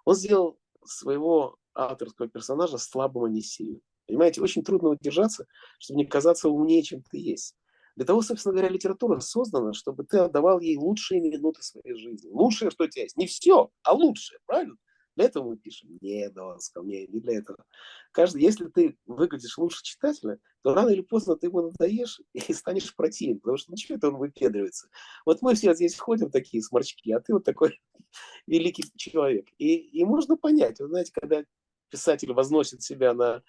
Он 0.05 0.15
сделал 0.15 0.57
своего 0.85 1.57
авторского 1.73 2.29
персонажа 2.29 2.77
слабым, 2.77 3.25
а 3.25 3.29
не 3.29 3.41
сильным. 3.41 3.81
Понимаете, 4.07 4.41
очень 4.41 4.63
трудно 4.63 4.89
удержаться, 4.89 5.45
чтобы 5.79 5.99
не 5.99 6.05
казаться 6.05 6.47
умнее, 6.47 6.83
чем 6.83 7.03
ты 7.03 7.17
есть. 7.17 7.55
Для 7.97 8.05
того, 8.05 8.21
собственно 8.21 8.53
говоря, 8.53 8.69
литература 8.69 9.19
создана, 9.19 9.73
чтобы 9.73 10.05
ты 10.05 10.19
отдавал 10.19 10.61
ей 10.61 10.77
лучшие 10.77 11.19
минуты 11.19 11.61
своей 11.63 11.95
жизни. 11.95 12.29
Лучшее, 12.31 12.71
что 12.71 12.85
у 12.85 12.87
тебя 12.87 13.03
есть. 13.03 13.17
Не 13.17 13.27
все, 13.27 13.69
а 13.83 13.93
лучшее, 13.93 14.39
правильно? 14.45 14.77
Для 15.15 15.25
этого 15.25 15.49
мы 15.49 15.57
пишем. 15.57 15.97
Нет, 16.01 16.33
да, 16.33 16.57
мне 16.81 17.07
не 17.07 17.19
для 17.19 17.37
этого. 17.37 17.65
Каждый, 18.11 18.41
если 18.41 18.65
ты 18.67 18.97
выглядишь 19.05 19.57
лучше 19.57 19.83
читателя, 19.83 20.39
то 20.63 20.73
рано 20.73 20.89
или 20.89 21.01
поздно 21.01 21.35
ты 21.35 21.47
ему 21.47 21.61
надоешь 21.61 22.21
и 22.33 22.53
станешь 22.53 22.95
противен, 22.95 23.39
потому 23.39 23.57
что 23.57 23.71
ничего 23.71 23.97
это 23.97 24.09
он 24.09 24.17
выпедривается. 24.17 24.89
Вот 25.25 25.41
мы 25.41 25.55
все 25.55 25.73
здесь 25.73 25.97
ходим 25.97 26.31
такие 26.31 26.63
сморчки, 26.63 27.11
а 27.11 27.19
ты 27.19 27.33
вот 27.33 27.43
такой 27.43 27.79
великий 28.47 28.83
человек. 28.95 29.47
И, 29.57 29.75
и 29.75 30.03
можно 30.03 30.37
понять, 30.37 30.79
вы 30.79 30.87
знаете, 30.87 31.11
когда 31.13 31.43
писатель 31.89 32.33
возносит 32.33 32.81
себя 32.81 33.13
на 33.13 33.43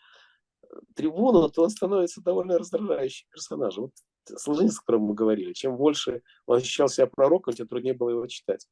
трибуну, 0.94 1.48
то 1.48 1.62
он 1.62 1.70
становится 1.70 2.20
довольно 2.20 2.58
раздражающим 2.58 3.28
персонажем. 3.30 3.84
Вот 3.84 3.92
Солженицын, 4.40 4.78
о 4.78 4.80
котором 4.80 5.02
мы 5.02 5.14
говорили, 5.14 5.52
чем 5.52 5.76
больше 5.76 6.22
он 6.46 6.58
ощущал 6.58 6.88
себя 6.88 7.06
пророком, 7.06 7.54
тем 7.54 7.68
труднее 7.68 7.94
было 7.94 8.10
его 8.10 8.26
читать. 8.26 8.66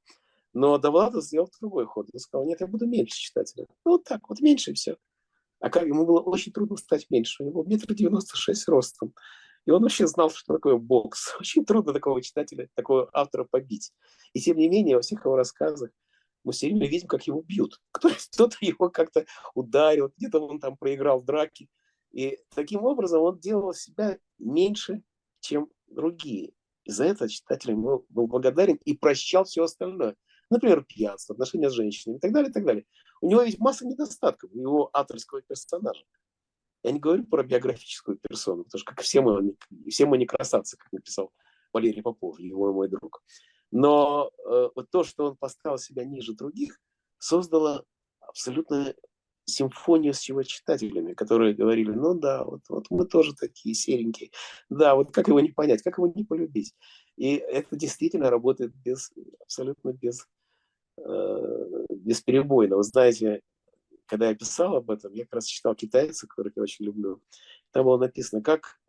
Но 0.52 0.78
Довлатов 0.78 1.24
сделал 1.24 1.50
другой 1.60 1.86
ход. 1.86 2.08
Он 2.12 2.18
сказал, 2.20 2.46
нет, 2.46 2.60
я 2.60 2.66
буду 2.66 2.86
меньше 2.86 3.18
читателя. 3.18 3.66
Ну, 3.84 3.92
вот 3.92 4.04
так, 4.04 4.28
вот 4.28 4.40
меньше 4.40 4.72
и 4.72 4.74
все. 4.74 4.96
А 5.60 5.70
как 5.70 5.86
ему 5.86 6.04
было 6.04 6.20
очень 6.20 6.52
трудно 6.52 6.76
стать 6.76 7.06
меньше. 7.10 7.42
У 7.42 7.46
него 7.46 7.64
метр 7.64 7.94
девяносто 7.94 8.36
шесть 8.36 8.68
ростом. 8.68 9.14
И 9.64 9.70
он 9.70 9.82
вообще 9.82 10.06
знал, 10.06 10.30
что 10.30 10.54
такое 10.54 10.76
бокс. 10.76 11.34
Очень 11.40 11.64
трудно 11.64 11.92
такого 11.92 12.20
читателя, 12.20 12.68
такого 12.74 13.08
автора 13.12 13.46
побить. 13.48 13.92
И 14.32 14.40
тем 14.40 14.56
не 14.56 14.68
менее, 14.68 14.96
во 14.96 15.02
всех 15.02 15.24
его 15.24 15.36
рассказах 15.36 15.90
мы 16.44 16.52
все 16.52 16.66
время 16.66 16.88
видим, 16.88 17.06
как 17.06 17.26
его 17.26 17.42
бьют. 17.42 17.80
Кто-то 17.92 18.56
его 18.60 18.90
как-то 18.90 19.24
ударил, 19.54 20.12
где-то 20.16 20.40
он 20.40 20.58
там 20.58 20.76
проиграл 20.76 21.20
в 21.20 21.24
драке. 21.24 21.68
И 22.10 22.38
таким 22.54 22.84
образом 22.84 23.22
он 23.22 23.38
делал 23.38 23.72
себя 23.72 24.18
меньше, 24.38 25.02
чем 25.40 25.70
другие. 25.86 26.52
И 26.84 26.90
за 26.90 27.04
это 27.04 27.28
читатель 27.28 27.70
ему 27.70 28.04
был 28.08 28.26
благодарен 28.26 28.78
и 28.84 28.94
прощал 28.94 29.44
все 29.44 29.62
остальное. 29.62 30.16
Например, 30.52 30.84
пьянство, 30.84 31.32
отношения 31.32 31.70
с 31.70 31.72
женщинами 31.72 32.18
и 32.18 32.20
так 32.20 32.32
далее, 32.32 32.50
и 32.50 32.52
так 32.52 32.66
далее. 32.66 32.84
У 33.22 33.28
него 33.28 33.40
есть 33.40 33.58
масса 33.58 33.86
недостатков, 33.86 34.50
у 34.52 34.58
его 34.58 34.90
авторского 34.92 35.40
персонажа. 35.40 36.04
Я 36.82 36.90
не 36.92 36.98
говорю 36.98 37.24
про 37.24 37.42
биографическую 37.42 38.18
персону, 38.18 38.64
потому 38.64 38.80
что 38.80 38.90
как 38.90 39.00
все 39.00 39.22
мы, 39.22 39.56
все 39.88 40.04
мы 40.04 40.18
не 40.18 40.26
красавцы, 40.26 40.76
как 40.76 40.92
написал 40.92 41.32
Валерий 41.72 42.02
Попов, 42.02 42.38
его 42.38 42.70
мой 42.74 42.88
друг. 42.88 43.22
Но 43.70 44.30
э, 44.44 44.68
вот 44.74 44.90
то, 44.90 45.04
что 45.04 45.30
он 45.30 45.36
поставил 45.36 45.78
себя 45.78 46.04
ниже 46.04 46.34
других, 46.34 46.78
создало 47.18 47.86
абсолютно 48.20 48.94
симфонию 49.46 50.12
с 50.12 50.22
его 50.28 50.42
читателями, 50.42 51.14
которые 51.14 51.54
говорили, 51.54 51.92
ну 51.92 52.14
да, 52.14 52.44
вот, 52.44 52.60
вот 52.68 52.86
мы 52.90 53.06
тоже 53.06 53.34
такие 53.34 53.74
серенькие. 53.74 54.30
Да, 54.68 54.94
вот 54.94 55.12
как 55.12 55.28
его 55.28 55.40
не 55.40 55.50
понять, 55.50 55.82
как 55.82 55.96
его 55.96 56.12
не 56.14 56.24
полюбить. 56.24 56.74
И 57.16 57.36
это 57.36 57.76
действительно 57.76 58.30
работает 58.30 58.74
без, 58.74 59.12
абсолютно 59.40 59.92
без, 59.92 60.26
бесперебойно. 61.88 62.76
Вы 62.76 62.82
знаете, 62.82 63.42
когда 64.06 64.28
я 64.28 64.34
писал 64.34 64.76
об 64.76 64.90
этом, 64.90 65.12
я 65.14 65.24
как 65.24 65.34
раз 65.34 65.46
читал 65.46 65.74
китайца, 65.74 66.26
которых 66.26 66.52
я 66.56 66.62
очень 66.62 66.84
люблю. 66.84 67.22
Там 67.70 67.84
было 67.84 67.98
написано, 67.98 68.42
как 68.42 68.80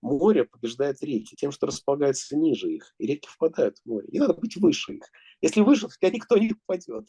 море 0.00 0.44
побеждает 0.44 1.02
реки 1.02 1.34
тем, 1.34 1.50
что 1.50 1.66
располагается 1.66 2.36
ниже 2.36 2.70
их, 2.70 2.94
и 2.98 3.06
реки 3.06 3.26
впадают 3.28 3.78
в 3.78 3.86
море. 3.86 4.06
И 4.08 4.18
надо 4.18 4.34
быть 4.34 4.56
выше 4.56 4.94
их. 4.94 5.04
Если 5.40 5.62
выше, 5.62 5.88
то 5.88 6.10
никто 6.10 6.36
не 6.36 6.52
упадет. 6.52 7.08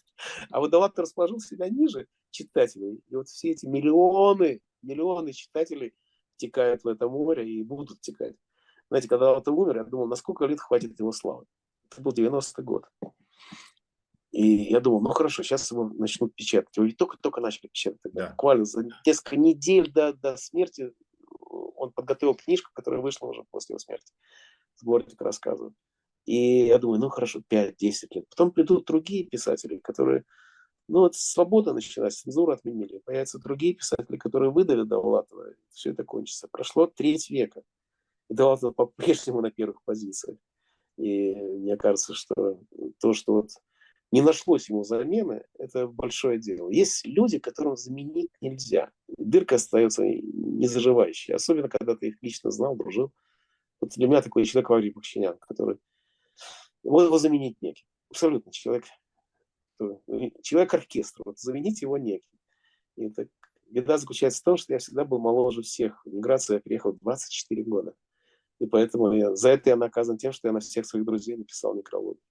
А 0.49 0.59
вот 0.59 0.71
Далат 0.71 0.97
расположил 0.97 1.39
себя 1.39 1.69
ниже 1.69 2.07
читателей, 2.31 3.03
и 3.07 3.15
вот 3.15 3.27
все 3.27 3.51
эти 3.51 3.65
миллионы, 3.65 4.61
миллионы 4.81 5.33
читателей 5.33 5.93
текают 6.37 6.83
в 6.83 6.87
это 6.87 7.07
море 7.07 7.47
и 7.47 7.63
будут 7.63 8.01
текать. 8.01 8.35
Знаете, 8.89 9.07
когда 9.07 9.33
он 9.33 9.43
умер, 9.45 9.77
я 9.77 9.83
думал, 9.83 10.07
на 10.07 10.15
сколько 10.15 10.45
лет 10.45 10.59
хватит 10.59 10.99
его 10.99 11.11
славы. 11.11 11.45
Это 11.91 12.01
был 12.01 12.11
90-й 12.13 12.63
год. 12.63 12.85
И 14.35 14.69
я 14.69 14.81
думал, 14.81 14.99
ну 14.99 15.11
хорошо, 15.11 15.43
сейчас 15.43 15.71
его 15.71 15.87
начнут 15.87 16.35
печатать. 16.35 16.75
Его 16.75 16.89
только-только 16.97 17.39
начали 17.39 17.67
печатать. 17.67 18.11
Да. 18.11 18.31
Буквально 18.31 18.65
за 18.65 18.85
несколько 19.05 19.37
недель 19.37 19.89
до, 19.89 20.11
до 20.11 20.35
смерти 20.35 20.91
он 21.49 21.93
подготовил 21.93 22.35
книжку, 22.35 22.69
которая 22.73 22.99
вышла 22.99 23.27
уже 23.27 23.45
после 23.49 23.75
его 23.75 23.79
смерти. 23.79 24.11
Сборник 24.75 25.21
рассказов. 25.21 25.71
И 26.25 26.65
я 26.65 26.79
думаю, 26.79 26.99
ну 26.99 27.07
хорошо, 27.07 27.43
5-10 27.49 27.75
лет. 28.11 28.25
Потом 28.29 28.51
придут 28.51 28.85
другие 28.85 29.23
писатели, 29.23 29.77
которые... 29.77 30.25
Ну 30.89 30.99
вот 30.99 31.15
свобода 31.15 31.71
началась, 31.71 32.19
цензуру 32.19 32.51
отменили. 32.51 32.97
Появятся 33.05 33.39
другие 33.39 33.75
писатели, 33.75 34.17
которые 34.17 34.51
выдавят 34.51 34.89
Довлатова. 34.89 35.45
Все 35.69 35.91
это 35.91 36.03
кончится. 36.03 36.49
Прошло 36.51 36.87
треть 36.87 37.29
века. 37.29 37.61
И 38.29 38.33
Довлатов 38.33 38.75
по-прежнему 38.75 39.39
на 39.39 39.49
первых 39.49 39.81
позициях. 39.85 40.37
И 40.97 41.35
мне 41.35 41.77
кажется, 41.77 42.13
что 42.13 42.59
то, 42.99 43.13
что 43.13 43.35
вот 43.35 43.49
не 44.15 44.21
нашлось 44.21 44.69
ему 44.69 44.85
замены, 44.85 45.43
это 45.59 45.87
большое 45.87 46.39
дело. 46.39 46.69
Есть 46.69 47.05
люди, 47.05 47.37
которым 47.37 47.75
заменить 47.75 48.31
нельзя. 48.39 48.89
Дырка 49.17 49.55
остается 49.55 50.05
незаживающей, 50.05 51.33
особенно 51.33 51.67
когда 51.67 51.97
ты 51.97 52.07
их 52.07 52.23
лично 52.23 52.49
знал, 52.49 52.77
дружил. 52.77 53.11
Вот 53.81 53.91
для 53.91 54.07
меня 54.07 54.21
такой 54.21 54.45
человек 54.45 54.69
Валерий 54.69 54.93
Бахчинян, 54.93 55.37
который 55.39 55.79
его, 56.83 57.01
его 57.01 57.17
заменить 57.17 57.61
неким. 57.61 57.85
Абсолютно 58.09 58.53
человек, 58.53 58.85
человек 60.41 60.73
оркестр. 60.73 61.23
Вот 61.25 61.37
заменить 61.37 61.81
его 61.81 61.97
неким. 61.97 62.39
И 62.95 63.07
это, 63.07 63.27
беда 63.69 63.97
заключается 63.97 64.39
в 64.39 64.45
том, 64.45 64.55
что 64.55 64.71
я 64.71 64.79
всегда 64.79 65.03
был 65.03 65.19
моложе 65.19 65.61
всех. 65.61 66.01
В 66.05 66.13
миграцию 66.13 66.55
я 66.55 66.61
приехал 66.61 66.93
24 66.93 67.63
года. 67.63 67.93
И 68.59 68.65
поэтому 68.65 69.11
я, 69.11 69.35
за 69.35 69.49
это 69.49 69.71
я 69.71 69.75
наказан 69.75 70.17
тем, 70.17 70.31
что 70.31 70.47
я 70.47 70.53
на 70.53 70.61
всех 70.61 70.85
своих 70.85 71.03
друзей 71.05 71.35
написал 71.35 71.75
некрологи. 71.75 72.21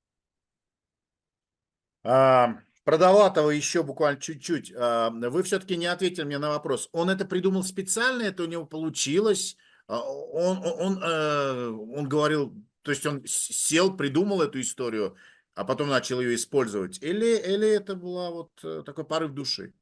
А, 2.05 2.59
про 2.84 2.98
Довлатова 2.98 3.50
еще 3.50 3.82
буквально 3.82 4.20
чуть-чуть. 4.20 4.72
А, 4.76 5.11
вы 5.11 5.42
все-таки 5.42 5.76
не 5.76 5.86
ответили 5.86 6.24
мне 6.24 6.38
на 6.38 6.50
вопрос. 6.50 6.88
Он 6.92 7.11
это 7.11 7.24
придумал 7.24 7.62
специально, 7.62 8.22
это 8.22 8.42
у 8.42 8.46
него 8.46 8.66
получилось? 8.66 9.57
А, 9.86 10.00
он, 10.00 10.59
он, 10.62 11.02
э, 11.02 11.68
он 11.68 12.09
говорил, 12.09 12.55
то 12.82 12.90
есть 12.90 13.05
он 13.07 13.22
сел, 13.26 13.96
придумал 13.96 14.42
эту 14.42 14.61
историю, 14.61 15.16
а 15.55 15.64
потом 15.64 15.88
начал 15.88 16.20
ее 16.20 16.34
использовать? 16.34 17.02
Или, 17.02 17.36
или 17.36 17.68
это 17.68 17.94
была 17.94 18.30
вот 18.30 18.50
э, 18.62 18.82
такой 18.84 19.05
порыв 19.05 19.32
души? 19.32 19.72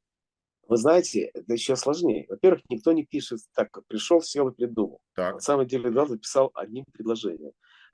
Вы 0.67 0.77
знаете, 0.77 1.29
это 1.33 1.53
еще 1.53 1.75
сложнее. 1.75 2.25
Во-первых, 2.29 2.61
никто 2.69 2.93
не 2.93 3.05
пишет 3.05 3.41
так, 3.53 3.85
пришел, 3.87 4.21
сел 4.21 4.47
и 4.47 4.55
придумал. 4.55 5.01
Так. 5.13 5.35
На 5.35 5.39
самом 5.41 5.67
деле, 5.67 5.89
да, 5.89 6.05
записал 6.05 6.51
одним 6.53 6.85
предложением. 6.85 7.51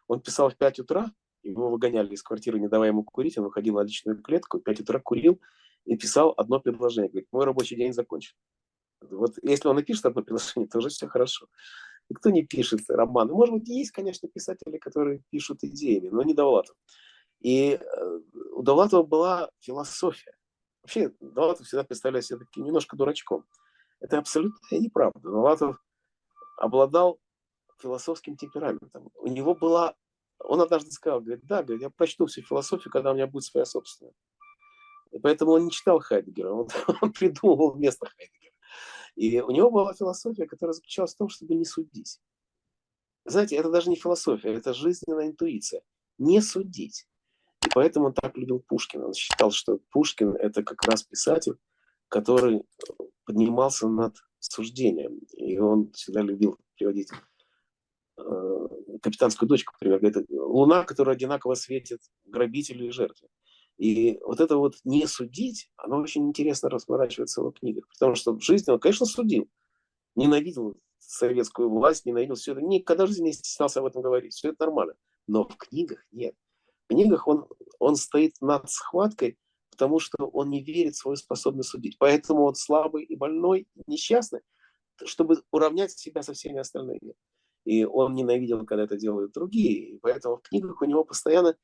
Он 0.07 0.21
писал 0.21 0.49
в 0.49 0.55
5 0.55 0.79
утра, 0.79 1.11
его 1.43 1.69
выгоняли 1.69 2.13
из 2.13 2.23
квартиры, 2.23 2.59
не 2.59 2.67
давая 2.67 2.89
ему 2.89 3.03
курить, 3.03 3.37
он 3.37 3.45
выходил 3.45 3.75
на 3.75 3.83
личную 3.83 4.21
клетку, 4.21 4.59
в 4.59 4.63
5 4.63 4.81
утра 4.81 4.99
курил 4.99 5.39
и 5.85 5.97
писал 5.97 6.33
одно 6.37 6.59
предложение. 6.59 7.09
Говорит, 7.09 7.29
мой 7.31 7.45
рабочий 7.45 7.75
день 7.75 7.93
закончен. 7.93 8.35
Вот 9.01 9.35
если 9.41 9.67
он 9.67 9.75
напишет 9.75 10.05
одно 10.05 10.23
предложение, 10.23 10.67
то 10.67 10.79
уже 10.79 10.89
все 10.89 11.07
хорошо. 11.07 11.47
Никто 12.09 12.29
не 12.31 12.43
пишет 12.43 12.81
романы. 12.89 13.33
Может 13.33 13.53
быть, 13.53 13.67
есть, 13.69 13.91
конечно, 13.91 14.27
писатели, 14.27 14.77
которые 14.77 15.21
пишут 15.29 15.63
идеями, 15.63 16.09
но 16.09 16.23
не 16.23 16.33
Довлатов. 16.33 16.75
И 17.39 17.79
э, 17.79 18.19
у 18.53 18.63
Довлатова 18.63 19.03
была 19.03 19.49
философия. 19.59 20.35
Вообще, 20.81 21.13
Довлатов 21.19 21.67
всегда 21.67 21.83
представляет 21.83 22.25
себя 22.25 22.39
таким 22.39 22.65
немножко 22.65 22.97
дурачком. 22.97 23.45
Это 23.99 24.17
абсолютно 24.17 24.75
неправда. 24.75 25.19
Довлатов 25.19 25.77
обладал 26.57 27.19
философским 27.79 28.35
темпераментом. 28.35 29.09
У 29.15 29.27
него 29.27 29.55
была 29.55 29.95
он 30.39 30.61
однажды 30.61 30.91
сказал, 30.91 31.21
говорит, 31.21 31.45
да, 31.45 31.63
говорит, 31.63 31.81
я 31.81 31.89
прочту 31.89 32.25
всю 32.25 32.41
философию, 32.41 32.91
когда 32.91 33.11
у 33.11 33.13
меня 33.13 33.27
будет 33.27 33.43
своя 33.43 33.65
собственная. 33.65 34.13
И 35.11 35.19
поэтому 35.19 35.51
он 35.51 35.65
не 35.65 35.71
читал 35.71 35.99
Хайдегера, 35.99 36.51
он, 36.51 36.67
он 37.01 37.11
придумывал 37.11 37.71
вместо 37.71 38.05
Хайдегера. 38.05 38.53
И 39.15 39.41
у 39.41 39.51
него 39.51 39.71
была 39.71 39.93
философия, 39.93 40.47
которая 40.47 40.73
заключалась 40.73 41.13
в 41.13 41.17
том, 41.17 41.29
чтобы 41.29 41.55
не 41.55 41.65
судить. 41.65 42.19
Знаете, 43.25 43.57
это 43.57 43.69
даже 43.69 43.89
не 43.89 43.95
философия, 43.95 44.53
это 44.53 44.73
жизненная 44.73 45.27
интуиция. 45.27 45.81
Не 46.17 46.41
судить. 46.41 47.07
И 47.65 47.69
поэтому 47.73 48.07
он 48.07 48.13
так 48.13 48.37
любил 48.37 48.59
Пушкина. 48.59 49.07
Он 49.07 49.13
считал, 49.13 49.51
что 49.51 49.79
Пушкин– 49.91 50.35
это 50.39 50.63
как 50.63 50.83
раз 50.83 51.03
писатель, 51.03 51.57
который 52.07 52.63
поднимался 53.25 53.87
над 53.87 54.15
суждением. 54.39 55.19
И 55.37 55.57
он 55.57 55.91
всегда 55.91 56.21
любил 56.21 56.57
приводить 56.75 57.09
Э, 58.19 58.67
капитанскую 59.01 59.47
дочку, 59.47 59.73
например, 59.73 59.99
говорит, 59.99 60.29
луна, 60.29 60.83
которая 60.83 61.15
одинаково 61.15 61.55
светит 61.55 62.01
грабителю 62.25 62.87
и 62.87 62.91
жертве. 62.91 63.29
И 63.77 64.19
вот 64.25 64.41
это 64.41 64.57
вот 64.57 64.75
не 64.83 65.07
судить, 65.07 65.71
оно 65.77 65.99
очень 66.01 66.27
интересно 66.27 66.69
разворачивается 66.69 67.41
в 67.41 67.51
книгах. 67.53 67.87
Потому 67.87 68.15
что 68.15 68.33
в 68.33 68.41
жизни 68.41 68.71
он, 68.71 68.79
конечно, 68.79 69.05
судил. 69.05 69.47
Ненавидел 70.15 70.75
советскую 70.99 71.69
власть, 71.69 72.05
ненавидел 72.05 72.35
все 72.35 72.51
это. 72.51 72.61
Никогда 72.61 73.05
в 73.05 73.07
жизни 73.07 73.27
не 73.27 73.33
стеснялся 73.33 73.79
об 73.79 73.85
этом 73.85 74.01
говорить. 74.01 74.33
Все 74.33 74.49
это 74.49 74.65
нормально. 74.65 74.95
Но 75.27 75.45
в 75.47 75.55
книгах 75.55 76.05
нет. 76.11 76.35
В 76.85 76.89
книгах 76.89 77.25
он, 77.27 77.47
он 77.79 77.95
стоит 77.95 78.33
над 78.41 78.69
схваткой, 78.69 79.37
потому 79.71 79.99
что 79.99 80.25
он 80.25 80.49
не 80.49 80.61
верит 80.61 80.95
в 80.95 80.99
свою 80.99 81.15
способность 81.15 81.69
судить. 81.69 81.97
Поэтому 81.99 82.43
он 82.43 82.55
слабый 82.55 83.05
и 83.05 83.15
больной, 83.15 83.65
несчастный, 83.87 84.41
чтобы 85.05 85.41
уравнять 85.51 85.91
себя 85.91 86.21
со 86.21 86.33
всеми 86.33 86.59
остальными. 86.59 87.13
И 87.65 87.83
он 87.85 88.15
ненавидел, 88.15 88.65
когда 88.65 88.83
это 88.83 88.97
делают 88.97 89.33
другие. 89.33 89.91
И 89.91 89.99
поэтому 89.99 90.37
в 90.37 90.41
книгах 90.41 90.81
у 90.81 90.85
него 90.85 91.03
постоянно 91.03 91.55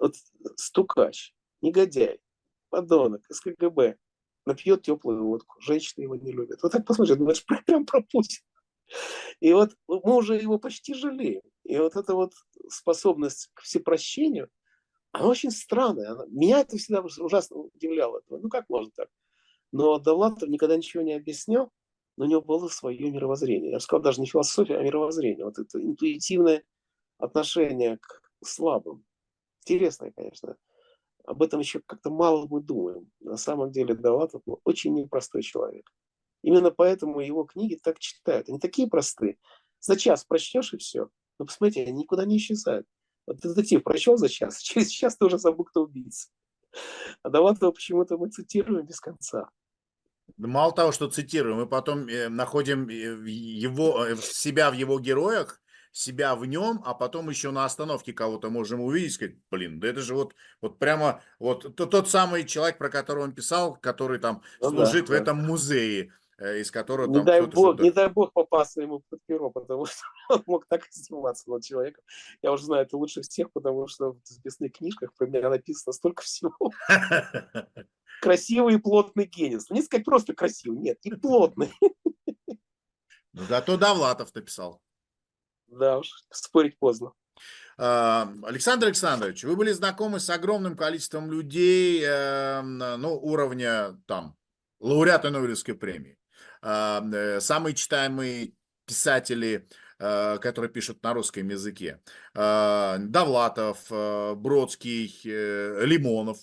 вот 0.00 0.14
стукач, 0.56 1.34
негодяй, 1.60 2.20
подонок 2.70 3.22
из 3.30 3.40
КГБ, 3.40 3.96
напьет 4.46 4.82
теплую 4.82 5.24
водку, 5.24 5.60
женщины 5.60 6.04
его 6.04 6.16
не 6.16 6.32
любят. 6.32 6.62
Вот 6.62 6.72
так 6.72 6.86
посмотришь, 6.86 7.16
думаешь, 7.16 7.44
прям 7.66 7.86
про 7.86 8.02
Путина. 8.02 8.44
И 9.40 9.52
вот 9.52 9.74
мы 9.88 10.16
уже 10.16 10.36
его 10.36 10.58
почти 10.58 10.94
жалеем. 10.94 11.42
И 11.64 11.78
вот 11.78 11.96
эта 11.96 12.14
вот 12.14 12.32
способность 12.68 13.50
к 13.54 13.62
всепрощению, 13.62 14.50
она 15.12 15.28
очень 15.28 15.50
странная. 15.50 16.12
Она, 16.12 16.26
меня 16.26 16.60
это 16.60 16.76
всегда 16.76 17.00
ужасно 17.00 17.56
удивляло. 17.56 18.20
Ну 18.28 18.48
как 18.48 18.68
можно 18.68 18.90
так? 18.94 19.08
Но 19.72 19.98
Довлатов 19.98 20.48
никогда 20.48 20.76
ничего 20.76 21.02
не 21.02 21.14
объяснял, 21.14 21.72
но 22.16 22.24
у 22.24 22.28
него 22.28 22.42
было 22.42 22.68
свое 22.68 23.10
мировоззрение. 23.10 23.70
Я 23.70 23.76
бы 23.76 23.80
сказал, 23.80 24.02
даже 24.02 24.20
не 24.20 24.26
философия, 24.26 24.76
а 24.76 24.82
мировоззрение. 24.82 25.44
Вот 25.44 25.58
это 25.58 25.82
интуитивное 25.82 26.64
отношение 27.18 27.98
к 27.98 28.22
слабым. 28.44 29.04
Интересное, 29.62 30.12
конечно. 30.12 30.56
Об 31.24 31.42
этом 31.42 31.60
еще 31.60 31.80
как-то 31.84 32.10
мало 32.10 32.46
мы 32.48 32.60
думаем. 32.60 33.10
На 33.20 33.36
самом 33.36 33.70
деле 33.70 33.94
Довлатов 33.94 34.42
был 34.44 34.60
очень 34.64 34.94
непростой 34.94 35.42
человек. 35.42 35.90
Именно 36.42 36.70
поэтому 36.70 37.20
его 37.20 37.44
книги 37.44 37.78
так 37.82 37.98
читают. 37.98 38.48
Они 38.48 38.58
такие 38.58 38.88
простые. 38.88 39.38
За 39.80 39.96
час 39.96 40.24
прочтешь 40.24 40.74
и 40.74 40.76
все. 40.76 41.08
Но 41.38 41.46
посмотрите, 41.46 41.82
они 41.82 41.92
никуда 42.02 42.26
не 42.26 42.36
исчезают. 42.36 42.86
Вот 43.26 43.38
детектив 43.38 43.82
прочел 43.82 44.16
за 44.16 44.28
час, 44.28 44.58
через 44.62 44.88
час 44.88 45.16
ты 45.16 45.24
уже 45.24 45.38
забыл, 45.38 45.64
кто 45.64 45.82
убийца. 45.82 46.28
А 47.22 47.30
Довлатова 47.30 47.70
почему-то 47.70 48.18
мы 48.18 48.28
цитируем 48.28 48.84
без 48.84 49.00
конца. 49.00 49.48
Мало 50.36 50.72
того, 50.72 50.92
что 50.92 51.08
цитируем, 51.08 51.58
мы 51.58 51.66
потом 51.66 52.08
э, 52.08 52.28
находим 52.28 52.88
э, 52.88 52.92
его, 53.28 54.04
э, 54.04 54.16
себя 54.16 54.70
в 54.70 54.74
его 54.74 54.98
героях, 54.98 55.60
себя 55.92 56.34
в 56.34 56.44
нем, 56.44 56.82
а 56.84 56.92
потом 56.92 57.30
еще 57.30 57.52
на 57.52 57.64
остановке 57.64 58.12
кого-то 58.12 58.50
можем 58.50 58.80
увидеть, 58.80 59.12
сказать, 59.12 59.36
блин, 59.50 59.78
да 59.78 59.88
это 59.88 60.00
же 60.00 60.14
вот, 60.14 60.34
вот 60.60 60.80
прямо 60.80 61.22
вот 61.38 61.76
тот, 61.76 61.90
тот 61.90 62.10
самый 62.10 62.44
человек, 62.44 62.78
про 62.78 62.90
которого 62.90 63.22
он 63.22 63.32
писал, 63.32 63.76
который 63.76 64.18
там 64.18 64.42
ну, 64.60 64.70
служит 64.70 65.06
да, 65.06 65.12
в 65.12 65.16
да. 65.16 65.22
этом 65.22 65.38
музее, 65.38 66.12
из 66.38 66.70
которого 66.70 67.06
не 67.06 67.14
там 67.14 67.24
дай 67.24 67.46
бог, 67.46 67.80
не 67.80 67.90
дай 67.90 68.08
бог 68.08 68.32
попасться 68.32 68.82
ему 68.82 69.02
под 69.08 69.20
перо, 69.26 69.50
потому 69.50 69.86
что 69.86 70.02
он 70.30 70.42
мог 70.46 70.66
так 70.66 70.86
издеваться 70.88 71.50
над 71.50 71.62
человеком. 71.62 72.02
Я 72.42 72.52
уже 72.52 72.64
знаю 72.64 72.84
это 72.84 72.96
лучше 72.96 73.22
всех, 73.22 73.52
потому 73.52 73.86
что 73.86 74.12
в 74.12 74.20
записных 74.24 74.72
книжках 74.72 75.14
про 75.14 75.26
меня 75.26 75.48
написано 75.48 75.92
столько 75.92 76.22
всего. 76.22 76.56
красивый 78.20 78.74
и 78.74 78.78
плотный 78.78 79.26
генис. 79.26 79.68
Не 79.70 79.82
сказать 79.82 80.04
просто 80.04 80.34
красивый, 80.34 80.78
нет, 80.78 80.98
и 81.02 81.14
плотный. 81.14 81.72
Ну, 83.36 83.42
зато 83.48 83.76
Довлатов 83.76 84.32
написал. 84.32 84.80
Да 85.66 85.98
уж, 85.98 86.08
спорить 86.30 86.78
поздно. 86.78 87.14
А, 87.76 88.32
Александр 88.44 88.86
Александрович, 88.86 89.42
вы 89.42 89.56
были 89.56 89.72
знакомы 89.72 90.20
с 90.20 90.30
огромным 90.30 90.76
количеством 90.76 91.32
людей, 91.32 92.00
эм, 92.04 92.78
ну, 92.78 93.18
уровня 93.20 94.00
там, 94.06 94.36
лауреата 94.78 95.30
Нобелевской 95.30 95.74
премии. 95.74 96.16
Э, 96.64 97.40
самые 97.40 97.74
читаемые 97.74 98.52
писатели 98.86 99.68
Э, 100.00 100.38
которые 100.38 100.70
пишут 100.70 101.02
на 101.02 101.14
русском 101.14 101.48
языке. 101.48 102.00
Э, 102.34 102.96
Довлатов, 102.98 103.86
э, 103.90 104.34
Бродский, 104.34 105.20
Лимонов, 105.24 106.38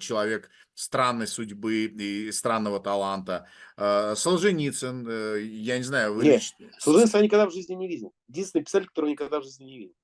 человек 0.00 0.50
странной 0.74 1.26
судьбы 1.26 1.84
и 1.84 2.32
странного 2.32 2.80
таланта. 2.80 3.46
Солженицын, 3.76 5.06
я 5.38 5.76
не 5.78 5.84
знаю, 5.84 6.14
вы... 6.14 6.24
Нет, 6.24 6.42
Солженицын 6.78 7.20
я 7.20 7.24
никогда 7.24 7.46
в 7.46 7.52
жизни 7.52 7.74
не 7.74 7.86
видел. 7.86 8.12
Единственный 8.28 8.64
писатель, 8.64 8.88
которого 8.88 9.10
никогда 9.10 9.40
в 9.40 9.44
жизни 9.44 9.64
не 9.64 9.78
видел. 9.78 9.94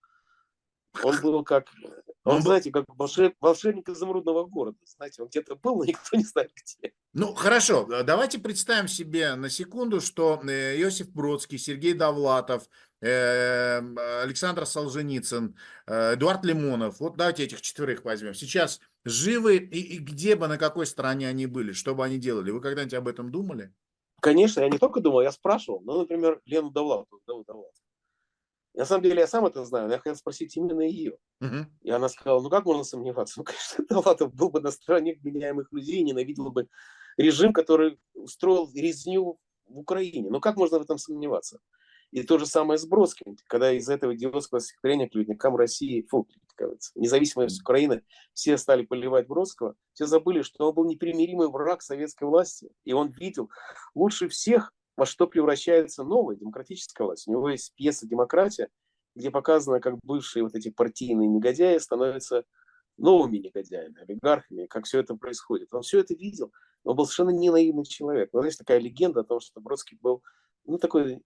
Он 1.03 1.21
был 1.21 1.43
как, 1.45 1.67
он, 2.27 2.37
он 2.37 2.43
знаете, 2.43 2.73
как 2.73 2.85
волшеб, 2.89 3.35
волшебник 3.41 3.89
изумрудного 3.89 4.45
города. 4.45 4.77
Знаете, 4.85 5.23
он 5.23 5.29
где-то 5.29 5.55
был, 5.55 5.77
но 5.77 5.85
никто 5.85 6.17
не 6.17 6.25
знает 6.25 6.51
где. 6.55 6.93
Ну, 7.13 7.35
хорошо, 7.35 7.87
давайте 8.03 8.41
представим 8.41 8.89
себе 8.89 9.37
на 9.37 9.49
секунду, 9.49 10.01
что 10.01 10.41
э, 10.43 10.77
Иосиф 10.81 11.09
Бродский, 11.09 11.57
Сергей 11.57 11.95
Довлатов, 11.95 12.69
э, 13.01 13.79
Александр 14.23 14.67
Солженицын, 14.67 15.57
э, 15.87 16.15
Эдуард 16.15 16.45
Лимонов, 16.45 16.99
вот 16.99 17.17
давайте 17.17 17.45
этих 17.45 17.63
четверых 17.63 18.05
возьмем. 18.05 18.35
Сейчас 18.35 18.81
живы 19.05 19.59
и, 19.59 19.97
и 19.97 19.99
где 19.99 20.35
бы, 20.35 20.49
на 20.49 20.59
какой 20.59 20.87
стороне 20.87 21.29
они 21.29 21.47
были, 21.47 21.71
что 21.71 21.95
бы 21.95 22.05
они 22.05 22.19
делали? 22.19 22.51
Вы 22.51 22.61
когда-нибудь 22.61 22.95
об 22.95 23.07
этом 23.07 23.31
думали? 23.31 23.73
Конечно, 24.21 24.63
я 24.63 24.69
не 24.69 24.79
только 24.79 25.01
думал, 25.01 25.21
я 25.21 25.31
спрашивал. 25.31 25.81
Ну, 25.85 26.01
например, 26.01 26.41
Лену 26.45 26.73
Довлатову. 26.73 27.23
Довлатову. 27.25 27.71
На 28.77 28.85
самом 28.85 29.05
деле 29.05 29.21
я 29.21 29.27
сам 29.27 29.47
это 29.47 29.65
знаю, 29.65 29.87
но 29.87 29.95
я 29.95 29.99
хотел 29.99 30.17
спросить 30.17 30.55
именно 30.57 30.83
ее. 30.83 31.17
Uh-huh. 31.43 31.65
И 31.81 31.91
она 31.91 32.11
сказала, 32.11 32.43
ну 32.43 32.51
как 32.51 32.67
можно 32.67 32.85
сомневаться? 32.85 33.39
Ну, 33.39 33.45
конечно, 33.45 33.85
Довлатов 33.89 34.35
был 34.35 34.51
бы 34.51 34.61
на 34.61 34.71
стороне 34.71 35.15
вменяемых 35.15 35.73
людей, 35.73 36.03
ненавидел 36.03 36.51
бы 36.51 36.69
режим, 37.17 37.55
который 37.55 37.99
устроил 38.13 38.71
резню 38.75 39.39
в 39.67 39.79
Украине. 39.79 40.29
Ну 40.31 40.41
как 40.41 40.57
можно 40.57 40.79
в 40.79 40.83
этом 40.83 40.99
сомневаться? 40.99 41.59
И 42.13 42.23
то 42.23 42.39
же 42.39 42.47
самое 42.47 42.79
с 42.79 42.87
Бродским, 42.87 43.37
когда 43.47 43.73
из 43.73 43.89
этого 43.89 44.15
идиотского 44.15 44.61
стихотворения 44.61 45.09
к 45.09 45.15
людникам 45.15 45.57
России, 45.57 46.07
фу, 46.09 46.29
независимость 46.95 47.61
Украины, 47.61 48.03
все 48.33 48.59
стали 48.59 48.85
поливать 48.85 49.27
Бродского, 49.27 49.75
все 49.95 50.07
забыли, 50.07 50.43
что 50.43 50.69
он 50.69 50.75
был 50.75 50.85
непримиримый 50.85 51.49
враг 51.49 51.83
советской 51.83 52.25
власти, 52.25 52.71
и 52.85 52.93
он 52.93 53.11
видел 53.11 53.51
лучше 53.95 54.29
всех 54.29 54.73
во 54.97 55.07
что 55.07 55.27
превращается 55.27 56.05
новая 56.05 56.37
демократическая 56.37 57.05
власть. 57.05 57.29
У 57.29 57.33
него 57.33 57.51
есть 57.51 57.75
пьеса 57.75 58.07
«Демократия», 58.07 58.69
где 59.15 59.31
показано, 59.31 59.81
как 59.81 59.99
бывшие 60.03 60.43
вот 60.43 60.55
эти 60.55 60.71
партийные 60.71 61.29
негодяи 61.29 61.79
становятся 61.79 62.45
новыми 62.97 63.39
негодяями, 63.39 64.01
олигархами, 64.01 64.67
как 64.67 64.87
все 64.87 65.01
это 65.01 65.15
происходит. 65.17 65.73
Он 65.75 65.83
все 65.83 66.01
это 66.01 66.15
видел, 66.15 66.53
он 66.85 66.97
был 66.97 67.05
совершенно 67.05 67.31
не 67.31 67.51
наивный 67.51 67.85
человек. 67.85 68.31
Но 68.33 68.45
есть 68.45 68.59
такая 68.59 68.79
легенда 68.79 69.21
о 69.21 69.25
том, 69.25 69.41
что 69.41 69.61
Бродский 69.61 69.99
был 70.01 70.23
ну, 70.65 70.79
такой 70.79 71.15
э, 71.15 71.21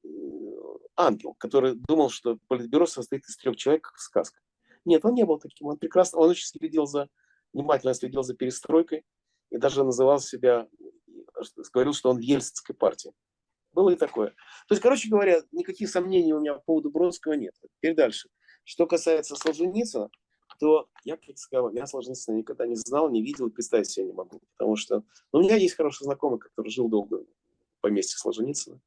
ангел, 0.97 1.35
который 1.39 1.75
думал, 1.75 2.11
что 2.11 2.39
политбюро 2.49 2.87
состоит 2.87 3.25
из 3.27 3.37
трех 3.37 3.57
человек, 3.57 3.85
как 3.85 3.99
сказка. 3.99 4.41
Нет, 4.85 5.05
он 5.05 5.15
не 5.15 5.25
был 5.25 5.39
таким. 5.39 5.69
Он 5.69 5.77
прекрасно, 5.77 6.19
он 6.19 6.31
очень 6.31 6.47
следил 6.47 6.87
за, 6.87 7.09
внимательно 7.53 7.95
следил 7.95 8.23
за 8.23 8.35
перестройкой 8.35 9.05
и 9.51 9.59
даже 9.59 9.85
называл 9.85 10.19
себя, 10.19 10.69
говорил, 11.73 11.93
что 11.93 12.11
он 12.11 12.17
в 12.17 12.21
Ельцинской 12.21 12.75
партии. 12.75 13.13
Было 13.73 13.91
и 13.91 13.97
такое. 13.97 14.31
То 14.31 14.73
есть, 14.75 14.83
короче 14.83 15.09
говоря, 15.09 15.43
никаких 15.53 15.89
сомнений 15.91 16.33
у 16.33 16.41
меня 16.41 16.55
по 16.55 16.61
поводу 16.61 16.91
Бродского 16.91 17.35
нет. 17.35 17.55
Теперь 17.77 17.95
дальше. 17.95 18.29
Что 18.65 18.87
касается 18.87 19.37
Солженицына, 19.37 20.11
то 20.59 20.89
я, 21.05 21.17
как 21.17 21.39
сказал, 21.39 21.73
я 21.73 21.87
Солженицына 21.87 22.37
никогда 22.37 22.67
не 22.67 22.77
знал, 22.77 23.11
не 23.11 23.23
видел 23.23 23.47
и 23.47 23.51
представить 23.51 23.89
себе 23.89 24.07
не 24.07 24.13
могу. 24.13 24.41
Потому 24.57 24.77
что 24.77 25.05
ну, 25.33 25.41
у 25.41 25.43
меня 25.43 25.57
есть 25.57 25.77
хороший 25.77 26.05
знакомый, 26.05 26.39
который 26.39 26.69
жил 26.71 26.89
долго 26.89 27.19
в 27.19 27.81
поместье 27.81 28.19
Солженицына. 28.19 28.81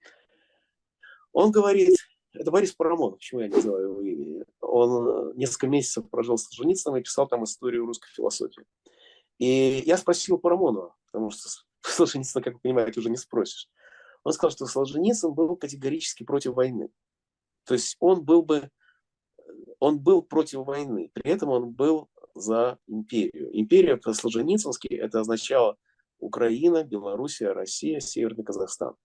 Он 1.32 1.52
говорит, 1.52 1.98
это 2.34 2.52
Борис 2.52 2.74
Парамонов, 2.74 3.18
почему 3.18 3.42
я 3.42 3.48
не 3.48 3.60
знаю 3.60 3.84
его 3.84 4.02
имени. 4.02 4.44
Он 4.62 5.08
э, 5.08 5.34
несколько 5.36 5.68
месяцев 5.68 6.10
прожил 6.10 6.38
с 6.38 6.44
Солженицыным 6.44 7.00
и 7.00 7.04
писал 7.04 7.28
там 7.28 7.44
историю 7.44 7.86
русской 7.86 8.10
философии. 8.12 8.66
И 9.40 9.84
я 9.86 9.98
спросил 9.98 10.38
Парамонова, 10.38 10.96
потому 11.12 11.32
что 11.32 11.50
Солженицына, 11.82 12.44
как 12.44 12.56
вы 12.56 12.60
понимаете, 12.60 13.00
уже 13.00 13.10
не 13.10 13.18
спросишь. 13.18 13.70
Он 14.24 14.34
сказал, 14.34 14.52
что 14.52 14.66
Солженицын 14.66 15.34
был 15.34 15.56
категорически 15.56 16.24
против 16.24 16.54
войны. 16.54 16.90
То 17.66 17.74
есть 17.74 17.98
он 18.00 18.24
был 18.24 18.44
бы, 18.44 18.70
он 19.80 20.00
был 20.00 20.22
против 20.22 20.66
войны, 20.66 21.12
при 21.14 21.32
этом 21.32 21.50
он 21.50 21.72
был 21.72 22.10
за 22.36 22.78
империю. 22.88 23.50
Империя 23.58 23.98
по-солженицынски 23.98 24.88
это 24.88 25.20
означало 25.20 25.78
Украина, 26.20 26.84
Белоруссия, 26.84 27.52
Россия, 27.52 28.00
Северный 28.00 28.44
Казахстан. 28.44 28.96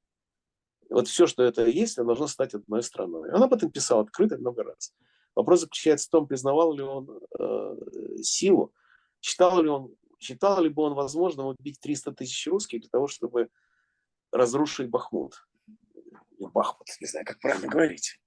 Вот 0.89 1.09
все, 1.09 1.27
что 1.27 1.43
это 1.43 1.67
есть, 1.67 1.97
должно 1.97 2.27
стать 2.27 2.55
одной 2.55 2.83
страной. 2.83 3.31
Он 3.33 3.43
об 3.43 3.53
этом 3.53 3.71
писал 3.71 4.01
открыто 4.01 4.39
много 4.39 4.65
раз. 4.65 4.95
Вопрос 5.35 5.61
заключается 5.61 6.07
в 6.07 6.11
том, 6.11 6.27
признавал 6.27 6.73
ли 6.73 6.83
он 6.83 7.21
э, 7.39 7.77
силу, 8.23 8.73
считал 9.21 9.63
ли 9.63 9.69
он, 9.69 9.95
считал 10.19 10.63
ли 10.63 10.71
бы 10.71 10.83
он 10.83 10.95
возможным 10.95 11.47
убить 11.47 11.79
300 11.81 12.13
тысяч 12.13 12.47
русских 12.47 12.81
для 12.81 12.89
того, 12.89 13.07
чтобы 13.07 13.49
разрушить 14.33 14.91
Бахмут. 14.91 15.47
Бахмут, 16.39 16.89
не 17.01 17.07
знаю, 17.07 17.27
как 17.27 17.41
правильно 17.41 17.69
говорить. 17.69 18.21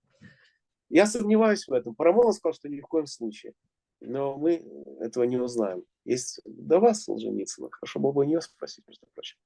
Я 0.90 1.06
сомневаюсь 1.06 1.68
в 1.68 1.74
этом. 1.74 1.96
Парамонов 1.96 2.36
сказал, 2.36 2.54
что 2.54 2.70
ни 2.70 2.82
в 2.82 2.88
коем 2.88 3.06
случае. 3.06 3.54
Но 4.02 4.38
мы 4.38 4.64
этого 5.00 5.24
не 5.24 5.38
узнаем. 5.38 5.84
Есть 6.06 6.42
вдова 6.44 6.94
Солженицына, 6.94 7.70
хорошо 7.72 8.00
бы 8.00 8.10
у 8.20 8.24
нее 8.24 8.42
спросить, 8.42 8.86
между 8.88 9.06
прочим. 9.14 9.38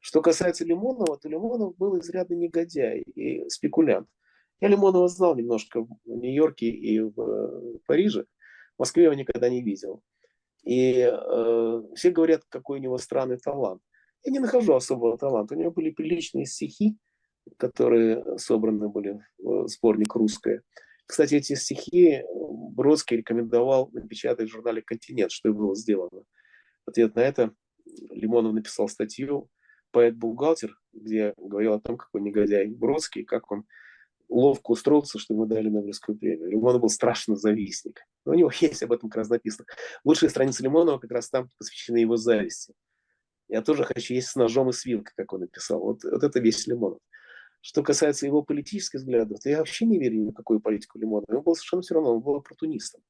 Что 0.00 0.22
касается 0.22 0.64
Лимонова, 0.64 1.18
то 1.18 1.28
Лимонов 1.28 1.76
был 1.76 1.98
изрядно 1.98 2.34
негодяй 2.34 3.00
и 3.00 3.48
спекулянт. 3.48 4.08
Я 4.60 4.68
Лимонова 4.68 5.08
знал 5.08 5.34
немножко 5.36 5.82
в 5.82 5.98
Нью-Йорке 6.06 6.66
и 6.66 7.00
в 7.00 7.20
э, 7.20 7.78
Париже. 7.86 8.26
В 8.76 8.80
Москве 8.80 9.04
его 9.04 9.14
никогда 9.14 9.48
не 9.48 9.60
видел. 9.60 10.02
И 10.64 11.00
э, 11.00 11.82
все 11.96 12.10
говорят, 12.10 12.44
какой 12.48 12.78
у 12.78 12.82
него 12.82 12.98
странный 12.98 13.38
талант. 13.38 13.82
Я 14.24 14.32
не 14.32 14.38
нахожу 14.38 14.74
особого 14.74 15.18
таланта. 15.18 15.54
У 15.54 15.58
него 15.58 15.70
были 15.70 15.90
приличные 15.90 16.46
стихи, 16.46 16.96
которые 17.56 18.38
собраны 18.38 18.88
были 18.88 19.20
в 19.38 19.66
сборник 19.68 20.14
«Русское». 20.14 20.62
Кстати, 21.06 21.34
эти 21.34 21.54
стихи 21.54 22.22
Бродский 22.74 23.18
рекомендовал 23.18 23.90
напечатать 23.92 24.48
в 24.48 24.52
журнале 24.52 24.82
«Континент», 24.82 25.32
что 25.32 25.48
и 25.48 25.52
было 25.52 25.74
сделано. 25.74 26.22
В 26.86 26.90
ответ 26.90 27.14
на 27.16 27.20
это 27.20 27.52
Лимонов 28.10 28.54
написал 28.54 28.88
статью 28.88 29.48
«Поэт-бухгалтер», 29.90 30.78
где 30.92 31.34
говорил 31.36 31.74
о 31.74 31.80
том, 31.80 31.96
какой 31.96 32.22
негодяй 32.22 32.66
Бродский, 32.66 33.24
как 33.24 33.50
он 33.50 33.64
ловко 34.28 34.70
устроился, 34.70 35.18
что 35.18 35.34
ему 35.34 35.46
дали 35.46 35.68
Нобелевскую 35.68 36.16
премию. 36.16 36.48
Лимонов 36.48 36.80
был 36.80 36.88
страшно 36.88 37.36
завистник. 37.36 38.00
Но 38.24 38.32
у 38.32 38.34
него 38.34 38.50
есть 38.60 38.82
об 38.82 38.92
этом 38.92 39.10
как 39.10 39.18
раз 39.18 39.28
написано. 39.28 39.66
Лучшие 40.04 40.30
страницы 40.30 40.62
Лимонова 40.62 40.98
как 40.98 41.10
раз 41.10 41.28
там 41.28 41.48
посвящены 41.58 41.98
его 41.98 42.16
зависти. 42.16 42.74
Я 43.52 43.60
тоже 43.60 43.84
хочу 43.84 44.14
есть 44.14 44.28
с 44.28 44.34
ножом 44.34 44.70
и 44.70 44.72
с 44.72 44.86
вилкой, 44.86 45.12
как 45.14 45.30
он 45.34 45.40
написал. 45.40 45.78
Вот, 45.78 46.04
вот 46.04 46.24
это 46.24 46.40
весь 46.40 46.66
Лимонов. 46.66 47.00
Что 47.60 47.82
касается 47.82 48.24
его 48.24 48.42
политических 48.42 49.00
взглядов, 49.00 49.40
то 49.40 49.50
я 49.50 49.58
вообще 49.58 49.84
не 49.84 49.98
верю 49.98 50.20
ни 50.20 50.30
в 50.30 50.34
какую 50.34 50.58
политику 50.58 50.98
Лимонова. 50.98 51.30
Ему 51.30 51.42
было 51.42 51.52
совершенно 51.52 51.82
все 51.82 51.94
равно, 51.94 52.14
он 52.14 52.22
был 52.22 52.36
оппортунистом. 52.36 53.02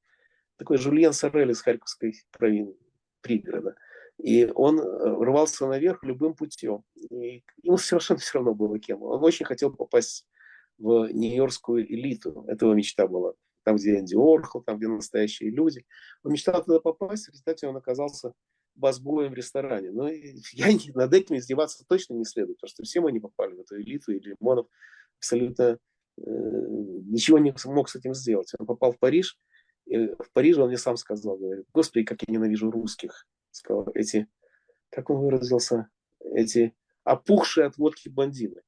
Такой 0.56 0.78
Жульен 0.78 1.12
Сорель 1.12 1.52
из 1.52 1.62
Харьковской 1.62 2.14
провинции, 2.32 2.76
пригорода. 3.20 3.76
И 4.18 4.50
он 4.52 4.80
э, 4.80 4.82
рвался 4.82 5.68
наверх 5.68 6.02
любым 6.02 6.34
путем. 6.34 6.82
И 6.96 7.44
ему 7.62 7.76
совершенно 7.78 8.18
все 8.18 8.38
равно 8.38 8.52
было 8.52 8.80
кем. 8.80 9.00
Он 9.00 9.22
очень 9.22 9.46
хотел 9.46 9.72
попасть 9.72 10.26
в 10.76 11.06
нью-йоркскую 11.06 11.86
элиту. 11.86 12.44
Этого 12.48 12.74
мечта 12.74 13.06
была. 13.06 13.34
Там, 13.62 13.76
где 13.76 13.96
Энди 13.96 14.16
Орхол, 14.16 14.64
там, 14.64 14.78
где 14.78 14.88
настоящие 14.88 15.50
люди. 15.50 15.86
Он 16.24 16.32
мечтал 16.32 16.64
туда 16.64 16.80
попасть, 16.80 17.26
в 17.26 17.28
результате 17.28 17.68
он 17.68 17.76
оказался 17.76 18.32
басбоем 18.74 19.32
в 19.32 19.34
ресторане. 19.34 19.90
Но 19.90 20.08
я 20.52 20.72
не, 20.72 20.92
над 20.94 21.12
этим 21.12 21.36
издеваться 21.36 21.84
точно 21.86 22.14
не 22.14 22.24
следует, 22.24 22.58
потому 22.58 22.70
что 22.70 22.82
все 22.82 23.00
мы 23.00 23.12
не 23.12 23.20
попали 23.20 23.54
в 23.54 23.60
эту 23.60 23.80
элиту, 23.80 24.12
и 24.12 24.20
Лимонов 24.20 24.66
абсолютно 25.18 25.78
э, 26.18 26.20
ничего 26.24 27.38
не 27.38 27.54
мог 27.66 27.88
с 27.88 27.96
этим 27.96 28.14
сделать. 28.14 28.52
Он 28.58 28.66
попал 28.66 28.92
в 28.92 28.98
Париж, 28.98 29.38
и 29.86 30.08
в 30.08 30.30
Париже 30.32 30.62
он 30.62 30.68
мне 30.68 30.78
сам 30.78 30.96
сказал, 30.96 31.36
говорит, 31.36 31.66
господи, 31.72 32.04
как 32.04 32.22
я 32.26 32.32
ненавижу 32.32 32.70
русских. 32.70 33.26
Сказал, 33.50 33.88
эти, 33.94 34.28
как 34.90 35.10
он 35.10 35.18
выразился, 35.18 35.88
эти 36.20 36.74
опухшие 37.04 37.66
от 37.66 37.76
водки 37.76 38.08
бандины. 38.08 38.62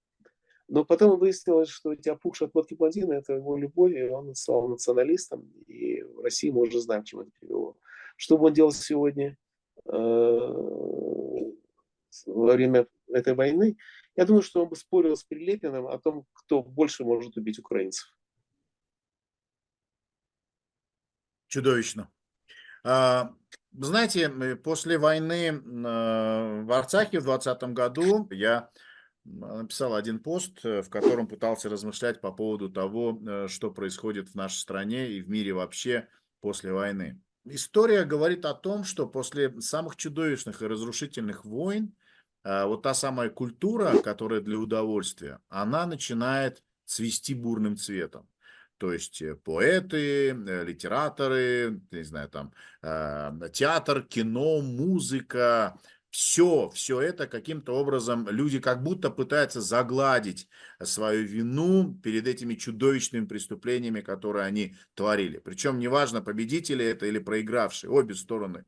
Но 0.69 0.85
потом 0.85 1.19
выяснилось, 1.19 1.69
что 1.69 1.93
эти 1.93 2.09
опухшие 2.09 2.47
от 2.47 2.55
водки 2.55 2.75
блондины– 2.75 3.13
это 3.15 3.35
его 3.35 3.57
любовь, 3.57 3.93
и 3.93 4.09
он 4.09 4.35
стал 4.35 4.69
националистом. 4.69 5.43
И 5.67 6.03
в 6.03 6.21
России 6.21 6.51
мы 6.51 6.63
уже 6.63 6.81
знаем, 6.81 7.03
к 7.03 7.07
чему 7.07 7.23
это 7.23 7.31
привело. 7.39 7.77
Что 8.17 8.39
бы 8.39 8.47
он 8.47 8.55
делал 8.55 8.73
сегодня 8.73 9.37
во 9.87 11.43
время 12.27 12.87
этой 13.09 13.35
войны? 13.35 13.77
Я 14.17 14.25
думаю, 14.25 14.43
что 14.43 14.63
он 14.63 14.69
бы 14.69 14.77
спорил 14.77 15.17
с 15.17 15.25
Прилепиным 15.25 15.87
о 15.87 15.99
том, 15.99 16.27
кто 16.33 16.63
больше 16.63 17.05
может 17.05 17.37
убить 17.37 17.59
украинцев. 17.59 18.15
Чудовищно. 21.49 22.11
А, 22.85 23.33
знаете, 23.73 24.29
после 24.63 24.99
войны 24.99 25.49
э, 25.49 25.61
в 25.61 26.73
Арцахе 26.73 27.21
в 27.21 27.25
2020 27.25 27.63
году 27.75 28.29
я 28.31 28.71
написал 29.25 29.95
один 29.95 30.19
пост, 30.21 30.65
э, 30.65 30.83
в 30.83 30.91
котором 30.91 31.27
пытался 31.27 31.69
размышлять 31.69 32.21
по 32.21 32.31
поводу 32.31 32.71
того, 32.71 33.19
э, 33.27 33.49
что 33.49 33.71
происходит 33.71 34.29
в 34.29 34.35
нашей 34.35 34.59
стране 34.59 35.09
и 35.09 35.23
в 35.23 35.29
мире 35.29 35.55
вообще 35.55 36.09
после 36.41 36.73
войны. 36.73 37.21
История 37.45 38.05
говорит 38.05 38.45
о 38.45 38.55
том, 38.55 38.85
что 38.85 39.07
после 39.07 39.61
самых 39.61 39.97
чудовищных 39.97 40.63
и 40.63 40.67
разрушительных 40.67 41.45
войн 41.45 41.95
э, 42.43 42.65
вот 42.65 42.83
та 42.83 42.95
самая 42.95 43.29
культура, 43.29 43.99
которая 43.99 44.41
для 44.41 44.59
удовольствия, 44.59 45.41
она 45.49 45.87
начинает 45.87 46.63
цвести 46.87 47.35
бурным 47.35 47.77
цветом. 47.77 48.29
То 48.79 48.93
есть 48.93 49.23
поэты, 49.45 50.33
литераторы, 50.33 51.81
не 51.91 52.03
знаю, 52.03 52.29
там 52.29 52.53
театр, 53.53 54.03
кино, 54.03 54.61
музыка, 54.61 55.79
все, 56.15 56.71
все 56.71 57.01
это 57.01 57.27
каким-то 57.27 57.73
образом 57.73 58.29
люди 58.29 58.61
как 58.61 58.85
будто 58.85 59.11
пытаются 59.11 59.61
загладить 59.61 60.49
свою 60.81 61.27
вину 61.27 61.99
перед 62.05 62.29
этими 62.29 62.55
чудовищными 62.55 63.27
преступлениями, 63.27 64.01
которые 64.01 64.47
они 64.47 64.77
творили. 64.95 65.39
Причем 65.39 65.81
неважно, 65.81 66.23
победители 66.23 66.85
это 66.85 67.07
или 67.07 67.19
проигравшие, 67.19 67.91
обе 67.91 68.15
стороны. 68.15 68.65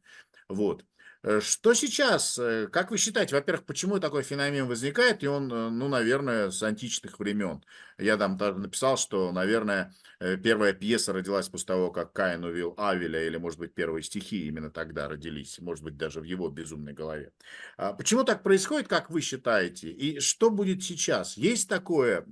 Вот. 0.49 0.85
Э, 1.27 1.41
что 1.41 1.75
сейчас? 1.75 2.39
Э, 2.39 2.69
как 2.69 2.93
вы 2.93 2.99
считаете, 2.99 3.35
во-первых, 3.35 3.67
почему 3.67 3.99
такой 3.99 4.23
феномен 4.23 4.69
возникает? 4.69 5.25
И 5.25 5.27
он, 5.27 5.53
э, 5.53 5.71
ну, 5.71 5.89
наверное, 5.89 6.51
с 6.51 6.63
античных 6.63 7.19
времен. 7.19 7.65
Я 7.99 8.17
там 8.17 8.37
даже 8.37 8.59
написал, 8.59 8.97
что, 8.97 9.33
наверное, 9.33 9.93
первая 10.21 10.73
пьеса 10.73 11.13
родилась 11.13 11.49
после 11.49 11.67
того, 11.67 11.91
как 11.91 12.13
Каин 12.13 12.45
увел 12.45 12.75
Авеля, 12.77 13.27
или, 13.27 13.39
может 13.39 13.59
быть, 13.59 13.75
первые 13.75 14.05
стихи 14.05 14.47
именно 14.47 14.71
тогда 14.71 15.09
родились, 15.09 15.59
может 15.59 15.83
быть, 15.83 15.97
даже 15.97 16.21
в 16.21 16.25
его 16.25 16.49
безумной 16.49 16.93
голове. 16.93 17.33
А 17.77 17.93
почему 17.93 18.23
так 18.23 18.43
происходит, 18.43 18.87
как 18.87 19.11
вы 19.11 19.21
считаете? 19.21 19.91
И 19.91 20.21
что 20.21 20.51
будет 20.51 20.85
сейчас? 20.85 21.37
Есть 21.37 21.69
такое 21.69 22.25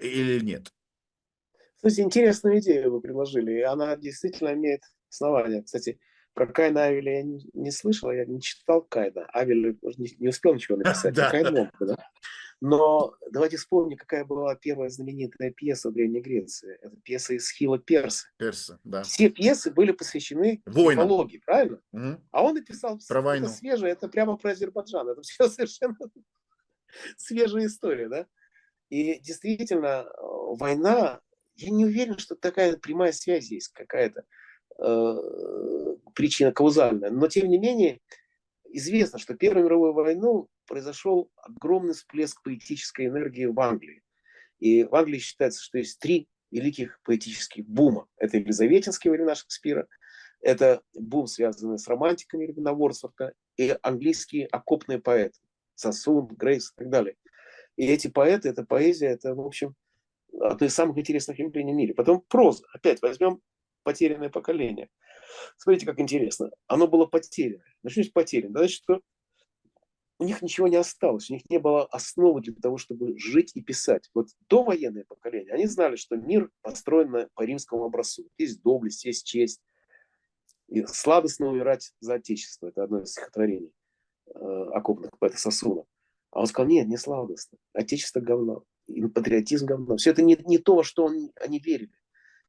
или 0.00 0.40
нет? 0.40 0.72
Слушайте, 1.80 2.02
интересную 2.02 2.60
идею 2.60 2.92
вы 2.92 3.00
предложили, 3.00 3.52
и 3.52 3.62
она 3.62 3.96
действительно 3.96 4.52
имеет 4.54 4.82
основания. 5.08 5.62
Кстати, 5.62 6.00
про 6.34 6.46
Кайна 6.46 6.84
Авеля 6.84 7.18
я 7.18 7.22
не, 7.22 7.48
не 7.52 7.70
слышал, 7.70 8.10
я 8.10 8.24
не 8.24 8.40
читал 8.40 8.82
Кайна. 8.82 9.26
Авель 9.34 9.78
не, 9.96 10.16
не 10.18 10.28
успел 10.28 10.54
ничего 10.54 10.76
написать, 10.78 11.14
да. 11.14 11.30
Кайн 11.30 11.54
мог 11.54 11.68
да? 11.80 11.96
Но 12.60 13.14
давайте 13.30 13.56
вспомним, 13.56 13.96
какая 13.96 14.24
была 14.24 14.56
первая 14.56 14.88
знаменитая 14.88 15.52
пьеса 15.52 15.90
в 15.90 15.92
Древней 15.92 16.20
Греции. 16.20 16.76
Это 16.82 16.96
пьеса 16.96 17.34
из 17.34 17.50
Хила 17.50 17.78
Перса. 17.78 18.26
Перса, 18.36 18.80
да. 18.82 19.04
Все 19.04 19.28
пьесы 19.28 19.70
были 19.70 19.92
посвящены 19.92 20.60
Войнам. 20.66 21.04
мифологии, 21.04 21.38
правильно? 21.38 21.80
Угу. 21.92 22.20
А 22.32 22.42
он 22.42 22.54
написал 22.54 22.98
про 23.06 23.22
войну. 23.22 23.46
это 23.46 23.54
свежее, 23.54 23.92
это 23.92 24.08
прямо 24.08 24.36
про 24.36 24.50
Азербайджан. 24.50 25.08
Это 25.08 25.22
все 25.22 25.48
совершенно 25.48 25.96
свежая 27.16 27.66
история, 27.66 28.08
да? 28.08 28.26
И 28.88 29.20
действительно, 29.20 30.06
э, 30.06 30.20
война, 30.56 31.20
я 31.56 31.70
не 31.70 31.84
уверен, 31.84 32.18
что 32.18 32.34
такая 32.34 32.76
прямая 32.76 33.12
связь 33.12 33.50
есть 33.50 33.68
какая-то. 33.68 34.24
Э, 34.78 35.16
причина 36.14 36.52
каузальная. 36.52 37.10
Но 37.10 37.28
тем 37.28 37.48
не 37.48 37.58
менее, 37.58 38.00
известно, 38.70 39.18
что 39.18 39.34
Первую 39.34 39.64
мировую 39.64 39.92
войну 39.92 40.48
произошел 40.66 41.30
огромный 41.36 41.94
всплеск 41.94 42.42
поэтической 42.42 43.06
энергии 43.06 43.46
в 43.46 43.58
Англии. 43.60 44.02
И 44.58 44.84
в 44.84 44.94
Англии 44.94 45.18
считается, 45.18 45.62
что 45.62 45.78
есть 45.78 45.98
три 45.98 46.28
великих 46.50 47.00
поэтических 47.04 47.66
бума. 47.66 48.06
Это 48.16 48.38
Елизаветинский 48.38 49.10
времена 49.10 49.34
Шекспира, 49.34 49.86
это 50.40 50.82
бум, 50.94 51.26
связанный 51.26 51.78
с 51.78 51.88
романтиками 51.88 52.46
времена 52.46 52.72
Ворсворта, 52.72 53.32
и 53.56 53.76
английские 53.82 54.46
окопные 54.46 55.00
поэты. 55.00 55.38
Сосун, 55.74 56.26
Грейс 56.26 56.72
и 56.72 56.74
так 56.76 56.90
далее. 56.90 57.16
И 57.76 57.86
эти 57.86 58.08
поэты, 58.08 58.48
эта 58.48 58.64
поэзия, 58.64 59.08
это, 59.08 59.34
в 59.34 59.40
общем, 59.40 59.74
одно 60.40 60.66
из 60.66 60.74
самых 60.74 60.98
интересных 60.98 61.38
явлений 61.38 61.72
в 61.72 61.76
мире. 61.76 61.94
Потом 61.94 62.24
проза. 62.28 62.64
Опять 62.72 63.02
возьмем 63.02 63.40
потерянное 63.88 64.28
поколение. 64.28 64.90
Смотрите, 65.56 65.86
как 65.86 65.98
интересно. 65.98 66.50
Оно 66.66 66.86
было 66.86 67.06
потеряно. 67.06 67.64
Начнем 67.82 68.04
с 68.04 68.10
потерян. 68.10 68.50
Значит, 68.50 68.82
что 68.82 69.00
у 70.18 70.24
них 70.24 70.42
ничего 70.42 70.68
не 70.68 70.76
осталось, 70.76 71.30
у 71.30 71.32
них 71.32 71.48
не 71.48 71.58
было 71.58 71.86
основы 71.86 72.42
для 72.42 72.52
того, 72.52 72.76
чтобы 72.76 73.16
жить 73.18 73.52
и 73.54 73.62
писать. 73.62 74.10
Вот 74.12 74.26
до 74.50 74.62
военное 74.62 75.04
поколение, 75.08 75.54
они 75.54 75.64
знали, 75.64 75.96
что 75.96 76.16
мир 76.16 76.50
построен 76.60 77.28
по 77.32 77.42
римскому 77.42 77.84
образцу. 77.84 78.28
Есть 78.36 78.60
доблесть, 78.62 79.06
есть 79.06 79.26
честь. 79.26 79.62
И 80.66 80.84
сладостно 80.84 81.46
умирать 81.46 81.94
за 82.00 82.16
Отечество. 82.16 82.66
Это 82.66 82.82
одно 82.82 83.00
из 83.00 83.12
стихотворений 83.12 83.72
э, 84.26 84.38
окопных 84.74 85.18
поэта 85.18 85.38
Сосуна. 85.38 85.84
А 86.30 86.40
он 86.40 86.46
сказал, 86.46 86.68
нет, 86.68 86.88
не 86.88 86.98
сладостно. 86.98 87.56
Отечество 87.72 88.20
говно. 88.20 88.64
И 88.86 89.00
патриотизм 89.00 89.64
говно. 89.64 89.96
Все 89.96 90.10
это 90.10 90.20
не, 90.20 90.36
не 90.44 90.58
то, 90.58 90.76
во 90.76 90.84
что 90.84 91.06
он, 91.06 91.30
они 91.40 91.58
верили. 91.58 91.92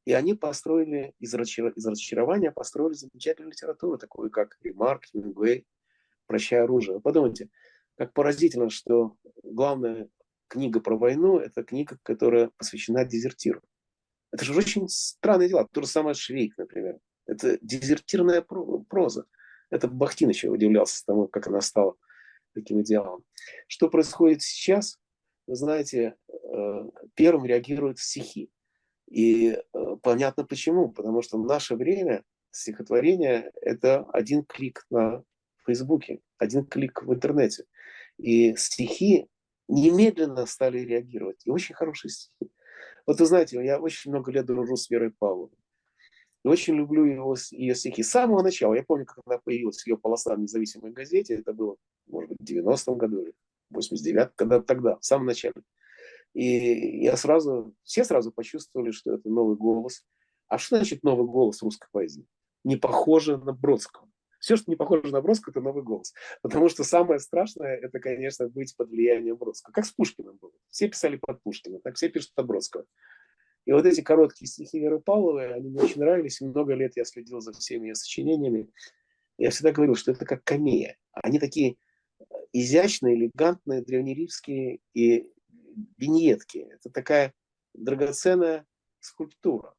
И 0.09 0.13
они 0.13 0.33
построили 0.33 1.13
из, 1.19 1.35
разочар... 1.35 1.67
из 1.67 1.85
разочарования 1.85 2.51
построили 2.51 2.93
замечательную 2.93 3.51
литературу, 3.51 3.99
такую 3.99 4.31
как 4.31 4.57
Ремарк, 4.63 5.05
Хемингуэй, 5.05 5.67
«Прощай 6.25 6.61
оружие». 6.63 6.99
Подумайте, 6.99 7.51
как 7.95 8.13
поразительно, 8.13 8.71
что 8.71 9.17
главная 9.43 10.09
книга 10.47 10.79
про 10.79 10.97
войну– 10.97 11.37
это 11.39 11.61
книга, 11.61 11.99
которая 12.01 12.49
посвящена 12.57 13.05
дезертиру. 13.05 13.61
Это 14.31 14.45
же 14.45 14.57
очень 14.57 14.89
странное 14.89 15.47
дело. 15.47 15.69
То 15.71 15.81
же 15.81 15.87
самое 15.87 16.15
Швейк, 16.15 16.57
например. 16.57 16.97
Это 17.27 17.59
дезертирная 17.61 18.41
проза. 18.41 19.25
Это 19.69 19.87
Бахтин 19.87 20.29
еще 20.29 20.49
удивлялся 20.49 21.05
тому, 21.05 21.27
как 21.27 21.45
она 21.45 21.61
стала 21.61 21.93
таким 22.55 22.81
идеалом. 22.81 23.23
Что 23.67 23.91
происходит 23.91 24.41
сейчас? 24.41 24.97
Вы 25.45 25.55
знаете, 25.55 26.15
э, 26.27 26.89
первым 27.13 27.45
реагируют 27.45 27.99
стихи. 27.99 28.49
И 29.09 29.51
э, 29.51 29.95
понятно 30.01 30.45
почему. 30.45 30.89
Потому 30.89 31.21
что 31.21 31.37
в 31.37 31.45
наше 31.45 31.75
время 31.75 32.23
стихотворение– 32.51 33.51
это 33.61 34.05
один 34.13 34.43
клик 34.43 34.85
на 34.89 35.23
Фейсбуке, 35.65 36.19
один 36.37 36.65
клик 36.65 37.03
в 37.03 37.13
интернете. 37.13 37.65
И 38.17 38.55
стихи 38.55 39.27
немедленно 39.67 40.45
стали 40.45 40.79
реагировать. 40.79 41.41
И 41.45 41.49
очень 41.49 41.75
хорошие 41.75 42.11
стихи. 42.11 42.51
Вот 43.05 43.19
вы 43.19 43.25
знаете, 43.25 43.63
я 43.63 43.79
очень 43.79 44.11
много 44.11 44.31
лет 44.31 44.45
дружу 44.45 44.75
с 44.75 44.89
Верой 44.89 45.11
Павловной. 45.11 45.57
И 46.45 46.47
очень 46.47 46.75
люблю 46.75 47.03
его, 47.05 47.35
ее 47.51 47.75
стихи. 47.75 48.03
С 48.03 48.11
самого 48.11 48.43
начала, 48.43 48.73
я 48.73 48.83
помню, 48.83 49.05
как 49.05 49.19
она 49.25 49.39
появилась, 49.39 49.85
ее 49.85 49.97
полоса 49.97 50.35
в 50.35 50.39
независимой 50.39 50.91
газете, 50.91 51.35
это 51.35 51.53
было, 51.53 51.75
может 52.07 52.29
быть, 52.29 52.39
в 52.39 52.43
90-м 52.43 52.97
году 52.97 53.23
или 53.23 53.33
89 53.71 54.31
когда 54.35 54.61
тогда, 54.61 54.97
в 54.97 55.03
самом 55.03 55.27
начале. 55.27 55.53
И 56.33 57.03
я 57.03 57.17
сразу, 57.17 57.73
все 57.83 58.03
сразу 58.03 58.31
почувствовали, 58.31 58.91
что 58.91 59.15
это 59.15 59.29
новый 59.29 59.57
голос. 59.57 60.05
А 60.47 60.57
что 60.57 60.77
значит 60.77 61.03
новый 61.03 61.27
голос 61.27 61.61
русской 61.61 61.87
поэзии? 61.91 62.25
Не 62.63 62.75
похоже 62.75 63.37
на 63.37 63.53
Бродского. 63.53 64.09
Все, 64.39 64.55
что 64.55 64.71
не 64.71 64.77
похоже 64.77 65.11
на 65.11 65.21
Бродского, 65.21 65.51
это 65.51 65.61
новый 65.61 65.83
голос. 65.83 66.13
Потому 66.41 66.69
что 66.69 66.83
самое 66.83 67.19
страшное, 67.19 67.75
это, 67.75 67.99
конечно, 67.99 68.47
быть 68.47 68.75
под 68.75 68.89
влиянием 68.89 69.35
Бродского. 69.35 69.73
Как 69.73 69.85
с 69.85 69.91
Пушкиным 69.91 70.37
было. 70.37 70.53
Все 70.69 70.87
писали 70.87 71.17
под 71.17 71.41
Пушкина, 71.43 71.79
так 71.79 71.95
все 71.95 72.09
пишут 72.09 72.33
под 72.33 72.47
Бродского. 72.47 72.85
И 73.65 73.71
вот 73.71 73.85
эти 73.85 74.01
короткие 74.01 74.47
стихи 74.47 74.79
Веры 74.79 74.99
Павловой, 74.99 75.53
они 75.53 75.69
мне 75.69 75.81
очень 75.81 75.99
нравились. 75.99 76.41
И 76.41 76.45
много 76.45 76.73
лет 76.73 76.93
я 76.95 77.03
следил 77.03 77.41
за 77.41 77.51
всеми 77.53 77.87
ее 77.89 77.95
сочинениями. 77.95 78.69
Я 79.37 79.51
всегда 79.51 79.71
говорил, 79.71 79.95
что 79.95 80.11
это 80.11 80.25
как 80.25 80.43
камея. 80.43 80.97
Они 81.11 81.37
такие 81.37 81.75
изящные, 82.53 83.15
элегантные, 83.15 83.83
древнеримские 83.83 84.79
и 84.93 85.29
виньетки. 85.97 86.67
Это 86.71 86.89
такая 86.89 87.33
драгоценная 87.73 88.65
скульптура, 88.99 89.75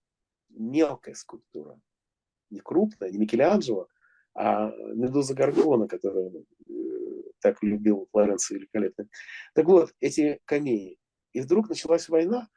мелкая 0.48 1.14
скульптура. 1.14 1.80
Не 2.50 2.60
крупная, 2.60 3.10
не 3.10 3.18
Микеланджело, 3.18 3.88
а 4.34 4.70
Медуза 4.94 5.34
Гаргона, 5.34 5.86
которую 5.86 6.46
э, 6.68 6.72
так 7.40 7.62
любил 7.62 8.08
Флоренций 8.10 8.58
великолепно. 8.58 9.08
Так 9.54 9.66
вот, 9.66 9.94
эти 10.00 10.40
камеи. 10.44 10.98
И 11.32 11.40
вдруг 11.40 11.68
началась 11.68 12.08
война, 12.08 12.48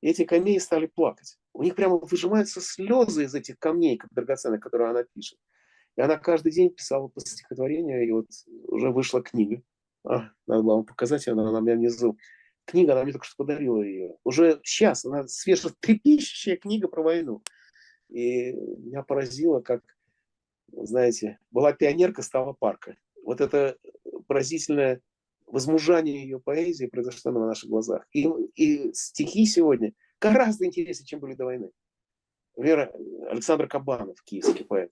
и 0.00 0.08
эти 0.08 0.24
камеи 0.24 0.58
стали 0.58 0.86
плакать. 0.86 1.38
У 1.52 1.62
них 1.62 1.74
прямо 1.74 1.96
выжимаются 1.98 2.60
слезы 2.60 3.24
из 3.24 3.34
этих 3.34 3.58
камней, 3.58 3.96
как 3.96 4.10
драгоценных, 4.12 4.60
которые 4.60 4.90
она 4.90 5.04
пишет. 5.04 5.38
И 5.96 6.00
она 6.00 6.18
каждый 6.18 6.52
день 6.52 6.70
писала 6.70 7.08
по 7.08 7.20
стихотворению, 7.20 8.06
и 8.06 8.10
вот 8.12 8.26
уже 8.68 8.90
вышла 8.90 9.22
книга. 9.22 9.62
А, 10.04 10.30
надо 10.46 10.62
было 10.62 10.76
вам 10.76 10.84
показать, 10.84 11.26
она, 11.26 11.50
у 11.50 11.60
меня 11.60 11.74
внизу. 11.74 12.18
Книга, 12.66 12.92
она 12.92 13.04
мне 13.04 13.12
только 13.12 13.26
что 13.26 13.36
подарила 13.36 13.80
ее. 13.80 14.16
Уже 14.24 14.60
сейчас, 14.64 15.04
она 15.04 15.26
свежетрепещущая 15.28 16.56
книга 16.56 16.88
про 16.88 17.02
войну. 17.02 17.42
И 18.08 18.52
меня 18.52 19.02
поразило, 19.02 19.60
как, 19.60 19.82
знаете, 20.72 21.38
была 21.50 21.72
пионерка, 21.72 22.22
стала 22.22 22.52
парка. 22.52 22.96
Вот 23.22 23.40
это 23.40 23.76
поразительное 24.26 25.00
возмужание 25.46 26.22
ее 26.22 26.40
поэзии 26.40 26.86
произошло 26.86 27.30
на 27.30 27.46
наших 27.46 27.70
глазах. 27.70 28.06
И, 28.12 28.28
и 28.56 28.92
стихи 28.92 29.46
сегодня 29.46 29.92
гораздо 30.20 30.66
интереснее, 30.66 31.06
чем 31.06 31.20
были 31.20 31.34
до 31.34 31.44
войны. 31.44 31.70
Вера 32.56 32.92
Александр 33.30 33.68
Кабанов, 33.68 34.20
киевский 34.24 34.64
поэт. 34.64 34.90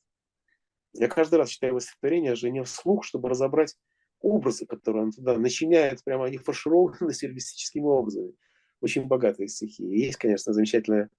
Я 0.93 1.09
каждый 1.09 1.37
раз 1.37 1.49
читаю 1.49 1.73
его 1.73 1.81
стихотворение 1.81 2.37
жене 2.37 2.63
вслух, 2.63 3.05
чтобы 3.05 3.29
разобрать 3.29 3.77
образы, 4.25 4.65
которые 4.65 5.05
он 5.05 5.13
туда 5.13 5.37
начиняет, 5.37 6.03
прямо 6.03 6.25
они 6.25 6.39
фаршированы 6.39 7.13
сервистическими 7.13 7.85
образами. 7.85 8.35
Очень 8.81 9.07
богатые 9.07 9.49
стихи. 9.49 9.85
И 9.85 10.01
есть, 10.01 10.17
конечно, 10.17 10.53
замечательная 10.53 11.11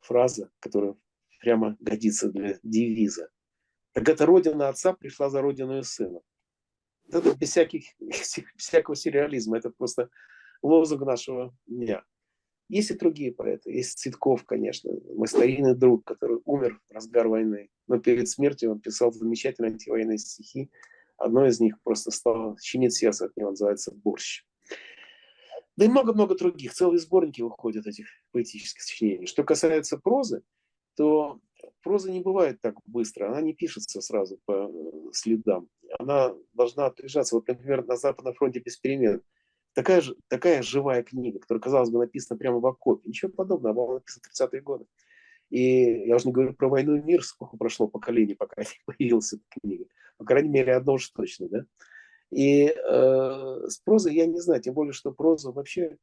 фраза, 0.00 0.50
которая 0.58 0.96
прямо 1.40 1.76
годится 1.80 2.30
для 2.30 2.58
девиза. 2.62 3.28
Так 3.92 4.08
это 4.08 4.26
родина 4.26 4.68
отца 4.68 4.92
пришла 4.92 5.28
за 5.30 5.42
родину 5.42 5.82
сына. 5.82 6.20
Это 7.10 7.34
без 7.36 7.50
всяких, 7.50 7.84
всякого 8.56 8.96
сериализма. 8.96 9.58
Это 9.58 9.70
просто 9.70 10.08
лозунг 10.62 11.02
нашего 11.02 11.54
дня. 11.66 12.04
Есть 12.68 12.90
и 12.92 12.94
другие 12.94 13.32
поэты. 13.32 13.72
Есть 13.72 13.98
Цветков, 13.98 14.44
конечно, 14.44 14.92
мой 15.14 15.26
старинный 15.26 15.74
друг, 15.74 16.04
который 16.04 16.40
умер 16.44 16.80
в 16.88 16.92
разгар 16.92 17.26
войны. 17.28 17.68
Но 17.88 17.98
перед 17.98 18.28
смертью 18.28 18.70
он 18.70 18.80
писал 18.80 19.12
замечательные 19.12 19.72
антивоенные 19.72 20.18
стихи. 20.18 20.70
Одно 21.20 21.46
из 21.46 21.60
них 21.60 21.80
просто 21.82 22.10
стало 22.10 22.56
щемит 22.60 22.92
сердце 22.92 23.26
от 23.26 23.36
него, 23.36 23.50
называется 23.50 23.92
«Борщ». 23.92 24.44
Да 25.76 25.84
и 25.84 25.88
много-много 25.88 26.34
других. 26.34 26.74
Целые 26.74 26.98
сборники 26.98 27.40
выходят 27.40 27.86
этих 27.86 28.06
поэтических 28.32 28.82
сочинений. 28.82 29.26
Что 29.26 29.44
касается 29.44 29.98
прозы, 29.98 30.42
то 30.96 31.40
проза 31.82 32.10
не 32.10 32.20
бывает 32.20 32.60
так 32.60 32.74
быстро. 32.84 33.28
Она 33.28 33.40
не 33.40 33.54
пишется 33.54 34.00
сразу 34.00 34.38
по 34.44 34.68
э, 34.68 35.12
следам. 35.12 35.68
Она 35.98 36.34
должна 36.52 36.86
отлежаться. 36.86 37.36
Вот, 37.36 37.46
например, 37.48 37.86
на 37.86 37.96
Западном 37.96 38.34
фронте 38.34 38.58
без 38.58 38.76
перемен– 38.76 39.22
Такая, 39.72 40.00
же, 40.00 40.16
такая 40.28 40.62
живая 40.62 41.02
книга, 41.02 41.38
которая, 41.38 41.62
казалось 41.62 41.90
бы, 41.90 41.98
написана 42.00 42.38
прямо 42.38 42.58
в 42.58 42.66
окопе. 42.66 43.08
Ничего 43.08 43.30
подобного, 43.30 43.70
она 43.70 43.74
была 43.74 43.94
написана 43.94 44.22
в 44.28 44.40
30-е 44.40 44.60
годы. 44.62 44.86
И 45.50 46.06
я 46.06 46.16
уже 46.16 46.26
не 46.26 46.32
говорю 46.32 46.54
про 46.54 46.68
войну 46.68 46.96
и 46.96 47.02
мир, 47.02 47.22
сколько 47.22 47.56
прошло 47.56 47.86
поколений, 47.86 48.34
пока 48.34 48.62
появилась 48.86 49.32
эта 49.32 49.42
книга. 49.48 49.84
По 50.20 50.26
крайней 50.26 50.50
мере, 50.50 50.74
одно 50.74 50.92
уж 50.92 51.08
точно, 51.08 51.48
да. 51.48 51.64
И 52.30 52.66
э, 52.66 53.68
с 53.68 53.78
прозой 53.78 54.14
я 54.14 54.26
не 54.26 54.38
знаю, 54.38 54.60
тем 54.60 54.74
более, 54.74 54.92
что 54.92 55.12
прозу 55.12 55.50
вообще 55.50 55.96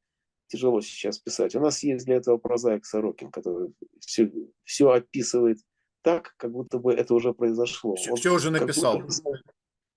тяжело 0.48 0.82
сейчас 0.82 1.20
писать. 1.20 1.56
У 1.56 1.60
нас 1.60 1.84
есть 1.84 2.06
для 2.06 2.16
этого 2.16 2.38
прозаик 2.38 2.84
Сорокин, 2.84 3.30
который 3.30 3.76
все, 4.00 4.32
все 4.64 4.90
описывает 4.90 5.60
так, 6.02 6.34
как 6.38 6.52
будто 6.52 6.80
бы 6.80 6.94
это 6.94 7.14
уже 7.14 7.32
произошло. 7.32 7.94
Все, 7.94 8.10
он, 8.10 8.18
все 8.18 8.34
уже 8.34 8.50
написал. 8.50 8.98
Как 8.98 9.08
будто, 9.08 9.42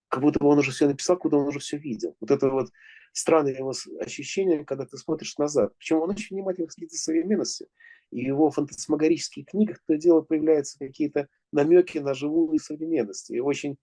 как 0.09 0.23
будто 0.23 0.39
бы 0.39 0.49
он 0.49 0.59
уже 0.59 0.71
все 0.73 0.87
написал, 0.87 1.17
будто 1.17 1.39
он 1.39 1.47
уже 1.47 1.61
все 1.61 1.79
видел. 1.79 2.15
Вот 2.21 2.31
это 2.31 2.51
вот 2.51 2.69
странное 3.15 3.57
его 3.57 3.73
ощущение, 4.01 4.67
когда 4.67 4.85
ты 4.85 4.99
смотришь 4.99 5.39
назад. 5.39 5.73
Причем 5.79 6.01
он 6.01 6.11
очень 6.11 6.37
внимательно 6.37 6.69
следит 6.69 6.93
за 6.93 6.99
современностью. 6.99 7.69
И 8.11 8.25
в 8.25 8.27
его 8.27 8.51
фантасмагорических 8.51 9.47
книгах 9.47 9.79
то 9.87 9.97
дело 9.97 10.21
появляются 10.21 10.79
какие-то 10.79 11.27
намеки 11.53 11.97
на 11.97 12.13
живую 12.13 12.59
современность. 12.59 13.31
И 13.31 13.41
очень 13.41 13.79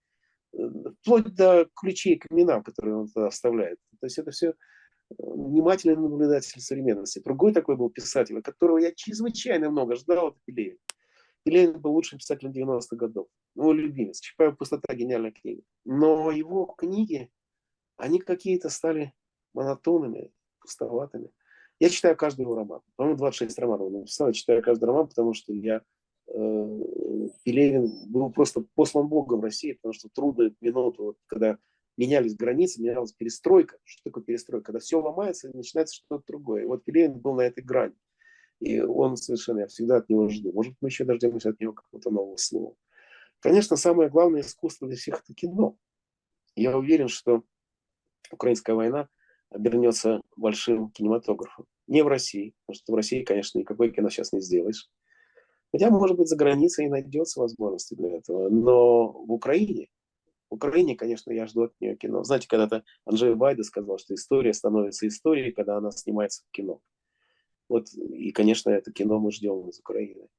вплоть 1.01 1.33
до 1.35 1.69
ключей 1.75 2.17
к 2.17 2.25
именам, 2.31 2.63
которые 2.63 2.97
он 2.97 3.07
туда 3.07 3.29
вставляет. 3.29 3.79
То 3.99 4.05
есть 4.05 4.17
это 4.17 4.31
все 4.31 4.49
э, 4.49 4.53
внимательный 5.17 5.95
наблюдатель 5.95 6.61
современности. 6.61 7.21
Другой 7.23 7.53
такой 7.53 7.75
был 7.75 7.89
писатель, 7.89 8.41
которого 8.41 8.77
я 8.77 8.91
чрезвычайно 8.93 9.69
много 9.69 9.95
ждал, 9.95 10.29
это 10.29 10.39
Пелевин. 10.45 10.77
Пелевин 11.43 11.79
был 11.79 11.91
лучшим 11.91 12.19
писателем 12.19 12.51
90-х 12.51 12.95
годов. 12.95 13.27
Его 13.55 13.73
любимец. 13.73 14.19
Чапаев 14.19 14.57
«Пустота»– 14.57 14.93
гениальная 14.95 15.31
книга. 15.31 15.61
Но 15.85 16.31
его 16.31 16.65
книги, 16.77 17.31
они 17.95 18.19
какие-то 18.19 18.69
стали 18.69 19.13
монотонными, 19.53 20.31
пустоватыми. 20.59 21.31
Я 21.79 21.89
читаю 21.89 22.17
каждый 22.17 22.41
его 22.41 22.55
роман. 22.55 22.81
По-моему, 22.95 23.17
26 23.17 23.57
романов 23.59 23.87
он 23.87 23.93
написал. 23.93 24.27
Я 24.27 24.33
читаю 24.33 24.61
каждый 24.61 24.85
роман, 24.85 25.07
потому 25.07 25.33
что 25.33 25.53
я 25.53 25.81
э, 26.27 26.33
Пелевин 27.43 28.11
был 28.11 28.31
просто 28.31 28.65
послан 28.75 29.07
Богом 29.07 29.39
в 29.39 29.43
России, 29.43 29.73
потому 29.73 29.93
что 29.93 30.09
трудную 30.09 30.55
минуту, 30.61 31.03
вот, 31.03 31.17
когда 31.27 31.57
менялись 31.97 32.35
границы, 32.35 32.81
менялась 32.81 33.13
перестройка. 33.13 33.77
Что 33.83 34.03
такое 34.03 34.23
перестройка? 34.23 34.67
Когда 34.67 34.79
все 34.79 35.01
ломается, 35.01 35.49
начинается 35.53 35.95
что-то 35.95 36.23
другое. 36.27 36.63
И 36.63 36.65
вот 36.65 36.83
Пелевин 36.83 37.19
был 37.19 37.33
на 37.33 37.41
этой 37.41 37.63
грани. 37.63 37.95
И 38.59 38.79
он 38.79 39.17
совершенно, 39.17 39.59
я 39.59 39.67
всегда 39.67 39.97
от 39.97 40.09
него 40.09 40.29
жду. 40.29 40.51
Может, 40.51 40.75
мы 40.81 40.89
еще 40.89 41.05
дождемся 41.05 41.49
от 41.49 41.59
него 41.59 41.73
какого-то 41.73 42.09
нового 42.09 42.37
слова. 42.37 42.75
Конечно, 43.39 43.75
самое 43.75 44.09
главное 44.09 44.41
искусство 44.41 44.87
для 44.87 44.97
всех– 44.97 45.21
это 45.23 45.33
кино. 45.33 45.77
Я 46.55 46.75
уверен, 46.75 47.07
что 47.07 47.43
украинская 48.31 48.75
война 48.75 49.09
обернется 49.49 50.21
большим 50.35 50.89
кинематографом. 50.89 51.65
Не 51.85 52.03
в 52.03 52.07
России, 52.07 52.55
потому 52.65 52.75
что 52.75 52.93
в 52.93 52.95
России, 52.95 53.23
конечно, 53.23 53.59
никакой 53.59 53.91
кино 53.91 54.09
сейчас 54.09 54.33
не 54.33 54.41
сделаешь. 54.41 54.89
Хотя, 55.71 55.89
может 55.89 56.17
быть, 56.17 56.27
за 56.27 56.35
границей 56.35 56.85
и 56.85 56.89
найдется 56.89 57.39
возможности 57.39 57.93
для 57.93 58.17
этого. 58.17 58.49
Но 58.49 59.11
в 59.11 59.31
Украине, 59.31 59.89
в 60.49 60.55
Украине, 60.55 60.95
конечно, 60.95 61.31
я 61.31 61.45
жду 61.45 61.63
от 61.63 61.73
нее 61.81 61.95
кино. 61.97 62.23
Знаете, 62.23 62.47
когда-то 62.47 62.83
Анджей 63.05 63.33
Вайда 63.35 63.63
сказал, 63.63 63.97
что 63.97 64.13
история 64.13 64.53
становится 64.53 65.07
историей, 65.07 65.51
когда 65.51 65.77
она 65.77 65.91
снимается 65.91 66.43
в 66.47 66.51
кино. 66.51 66.81
Вот, 67.67 67.87
и, 67.93 68.31
конечно, 68.31 68.69
это 68.69 68.93
кино 68.93 69.19
мы 69.19 69.31
ждем 69.31 69.67
из 69.67 69.79
Украины. 69.79 70.29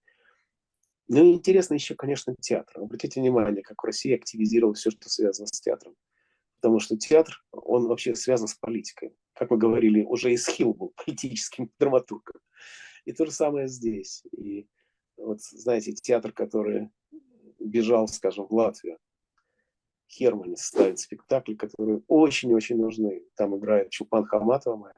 Ну 1.08 1.24
и 1.24 1.34
интересно 1.34 1.74
еще, 1.74 1.94
конечно, 1.94 2.34
театр. 2.40 2.80
Обратите 2.82 3.20
внимание, 3.20 3.62
как 3.62 3.82
в 3.82 3.86
России 3.86 4.14
активизировал 4.14 4.74
все, 4.74 4.90
что 4.90 5.08
связано 5.08 5.46
с 5.46 5.60
театром. 5.60 5.94
Потому 6.60 6.80
что 6.80 6.96
театр, 6.96 7.42
он 7.50 7.86
вообще 7.86 8.14
связан 8.14 8.48
с 8.48 8.54
политикой. 8.54 9.14
Как 9.34 9.50
мы 9.50 9.58
говорили, 9.58 10.02
уже 10.02 10.34
Исхил 10.34 10.74
был 10.74 10.92
политическим 11.04 11.70
драматургом. 11.78 12.40
И 13.04 13.12
то 13.12 13.24
же 13.24 13.30
самое 13.30 13.68
здесь. 13.68 14.22
И 14.36 14.66
вот, 15.18 15.42
знаете, 15.42 15.92
театр, 15.92 16.32
который 16.32 16.90
бежал, 17.58 18.08
скажем, 18.08 18.46
в 18.46 18.52
Латвию, 18.52 18.98
Хермане 20.08 20.56
ставит 20.56 20.98
спектакли, 20.98 21.54
которые 21.54 22.02
очень-очень 22.08 22.78
нужны. 22.78 23.24
Там 23.36 23.56
играет 23.56 23.90
Чупан 23.90 24.24
Хаматова, 24.24 24.76
моя 24.76 24.94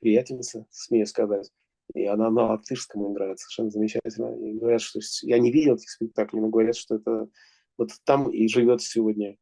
приятельница, 0.00 0.66
смею 0.70 1.06
сказать. 1.06 1.50
И 1.94 2.04
она 2.04 2.30
на 2.30 2.46
латышском 2.46 3.12
играет 3.12 3.38
совершенно 3.38 3.70
замечательно. 3.70 4.34
И 4.38 4.54
говорят, 4.54 4.80
что 4.80 5.00
я 5.22 5.38
не 5.38 5.50
видел 5.50 5.74
этих 5.74 5.90
спектаклей, 5.90 6.40
но 6.40 6.48
говорят, 6.48 6.76
что 6.76 6.96
это 6.96 7.28
вот 7.76 7.90
там 8.04 8.30
и 8.30 8.48
живет 8.48 8.82
сегодня 8.82 9.36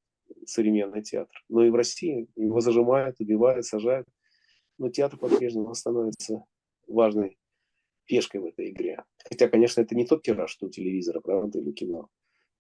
современный 0.44 1.02
театр. 1.02 1.34
Но 1.48 1.64
и 1.64 1.70
в 1.70 1.74
России 1.74 2.28
его 2.36 2.60
зажимают, 2.60 3.20
убивают, 3.20 3.64
сажают. 3.64 4.06
Но 4.78 4.90
театр 4.90 5.18
по-прежнему 5.18 5.72
становится 5.74 6.44
важной 6.86 7.38
пешкой 8.06 8.40
в 8.40 8.46
этой 8.46 8.70
игре. 8.70 9.04
Хотя, 9.28 9.48
конечно, 9.48 9.80
это 9.80 9.94
не 9.94 10.06
тот 10.06 10.22
тираж, 10.22 10.50
что 10.50 10.66
у 10.66 10.70
телевизора, 10.70 11.20
правда, 11.20 11.58
или 11.58 11.72
кино. 11.72 12.08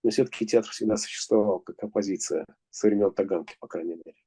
Но 0.02 0.10
все-таки 0.10 0.46
театр 0.46 0.70
всегда 0.70 0.96
существовал 0.96 1.60
как 1.60 1.82
оппозиция 1.82 2.44
со 2.70 2.88
времен 2.88 3.12
Таганки, 3.12 3.56
по 3.60 3.66
крайней 3.66 3.94
мере. 3.94 4.25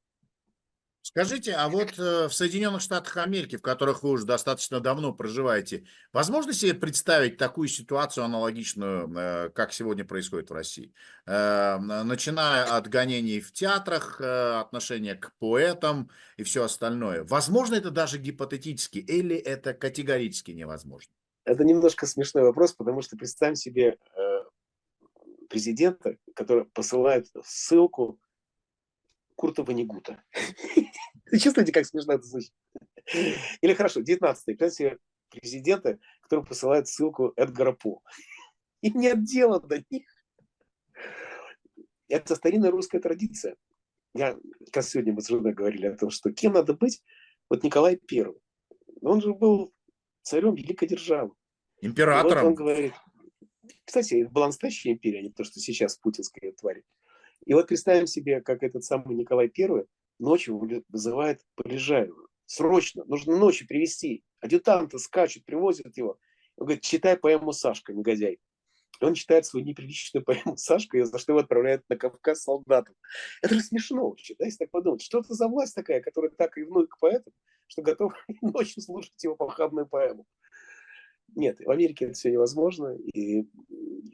Скажите, 1.10 1.54
а 1.54 1.70
вот 1.70 1.98
э, 1.98 2.28
в 2.28 2.34
Соединенных 2.36 2.82
Штатах 2.82 3.18
Америки, 3.18 3.56
в 3.56 3.64
которых 3.64 4.04
вы 4.04 4.12
уже 4.12 4.28
достаточно 4.28 4.80
давно 4.80 5.12
проживаете, 5.12 5.86
возможно 6.14 6.54
себе 6.54 6.76
представить 6.76 7.38
такую 7.38 7.68
ситуацию 7.68 8.26
аналогичную, 8.26 9.12
э, 9.18 9.50
как 9.50 9.74
сегодня 9.74 10.06
происходит 10.06 10.52
в 10.52 10.54
России? 10.54 10.94
Э, 11.26 11.80
начиная 11.80 12.64
от 12.66 12.88
гонений 12.90 13.40
в 13.40 13.52
театрах, 13.52 14.22
отношения 14.22 15.16
к 15.16 15.32
поэтам 15.40 16.12
и 16.38 16.44
все 16.44 16.64
остальное. 16.64 17.24
Возможно 17.24 17.74
это 17.74 17.90
даже 17.90 18.20
гипотетически 18.20 19.00
или 19.00 19.36
это 19.36 19.74
категорически 19.74 20.52
невозможно? 20.52 21.12
Это 21.44 21.64
немножко 21.64 22.06
смешной 22.06 22.44
вопрос, 22.44 22.74
потому 22.74 23.02
что 23.02 23.18
представим 23.18 23.56
себе 23.56 23.98
президента, 25.50 26.18
который 26.36 26.66
посылает 26.66 27.26
ссылку 27.44 28.20
Курта 29.40 29.64
Ванигута. 29.64 30.22
Чувствуете, 31.32 31.72
как 31.72 31.86
смешно 31.86 32.16
это 32.16 32.24
звучит? 32.24 32.54
Или 33.62 33.74
хорошо, 33.74 34.02
19-й, 34.02 34.56
представьте 34.56 35.00
президента, 35.30 35.98
который 36.24 36.44
посылает 36.44 36.90
ссылку 36.90 37.32
Эдгара 37.38 37.72
По. 37.72 38.04
И 38.82 38.92
нет 38.92 39.24
дела 39.24 39.62
до 39.62 39.82
них. 39.90 40.04
Это 42.10 42.36
старинная 42.36 42.70
русская 42.70 43.00
традиция. 43.00 43.56
Я, 44.14 44.38
как 44.74 44.84
сегодня 44.84 45.14
мы 45.14 45.22
с 45.22 45.30
женой 45.30 45.54
говорили 45.54 45.86
о 45.86 45.96
том, 45.96 46.10
что 46.10 46.34
кем 46.34 46.52
надо 46.52 46.74
быть, 46.74 47.02
вот 47.50 47.64
Николай 47.64 47.96
Первый. 47.96 48.42
Он 49.02 49.22
же 49.22 49.34
был 49.34 49.74
царем 50.22 50.54
великой 50.56 50.90
державы. 50.90 51.32
Императором. 51.80 52.44
вот 52.44 52.48
он 52.50 52.56
говорит, 52.56 52.94
кстати, 53.86 54.16
это 54.16 54.32
была 54.32 54.48
настоящая 54.48 54.92
империя, 54.92 55.20
а 55.20 55.22
не 55.22 55.32
то, 55.32 55.46
что 55.46 55.62
сейчас 55.62 55.96
путинская 55.96 56.52
тварь. 56.52 56.84
И 57.46 57.54
вот 57.54 57.68
представим 57.68 58.08
себе, 58.08 58.42
как 58.42 58.64
этот 58.64 58.84
самый 58.84 59.16
Николай 59.16 59.52
I 59.58 59.86
ночью 60.20 60.60
вызывает 60.90 61.42
Полежаева. 61.56 62.28
Срочно, 62.46 63.06
нужно 63.06 63.38
ночью 63.38 63.68
привести. 63.68 64.24
Адъютанты 64.42 65.00
скачут, 65.00 65.46
привозят 65.46 65.96
его. 65.98 66.20
Он 66.58 66.66
говорит, 66.66 66.84
читай 66.84 67.18
поэму 67.18 67.54
Сашка, 67.54 67.94
негодяй. 67.94 68.40
И 69.00 69.06
он 69.06 69.14
читает 69.14 69.46
свою 69.46 69.66
неприличную 69.66 70.24
поэму 70.26 70.58
Сашка, 70.58 70.98
и 70.98 71.04
за 71.04 71.18
что 71.18 71.32
его 71.32 71.40
отправляют 71.40 71.84
на 71.90 71.96
Кавказ 71.96 72.44
солдатам. 72.44 72.96
Это 73.42 73.56
же 73.56 73.62
смешно 73.62 74.10
вообще, 74.10 74.36
да, 74.38 74.46
если 74.46 74.60
так 74.60 74.72
подумать. 74.72 75.02
Что 75.02 75.20
это 75.20 75.34
за 75.34 75.48
власть 75.48 75.76
такая, 75.76 76.02
которая 76.02 76.32
так 76.32 76.58
ревнует 76.58 76.90
к 76.90 77.00
поэту, 77.00 77.32
что 77.68 77.82
готова 77.82 78.16
ночью 78.42 78.82
слушать 78.82 79.24
его 79.24 79.36
похабную 79.36 79.88
поэму. 79.88 80.26
Нет, 81.36 81.60
в 81.60 81.70
Америке 81.70 82.06
это 82.06 82.14
все 82.16 82.32
невозможно. 82.32 82.96
И 83.14 83.48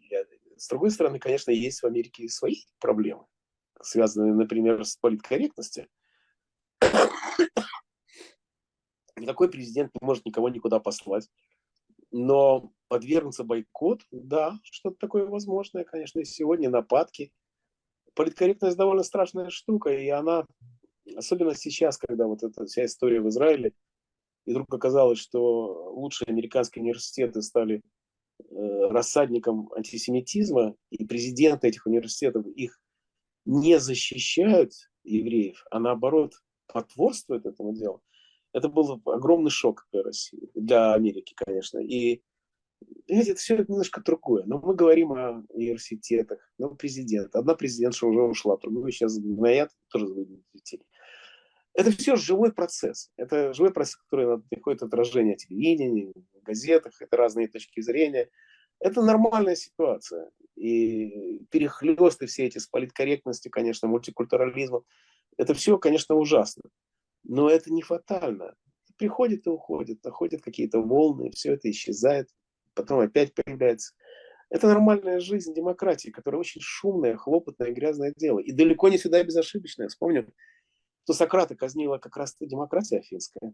я 0.09 0.23
с 0.57 0.67
другой 0.67 0.91
стороны, 0.91 1.19
конечно, 1.19 1.51
есть 1.51 1.81
в 1.81 1.85
Америке 1.85 2.27
свои 2.29 2.63
проблемы, 2.79 3.25
связанные, 3.81 4.33
например, 4.33 4.85
с 4.85 4.97
политкорректностью. 4.97 5.87
Никакой 9.17 9.49
президент 9.49 9.91
не 9.99 10.05
может 10.05 10.25
никого 10.25 10.49
никуда 10.49 10.79
послать. 10.79 11.29
Но 12.11 12.71
подвергнуться 12.87 13.43
бойкот, 13.43 14.03
да, 14.11 14.59
что-то 14.63 14.97
такое 14.97 15.25
возможное, 15.25 15.83
конечно, 15.83 16.19
и 16.19 16.25
сегодня 16.25 16.69
нападки. 16.69 17.33
Политкорректность 18.13 18.77
довольно 18.77 19.03
страшная 19.03 19.49
штука, 19.49 19.89
и 19.89 20.07
она, 20.09 20.45
особенно 21.15 21.55
сейчас, 21.55 21.97
когда 21.97 22.27
вот 22.27 22.43
эта 22.43 22.65
вся 22.65 22.85
история 22.85 23.19
в 23.19 23.27
Израиле, 23.27 23.73
и 24.45 24.51
вдруг 24.51 24.73
оказалось, 24.73 25.19
что 25.19 25.91
лучшие 25.91 26.27
американские 26.27 26.83
университеты 26.83 27.41
стали 27.41 27.81
рассадником 28.49 29.71
антисемитизма, 29.73 30.75
и 30.89 31.05
президенты 31.05 31.67
этих 31.67 31.85
университетов 31.85 32.45
их 32.47 32.79
не 33.45 33.79
защищают 33.79 34.73
евреев, 35.03 35.63
а 35.71 35.79
наоборот 35.79 36.33
потворствуют 36.67 37.45
этому 37.45 37.73
делу, 37.73 38.01
это 38.53 38.69
был 38.69 39.01
огромный 39.05 39.51
шок 39.51 39.87
для 39.91 40.01
России, 40.01 40.49
для 40.55 40.93
Америки, 40.93 41.33
конечно. 41.35 41.79
И 41.79 42.21
понимаете, 43.05 43.31
это 43.31 43.39
все 43.39 43.57
немножко 43.57 44.01
другое. 44.01 44.43
Но 44.45 44.59
мы 44.59 44.75
говорим 44.75 45.11
о 45.11 45.43
университетах, 45.49 46.39
ну, 46.57 46.73
президент. 46.73 47.35
Одна 47.35 47.55
президентша 47.55 48.07
уже 48.07 48.21
ушла, 48.21 48.57
другую 48.57 48.91
сейчас 48.91 49.19
гноят, 49.19 49.71
тоже 49.89 50.07
выйдут 50.07 50.41
детей. 50.53 50.81
Это 51.75 51.91
все 51.91 52.15
живой 52.15 52.53
процесс. 52.53 53.11
Это 53.17 53.53
живой 53.53 53.73
процесс, 53.73 53.97
который 53.97 54.41
находит 54.49 54.81
отражение 54.81 55.35
в 55.35 55.39
телевидении, 55.39 56.13
в 56.33 56.41
газетах, 56.41 56.93
это 57.01 57.17
разные 57.17 57.49
точки 57.49 57.81
зрения. 57.81 58.29
Это 58.79 59.01
нормальная 59.01 59.55
ситуация. 59.55 60.29
И 60.55 61.45
перехлесты 61.51 62.27
все 62.27 62.45
эти 62.45 62.59
с 62.59 62.67
политкорректностью, 62.67 63.51
конечно, 63.51 63.89
мультикультурализмом, 63.89 64.83
это 65.37 65.53
все, 65.53 65.77
конечно, 65.77 66.15
ужасно. 66.15 66.63
Но 67.23 67.49
это 67.49 67.71
не 67.73 67.81
фатально. 67.81 68.55
Приходит 68.97 69.45
и 69.45 69.49
уходит, 69.49 70.01
находят 70.05 70.41
какие-то 70.41 70.79
волны, 70.79 71.31
все 71.31 71.53
это 71.53 71.69
исчезает, 71.69 72.29
потом 72.73 72.99
опять 72.99 73.33
появляется. 73.33 73.93
Это 74.49 74.67
нормальная 74.67 75.19
жизнь 75.19 75.53
демократии, 75.53 76.09
которая 76.11 76.39
очень 76.39 76.61
шумная, 76.61 77.17
хлопотная, 77.17 77.73
грязное 77.73 78.13
дело. 78.15 78.39
И 78.39 78.53
далеко 78.53 78.87
не 78.87 78.97
всегда 78.97 79.21
безошибочная. 79.21 79.89
Вспомним 79.89 80.31
что 81.05 81.13
Сократа 81.13 81.55
казнила 81.55 81.99
как 81.99 82.17
раз 82.17 82.35
демократия 82.39 82.97
афинская. 82.97 83.53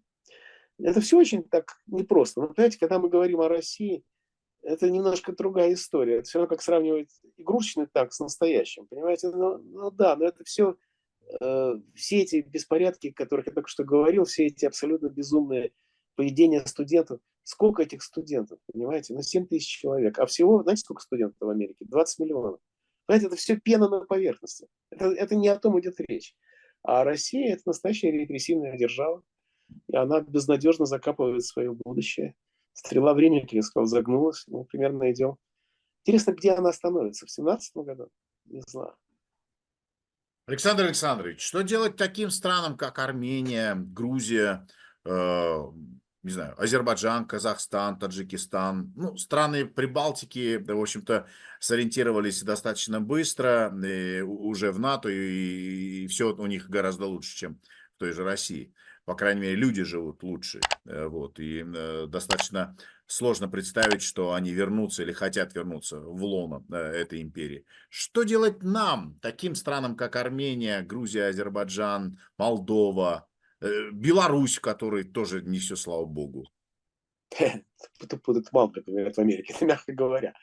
Это 0.80 1.02
все 1.02 1.18
очень 1.18 1.44
так 1.44 1.82
непросто. 1.86 2.42
Но, 2.42 2.48
понимаете, 2.48 2.80
когда 2.80 2.98
мы 2.98 3.10
говорим 3.10 3.42
о 3.42 3.50
России, 3.50 4.04
это 4.64 4.90
немножко 4.90 5.34
другая 5.34 5.74
история. 5.74 6.20
Это 6.20 6.30
все 6.30 6.40
равно 6.40 6.50
как 6.50 6.62
сравнивать 6.62 7.10
игрушечный 7.36 7.88
так 7.92 8.14
с 8.14 8.20
настоящим. 8.20 8.88
Понимаете, 8.88 9.30
ну, 9.30 9.58
ну 9.58 9.92
да, 9.92 10.16
но 10.16 10.26
это 10.26 10.46
все, 10.46 10.78
э, 11.42 11.74
все 11.94 12.22
эти 12.22 12.38
беспорядки, 12.42 13.10
о 13.10 13.14
которых 13.14 13.48
я 13.48 13.54
только 13.54 13.70
что 13.70 13.84
говорил, 13.84 14.24
все 14.24 14.46
эти 14.46 14.66
абсолютно 14.66 15.08
безумные 15.08 15.74
поведения 16.16 16.66
студентов. 16.66 17.20
Сколько 17.44 17.84
этих 17.84 18.02
студентов, 18.02 18.60
понимаете? 18.72 19.14
Ну, 19.14 19.22
7 19.24 19.48
тысяч 19.48 19.68
человек. 19.68 20.20
А 20.20 20.26
всего, 20.26 20.64
знаете, 20.64 20.82
сколько 20.84 21.02
студентов 21.02 21.38
в 21.42 21.50
Америке? 21.50 21.84
20 21.86 22.20
миллионов. 22.20 22.60
Понимаете, 23.08 23.28
это 23.28 23.36
все 23.36 23.58
пена 23.58 23.90
на 23.90 24.06
поверхности. 24.06 24.68
Это, 24.90 25.08
это 25.08 25.36
не 25.36 25.50
о 25.50 25.60
том 25.60 25.78
идет 25.80 26.00
речь. 26.00 26.34
А 26.84 27.04
Россия– 27.04 27.54
это 27.56 27.64
настоящая 27.66 28.12
репрессивная 28.12 28.78
держава, 28.78 29.24
и 29.88 29.96
она 29.96 30.22
безнадежно 30.22 30.86
закапывает 30.86 31.46
свое 31.46 31.74
будущее. 31.74 32.36
Стрела 32.74 33.14
времени, 33.14 33.42
как 33.42 33.54
я 33.54 33.62
сказал, 33.62 33.86
загнулась, 33.86 34.46
мы 34.48 34.66
примерно 34.66 35.12
идем. 35.12 35.38
Интересно, 36.04 36.32
где 36.32 36.52
она 36.52 36.70
остановится? 36.70 37.26
В 37.26 37.32
17 37.32 37.76
году? 37.78 38.10
Не 38.46 38.62
знаю. 38.68 38.96
Александр 40.48 40.86
Александрович, 40.86 41.42
что 41.42 41.62
делать 41.62 41.96
таким 41.96 42.30
странам, 42.30 42.76
как 42.76 42.98
Армения, 43.00 43.76
Грузия, 43.76 44.68
э, 45.06 45.56
не 46.24 46.32
знаю, 46.32 46.56
Азербайджан, 46.62 47.26
Казахстан, 47.26 47.98
Таджикистан, 47.98 48.94
ну, 48.96 49.18
страны 49.18 49.66
Прибалтики, 49.66 50.58
да, 50.58 50.76
в 50.76 50.82
общем-то, 50.82 51.28
сориентировались 51.60 52.44
достаточно 52.44 53.02
быстро 53.02 53.74
и 53.84 54.22
уже 54.22 54.72
в 54.72 54.80
НАТО, 54.80 55.10
и, 55.10 56.04
и 56.04 56.08
все 56.08 56.34
у 56.36 56.46
них 56.46 56.70
гораздо 56.70 57.08
лучше, 57.08 57.36
чем 57.36 57.60
в 57.96 58.00
той 58.00 58.14
же 58.14 58.24
России. 58.24 58.74
По 59.06 59.16
крайней 59.16 59.42
мере, 59.42 59.56
люди 59.56 59.84
живут 59.84 60.22
лучше, 60.22 60.60
э, 60.86 61.08
вот, 61.08 61.40
и 61.40 61.66
э, 61.66 62.06
достаточно 62.08 62.78
сложно 63.08 63.50
представить, 63.50 64.04
что 64.04 64.34
они 64.34 64.52
вернутся 64.52 65.02
или 65.02 65.12
хотят 65.12 65.56
вернуться 65.56 66.00
в 66.00 66.24
лоно 66.24 66.64
э, 66.72 66.76
этой 66.78 67.24
империи. 67.24 67.66
Что 67.90 68.24
делать 68.24 68.62
нам, 68.62 69.18
таким 69.22 69.56
странам, 69.56 69.96
как 69.96 70.16
Армения, 70.16 70.82
Грузия, 70.82 71.26
Азербайджан, 71.30 72.20
Молдова, 72.38 73.28
Э, 73.28 73.31
Беларусь, 73.92 74.60
который 74.60 75.04
тоже 75.04 75.42
не 75.42 75.60
все, 75.60 75.76
слава 75.76 76.06
богу. 76.06 76.48
Мало, 78.52 78.72
как 78.72 78.84
говорят 78.86 79.16
в 79.16 79.20
Америке, 79.20 79.54
мягко 79.66 79.94
говоря. 79.94 80.34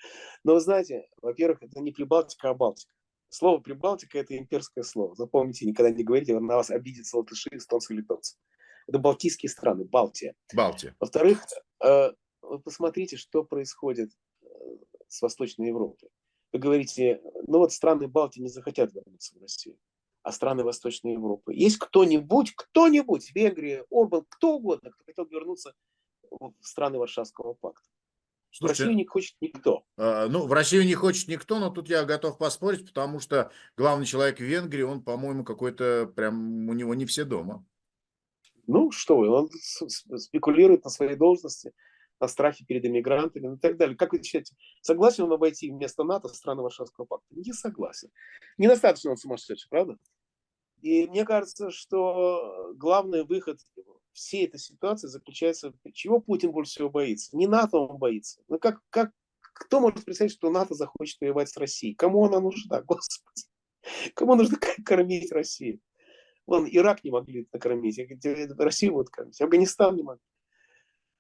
Но 0.45 0.55
вы 0.55 0.61
знаете, 0.61 1.09
во-первых, 1.21 1.63
это 1.63 1.81
не 1.81 1.93
Прибалтика, 1.93 2.51
а 2.51 2.55
Балтика. 2.55 2.93
Слово 3.31 3.61
Прибалтика– 3.61 4.19
это 4.21 4.37
имперское 4.39 4.85
слово. 4.85 5.15
Запомните, 5.15 5.67
никогда 5.67 5.91
не 5.91 6.03
говорите, 6.03 6.39
на 6.39 6.57
вас 6.57 6.71
обидятся 6.71 7.19
латыши, 7.19 7.51
эстонцы, 7.53 7.93
литовцы. 7.93 8.39
Это 8.87 8.99
балтийские 8.99 9.51
страны, 9.51 9.85
Балтия. 9.85 10.35
Балтия. 10.55 10.97
Во-вторых, 10.99 11.45
э, 11.85 12.13
вы 12.41 12.59
посмотрите, 12.61 13.19
что 13.19 13.45
происходит 13.45 14.11
э, 14.41 14.47
с 15.09 15.21
Восточной 15.21 15.69
Европой. 15.69 16.09
Вы 16.53 16.59
говорите, 16.59 17.21
ну 17.47 17.59
вот 17.59 17.75
страны 17.75 18.09
Балтии 18.09 18.41
не 18.41 18.49
захотят 18.49 18.95
вернуться 18.95 19.37
в 19.37 19.43
Россию. 19.43 19.77
А 20.29 20.33
страны 20.33 20.63
Восточной 20.63 21.13
Европы. 21.15 21.55
Есть 21.55 21.79
кто-нибудь, 21.79 22.53
кто-нибудь, 22.55 23.35
Венгрия, 23.35 23.87
Орбан, 23.91 24.27
кто 24.29 24.57
угодно, 24.57 24.91
кто 24.91 25.03
хотел 25.05 25.25
вернуться 25.25 25.73
в 26.31 26.53
страны 26.61 26.99
Варшавского 26.99 27.55
пакта. 27.55 27.89
Слушайте, 28.51 28.83
в 28.83 28.87
Россию 28.87 28.97
не 28.99 29.07
хочет 29.07 29.37
никто. 29.41 29.85
э, 29.97 30.27
ну, 30.29 30.47
в 30.47 30.53
Россию 30.53 30.85
не 30.85 30.93
хочет 30.93 31.29
никто, 31.29 31.59
но 31.59 31.71
тут 31.71 31.89
я 31.89 32.05
готов 32.05 32.37
поспорить, 32.37 32.87
потому 32.87 33.21
что 33.21 33.51
главный 33.75 34.05
человек 34.05 34.37
в 34.37 34.43
Венгрии, 34.43 34.83
он, 34.83 35.03
по-моему, 35.03 35.45
какой-то, 35.45 36.13
прям 36.15 36.69
у 36.69 36.75
него 36.75 36.95
не 36.95 37.07
все 37.07 37.25
дома. 37.25 37.65
Ну, 38.67 38.91
что 38.91 39.17
вы, 39.17 39.31
он 39.31 39.49
спекулирует 39.51 40.85
на 40.85 40.91
своей 40.91 41.17
должности, 41.17 41.73
на 42.21 42.29
страхе 42.29 42.67
перед 42.67 42.85
иммигрантами 42.85 43.47
ну, 43.47 43.55
и 43.55 43.59
так 43.59 43.79
далее. 43.79 43.97
Как 43.97 44.13
вы 44.13 44.23
считаете, 44.23 44.55
согласен 44.83 45.25
он 45.25 45.33
обойти 45.33 45.71
вместо 45.71 46.05
НАТО 46.05 46.29
страны 46.29 46.61
Варшавского 46.61 47.07
пакта? 47.07 47.27
Не 47.31 47.55
согласен. 47.55 48.11
Недостаточно 48.59 49.13
он 49.13 49.17
сумасшедший, 49.17 49.71
правда? 49.71 49.97
И 50.83 51.07
мне 51.07 51.25
кажется, 51.25 51.71
что 51.71 52.73
главный 52.77 53.25
выход 53.25 53.61
всей 54.13 54.47
этой 54.47 54.59
ситуации 54.59 55.09
заключается 55.09 55.73
в 55.73 55.93
чего 55.93 56.21
Путин 56.21 56.51
больше 56.51 56.73
всего 56.73 56.91
боится. 56.91 57.37
Не 57.37 57.47
НАТО 57.47 57.79
он 57.79 57.99
боится. 57.99 58.41
Ну 58.49 58.59
как, 58.59 58.81
как, 58.91 59.13
кто 59.41 59.81
может 59.81 60.05
представить, 60.05 60.33
что 60.33 60.51
НАТО 60.51 60.75
захочет 60.75 61.21
воевать 61.21 61.49
с 61.49 61.57
Россией? 61.57 61.95
Кому 61.95 62.25
она 62.27 62.41
нужна, 62.41 62.83
господи? 62.87 63.45
Кому 64.15 64.35
нужно 64.35 64.59
кормить 64.85 65.33
Россию? 65.33 65.81
Вон, 66.47 66.67
Ирак 66.67 67.05
не 67.05 67.11
могли 67.11 67.47
накормить, 67.53 68.01
Россию 68.59 68.95
вот 68.95 69.11
кормить, 69.11 69.41
Афганистан 69.41 69.97
не 69.97 70.03
могли. 70.03 70.23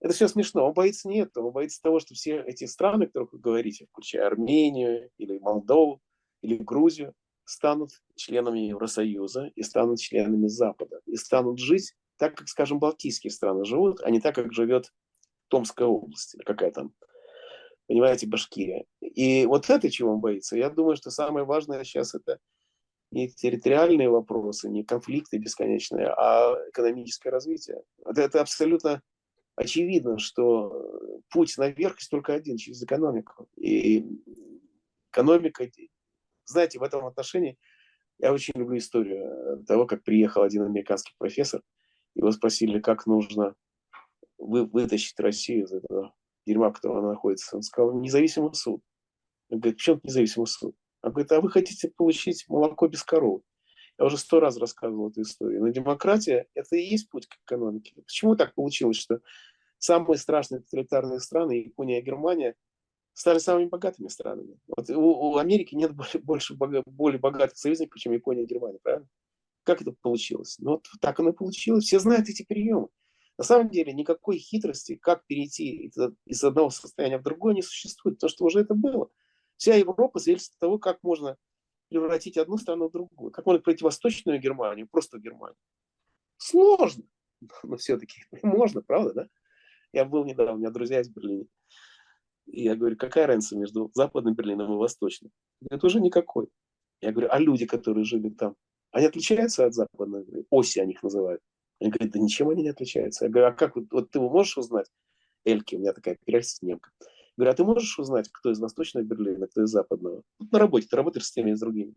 Это 0.00 0.14
все 0.14 0.28
смешно. 0.28 0.66
Он 0.66 0.72
боится 0.72 1.09
не 1.09 1.18
этого, 1.18 1.48
он 1.48 1.52
боится 1.52 1.82
того, 1.82 1.98
что 1.98 2.14
все 2.14 2.42
эти 2.42 2.64
страны, 2.64 3.04
о 3.04 3.06
которых 3.06 3.32
вы 3.32 3.38
говорите, 3.38 3.86
включая 3.90 4.26
Армению 4.26 5.11
или 5.18 5.38
Молдову 5.38 6.00
или 6.40 6.56
Грузию, 6.56 7.14
станут 7.49 7.90
членами 8.14 8.61
Евросоюза 8.61 9.51
и 9.55 9.62
станут 9.62 10.01
членами 10.01 10.49
Запада. 10.49 11.01
И 11.07 11.16
станут 11.16 11.59
жить 11.59 11.94
так, 12.16 12.36
как, 12.36 12.49
скажем, 12.49 12.78
балтийские 12.78 13.30
страны 13.30 13.64
живут, 13.64 14.01
а 14.03 14.11
не 14.11 14.20
так, 14.20 14.34
как 14.34 14.53
живет 14.53 14.92
Томская 15.49 15.88
область 15.88 16.36
какая 16.44 16.70
там, 16.70 16.92
понимаете, 17.86 18.26
Башкирия. 18.26 18.84
И 19.01 19.46
вот 19.46 19.70
это 19.70 19.90
чего 19.90 20.12
он 20.12 20.20
боится. 20.20 20.59
Я 20.59 20.68
думаю, 20.68 20.96
что 20.96 21.11
самое 21.11 21.46
важное 21.46 21.84
сейчас 21.84 22.14
это 22.14 22.38
не 23.11 23.28
территориальные 23.28 24.11
вопросы, 24.11 24.68
не 24.68 24.84
конфликты 24.84 25.38
бесконечные, 25.38 26.09
а 26.09 26.55
экономическое 26.68 27.30
развитие. 27.30 27.82
Это, 28.05 28.20
это 28.20 28.42
абсолютно 28.42 29.01
очевидно, 29.57 30.18
что 30.18 31.01
путь 31.30 31.57
наверх 31.57 31.99
есть 31.99 32.11
только 32.11 32.34
один, 32.34 32.59
через 32.59 32.82
экономику. 32.82 33.49
И 33.57 34.05
экономика, 35.11 35.70
знаете, 36.53 36.78
в 36.78 36.82
этом 36.82 37.07
отношении 37.07 37.59
я 38.18 38.32
очень 38.32 38.55
люблю 38.57 38.78
историю 38.78 39.64
того, 39.66 39.86
как 39.86 40.03
приехал 40.03 40.42
один 40.42 40.62
американский 40.62 41.14
профессор, 41.18 41.62
его 42.14 42.30
спросили, 42.32 42.80
как 42.80 43.07
нужно 43.07 43.55
вы, 44.38 44.64
вытащить 44.64 45.18
Россию 45.20 45.66
из 45.66 45.72
этого 45.72 46.14
дерьма, 46.46 46.70
в 46.70 46.74
котором 46.74 46.99
она 46.99 47.11
находится. 47.11 47.57
Он 47.57 47.62
сказал, 47.62 47.99
независимый 47.99 48.55
суд. 48.55 48.82
Он 49.51 49.61
говорит, 49.61 49.78
почему 49.78 50.01
независимый 50.03 50.46
суд? 50.46 50.76
Он 51.03 51.12
говорит, 51.12 51.30
а 51.32 51.40
вы 51.40 51.51
хотите 51.51 51.92
получить 51.96 52.44
молоко 52.49 52.88
без 52.88 53.05
коровы. 53.05 53.42
Я 53.99 54.05
уже 54.05 54.16
сто 54.16 54.40
раз 54.40 54.57
рассказывал 54.57 55.11
эту 55.11 55.22
историю. 55.22 55.61
Но 55.61 55.68
демократия– 55.68 56.46
это 56.55 56.76
и 56.76 56.82
есть 56.82 57.11
путь 57.11 57.26
к 57.26 57.34
экономике. 57.44 57.94
Почему 57.96 58.36
так 58.36 58.55
получилось, 58.55 58.96
что 58.96 59.20
самые 59.78 60.18
страшные 60.18 60.61
тоталитарные 60.61 61.20
страны, 61.20 61.64
Япония 61.64 62.01
и 62.01 62.05
Германия, 62.05 62.55
стали 63.19 63.39
самыми 63.39 63.66
богатыми 63.66 64.09
странами? 64.09 64.59
Вот 64.69 64.89
у, 64.91 65.01
у 65.01 65.37
Америки 65.37 65.75
нет 65.75 65.95
более, 65.95 66.21
больше 66.23 66.55
более 66.55 67.19
богатых 67.19 67.59
союзников, 67.59 68.01
чем 68.01 68.12
Япония 68.12 68.45
и 68.45 68.47
Германия, 68.47 68.79
правильно? 68.83 69.09
Как 69.64 69.83
это 69.83 69.93
получилось? 70.01 70.57
Ну, 70.59 70.73
вот 70.73 70.87
так 71.01 71.19
оно 71.19 71.31
и 71.31 71.33
получилось. 71.33 71.85
Все 71.85 71.99
знают 71.99 72.29
эти 72.29 72.45
приемы. 72.45 72.89
На 73.37 73.45
самом 73.45 73.71
деле 73.71 73.93
никакой 73.93 74.39
хитрости, 74.39 74.97
как 74.97 75.27
перейти 75.27 75.93
из 76.27 76.45
одного 76.45 76.71
состояния 76.71 77.19
в 77.19 77.23
другое, 77.23 77.55
не 77.55 77.62
существует, 77.62 78.16
потому 78.16 78.31
что 78.31 78.45
уже 78.45 78.61
это 78.61 78.75
было. 78.75 79.11
Вся 79.57 79.75
Европа 79.75 80.19
от 80.19 80.59
того, 80.61 80.79
как 80.79 81.03
можно 81.03 81.37
превратить 81.89 82.37
одну 82.37 82.57
страну 82.57 82.89
в 82.89 82.93
другую. 82.93 83.33
Как 83.33 83.47
можно 83.47 83.62
пройти 83.62 83.85
Восточную 83.85 84.41
Германию, 84.41 84.89
просто 84.89 85.19
Германию. 85.19 85.57
Сложно, 86.37 87.05
но 87.62 87.77
все-таки 87.77 88.23
можно, 88.43 88.81
правда, 88.81 89.12
да? 89.12 89.29
Я 89.93 90.05
был 90.05 90.25
недавно, 90.25 90.55
у 90.55 90.59
меня 90.59 90.71
друзья 90.71 91.01
из 91.01 91.09
Берлина. 91.09 91.47
Я 92.51 92.76
говорю, 92.76 92.96
какая 92.96 93.26
разница 93.26 93.57
между 93.57 93.90
Западным 93.94 94.34
Берлином 94.34 94.72
и 94.72 94.76
Восточным? 94.76 95.30
Это 95.70 95.86
уже 95.86 96.01
никакой. 96.01 96.49
Я 97.01 97.12
говорю, 97.12 97.28
а 97.30 97.38
люди, 97.38 97.66
которые 97.66 98.05
жили 98.05 98.30
там, 98.30 98.57
они 98.90 99.07
отличаются 99.07 99.66
от 99.66 99.74
Западной? 99.74 100.24
Оси 100.51 100.80
они 100.80 100.92
их 100.92 101.03
называют. 101.03 101.42
Они 101.80 101.90
говорят, 101.90 102.12
да 102.12 102.18
ничем 102.18 102.49
они 102.49 102.62
не 102.62 102.70
отличаются. 102.70 103.26
Я 103.26 103.30
говорю, 103.30 103.49
а 103.49 103.53
как, 103.53 103.76
вот 103.76 104.11
ты 104.11 104.18
можешь 104.18 104.57
узнать? 104.57 104.86
Эльки, 105.44 105.76
у 105.76 105.78
меня 105.78 105.92
такая 105.92 106.18
перепись 106.24 106.59
немка. 106.62 106.90
Говорю, 107.36 107.53
а 107.53 107.55
ты 107.55 107.64
можешь 107.64 107.99
узнать, 107.99 108.28
кто 108.32 108.51
из 108.51 108.59
Восточного 108.59 109.05
Берлина, 109.05 109.46
кто 109.46 109.62
из 109.62 109.70
Западного? 109.70 110.22
Вот 110.38 110.51
на 110.51 110.59
работе, 110.59 110.88
ты 110.90 110.96
работаешь 110.96 111.26
с 111.26 111.32
теми 111.32 111.53
и 111.53 111.55
с 111.55 111.61
другими. 111.61 111.94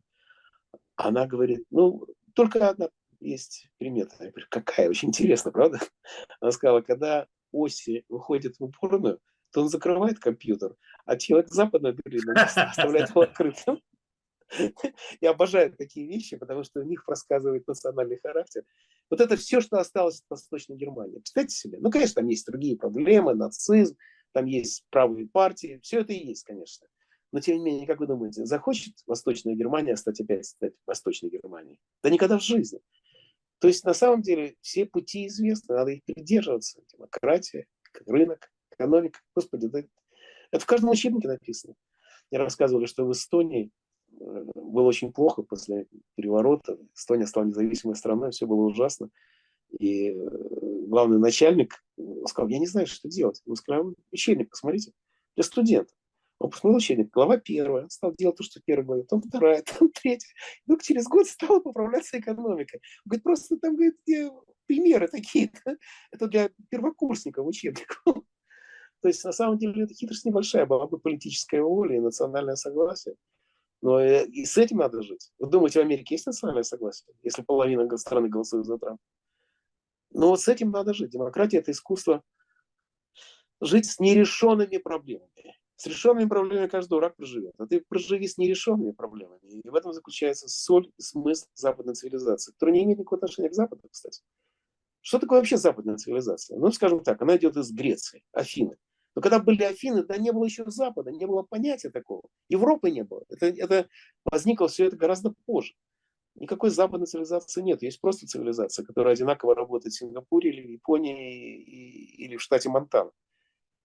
Она 0.96 1.26
говорит, 1.26 1.66
ну, 1.72 2.06
только 2.36 2.70
одна 2.70 2.90
есть 3.20 3.68
примета. 3.78 4.16
Я 4.20 4.30
говорю, 4.30 4.46
какая? 4.50 4.90
Очень 4.90 5.08
интересно, 5.10 5.52
правда? 5.52 5.80
Она 6.40 6.52
сказала, 6.52 6.82
когда 6.82 7.28
оси 7.52 8.06
выходит 8.08 8.58
в 8.60 8.64
уборную, 8.66 9.20
то 9.52 9.62
он 9.62 9.70
закрывает 9.70 10.20
компьютер, 10.20 10.76
а 11.06 11.18
человек 11.18 11.50
западного 11.50 11.94
Берлина 11.94 12.44
оставляет 12.44 13.10
его 13.10 13.22
открытым. 13.22 13.82
Я 15.22 15.32
обожаю 15.32 15.74
такие 15.74 16.08
вещи, 16.08 16.36
потому 16.36 16.64
что 16.64 16.82
у 16.82 16.84
них 16.84 17.08
рассказывает 17.08 17.68
национальный 17.68 18.20
характер. 18.22 18.64
Вот 19.10 19.22
это 19.22 19.38
все, 19.38 19.62
что 19.62 19.80
осталось 19.80 20.20
от 20.20 20.30
Восточной 20.30 20.76
Германии. 20.76 21.20
Представьте 21.20 21.56
себе. 21.56 21.78
Ну, 21.80 21.90
конечно, 21.90 22.16
там 22.16 22.28
есть 22.28 22.46
другие 22.46 22.78
проблемы, 22.78 23.34
нацизм, 23.34 23.96
там 24.34 24.46
есть 24.46 24.86
правые 24.90 25.28
партии, 25.28 25.80
все 25.84 26.00
это 26.00 26.14
и 26.14 26.28
есть, 26.28 26.44
конечно. 26.44 26.88
Но 27.32 27.40
тем 27.40 27.58
не 27.58 27.64
менее, 27.64 27.88
как 27.88 28.00
вы 28.00 28.08
думаете, 28.08 28.46
захочет 28.46 28.94
Восточная 29.08 29.56
Германия 29.56 29.96
стать 29.96 30.20
опять 30.20 30.46
стать 30.46 30.74
Восточной 30.86 31.30
Германией? 31.30 31.80
Да 32.04 32.10
никогда 32.10 32.38
в 32.38 32.44
жизни. 32.44 32.82
То 33.60 33.68
есть 33.68 33.86
на 33.86 33.94
самом 33.94 34.22
деле 34.22 34.56
все 34.62 34.86
пути 34.86 35.28
известны, 35.28 35.76
надо 35.76 35.92
их 35.92 36.04
придерживаться. 36.04 36.82
Демократия, 36.92 37.68
рынок, 38.06 38.52
экономика. 38.82 39.20
Господи, 39.36 39.68
да, 39.68 39.84
это 40.52 40.64
в 40.64 40.66
каждом 40.66 40.90
учебнике 40.90 41.28
написано. 41.28 41.76
Мне 42.30 42.40
рассказывали, 42.40 42.86
что 42.86 43.06
в 43.06 43.12
Эстонии 43.12 43.72
было 44.12 44.88
очень 44.88 45.12
плохо 45.12 45.44
после 45.44 45.88
переворота. 46.16 46.78
Эстония 46.96 47.28
стала 47.28 47.46
независимой 47.46 47.96
страной, 47.96 48.32
все 48.32 48.46
было 48.46 48.62
ужасно. 48.62 49.10
И 49.80 50.12
главный 50.88 51.18
начальник 51.18 51.84
сказал, 52.28 52.50
я 52.50 52.60
не 52.60 52.68
знаю, 52.68 52.88
что 52.88 53.08
делать. 53.08 53.42
Он 53.46 53.56
сказал, 53.56 53.96
учебник, 54.12 54.50
посмотрите, 54.50 54.92
для 55.36 55.44
студентов. 55.44 55.96
Он 56.40 56.50
посмотрел 56.50 56.78
учебник, 56.78 57.12
глава 57.12 57.38
первая, 57.38 57.88
стал 57.90 58.14
делать 58.18 58.38
то, 58.38 58.44
что 58.44 58.60
первая 58.66 58.86
говорит, 58.86 59.08
потом 59.08 59.22
вторая, 59.22 59.62
там 59.62 59.90
третья. 59.92 60.28
Вдруг 60.66 60.82
через 60.82 61.06
год 61.08 61.28
стала 61.28 61.60
поправляться 61.60 62.20
экономика. 62.20 62.78
Он 62.78 63.10
говорит, 63.10 63.24
просто 63.24 63.58
там 63.58 63.76
говорит, 63.76 63.98
примеры 64.66 65.08
такие. 65.08 65.52
Это 66.12 66.28
для 66.28 66.50
первокурсников 66.70 67.46
учебник. 67.46 68.02
То 69.02 69.08
есть, 69.08 69.24
на 69.24 69.32
самом 69.32 69.58
деле, 69.58 69.84
это 69.84 69.94
хитрость 69.94 70.26
небольшая, 70.26 70.66
была 70.66 70.88
бы 70.88 71.00
политическая 71.00 71.62
воля 71.62 71.98
и 71.98 72.00
национальное 72.00 72.56
согласие. 72.56 73.16
Но 73.82 74.00
и 74.00 74.46
с 74.46 74.58
этим 74.58 74.78
надо 74.78 75.02
жить. 75.02 75.32
Вы 75.40 75.50
думаете, 75.50 75.80
в 75.80 75.82
Америке 75.82 76.14
есть 76.14 76.28
национальное 76.28 76.64
согласие, 76.64 77.16
если 77.24 77.42
половина 77.42 77.98
страны 77.98 78.30
голосует 78.30 78.66
за 78.66 78.78
Трампа? 78.78 79.02
Но 80.12 80.30
вот 80.30 80.42
с 80.42 80.48
этим 80.48 80.70
надо 80.70 80.94
жить. 80.94 81.10
Демократия– 81.12 81.58
это 81.60 81.72
искусство 81.72 82.22
жить 83.60 83.86
с 83.86 84.00
нерешенными 84.00 84.78
проблемами. 84.78 85.58
С 85.78 85.88
решенными 85.88 86.28
проблемами 86.28 86.68
каждый 86.68 86.90
дурак 86.90 87.16
проживет. 87.16 87.56
А 87.58 87.66
ты 87.66 87.82
проживи 87.82 88.28
с 88.28 88.38
нерешенными 88.38 88.92
проблемами. 88.92 89.40
И 89.42 89.68
в 89.68 89.74
этом 89.74 89.94
заключается 89.94 90.48
соль 90.48 90.92
и 90.98 91.02
смысл 91.02 91.48
западной 91.56 91.96
цивилизации, 91.96 92.52
которая 92.52 92.76
не 92.76 92.84
имеет 92.84 93.00
никакого 93.00 93.18
отношения 93.18 93.50
к 93.50 93.56
Западу, 93.56 93.88
кстати. 93.90 94.22
Что 95.02 95.18
такое 95.18 95.40
вообще 95.40 95.58
западная 95.58 95.98
цивилизация? 95.98 96.60
Ну, 96.60 96.72
скажем 96.72 97.04
так, 97.04 97.20
она 97.24 97.36
идет 97.38 97.58
из 97.58 97.72
Греции, 97.72 98.24
Афины. 98.32 98.78
Но 99.16 99.22
когда 99.22 99.40
были 99.40 99.64
Афины, 99.64 100.04
да 100.04 100.18
не 100.18 100.32
было 100.32 100.46
еще 100.46 100.64
Запада, 100.68 101.12
не 101.12 101.26
было 101.26 101.44
понятия 101.44 101.90
такого. 101.90 102.24
Европы 102.50 102.92
не 102.92 103.04
было. 103.04 103.24
Это, 103.30 103.48
это 103.48 103.88
возникло 104.24 104.68
все 104.68 104.86
это 104.86 104.96
гораздо 104.96 105.34
позже. 105.46 105.74
Никакой 106.36 106.70
западной 106.70 107.08
цивилизации 107.08 107.62
нет. 107.62 107.82
Есть 107.82 108.00
просто 108.00 108.26
цивилизация, 108.26 108.86
которая 108.86 109.14
одинаково 109.14 109.54
работает 109.54 109.94
в 109.94 109.98
Сингапуре 109.98 110.52
или 110.52 110.62
в 110.66 110.70
Японии 110.70 111.62
или 111.62 112.38
в 112.38 112.42
штате 112.42 112.70
Монтана. 112.70 113.12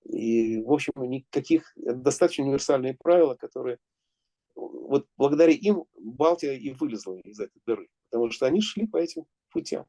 И, 0.05 0.63
в 0.63 0.73
общем, 0.73 0.93
никаких 0.97 1.73
достаточно 1.75 2.45
универсальные 2.45 2.95
правила, 2.95 3.35
которые 3.35 3.79
вот 4.55 5.07
благодаря 5.17 5.53
им 5.53 5.85
Балтия 5.99 6.53
и 6.53 6.71
вылезла 6.71 7.17
из 7.17 7.41
этой 7.41 7.61
дыры. 7.67 7.89
Потому 8.11 8.31
что 8.31 8.47
они 8.47 8.61
шли 8.61 8.87
по 8.87 8.97
этим 8.97 9.27
путям. 9.51 9.87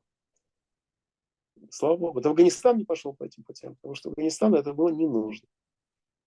Слава 1.70 1.98
Богу. 1.98 2.14
Вот 2.14 2.26
Афганистан 2.26 2.78
не 2.78 2.86
пошел 2.86 3.14
по 3.14 3.24
этим 3.24 3.44
путям, 3.44 3.76
потому 3.76 3.96
что 3.96 4.10
Афганистану 4.10 4.58
это 4.58 4.74
было 4.74 4.90
не 4.90 5.08
нужно. 5.08 5.48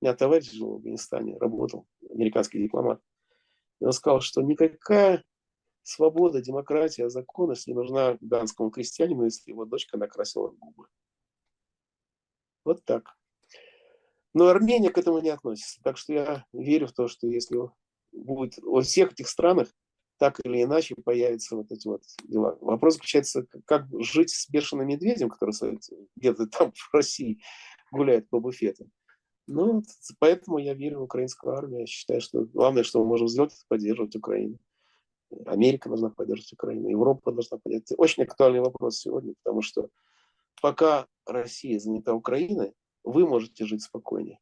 У 0.00 0.04
меня 0.04 0.14
товарищ 0.14 0.50
жил 0.52 0.72
в 0.72 0.74
Афганистане, 0.76 1.36
работал, 1.38 1.86
американский 2.08 2.62
дипломат. 2.62 3.00
И 3.80 3.84
он 3.84 3.92
сказал, 3.92 4.20
что 4.20 4.42
никакая 4.42 5.24
свобода, 5.82 6.40
демократия, 6.40 7.08
законность 7.08 7.66
не 7.66 7.74
нужна 7.74 8.16
данскому 8.20 8.70
крестьянину, 8.70 9.24
если 9.24 9.50
его 9.50 9.64
дочка 9.64 9.98
накрасила 9.98 10.48
губы. 10.48 10.86
Вот 12.64 12.84
так. 12.84 13.16
Но 14.32 14.46
Армения 14.46 14.90
к 14.90 14.98
этому 14.98 15.20
не 15.20 15.30
относится. 15.30 15.80
Так 15.82 15.96
что 15.96 16.12
я 16.12 16.46
верю 16.52 16.86
в 16.86 16.92
то, 16.92 17.08
что 17.08 17.26
если 17.26 17.58
будет 18.12 18.58
во 18.58 18.82
всех 18.82 19.12
этих 19.12 19.28
странах 19.28 19.68
так 20.20 20.38
или 20.44 20.62
иначе 20.62 20.94
появятся 21.02 21.56
вот 21.56 21.72
эти 21.72 21.88
вот 21.88 22.02
дела. 22.24 22.58
Вопрос 22.60 22.94
заключается, 22.94 23.46
как 23.64 23.86
жить 24.02 24.28
с 24.28 24.50
бешеным 24.50 24.86
медведем, 24.86 25.30
который 25.30 25.80
где-то 26.14 26.46
там 26.46 26.72
в 26.76 26.94
России 26.94 27.40
гуляет 27.90 28.28
по 28.28 28.38
буфетам. 28.38 28.92
Ну, 29.46 29.82
поэтому 30.18 30.58
я 30.58 30.74
верю 30.74 31.00
в 31.00 31.04
украинскую 31.04 31.54
армию. 31.54 31.80
Я 31.80 31.86
считаю, 31.86 32.20
что 32.20 32.44
главное, 32.44 32.82
что 32.84 33.00
мы 33.00 33.06
можем 33.06 33.28
сделать, 33.28 33.54
это 33.54 33.62
поддерживать 33.66 34.14
Украину. 34.14 34.58
Америка 35.46 35.88
должна 35.88 36.10
поддерживать 36.10 36.52
Украину, 36.52 36.88
Европа 36.88 37.32
должна 37.32 37.56
поддерживать. 37.56 37.94
Очень 37.98 38.24
актуальный 38.24 38.60
вопрос 38.60 38.98
сегодня, 38.98 39.32
потому 39.42 39.62
что 39.62 39.88
пока 40.60 41.06
Россия 41.24 41.78
занята 41.78 42.12
Украиной, 42.12 42.74
вы 43.04 43.26
можете 43.26 43.64
жить 43.64 43.82
спокойнее. 43.82 44.38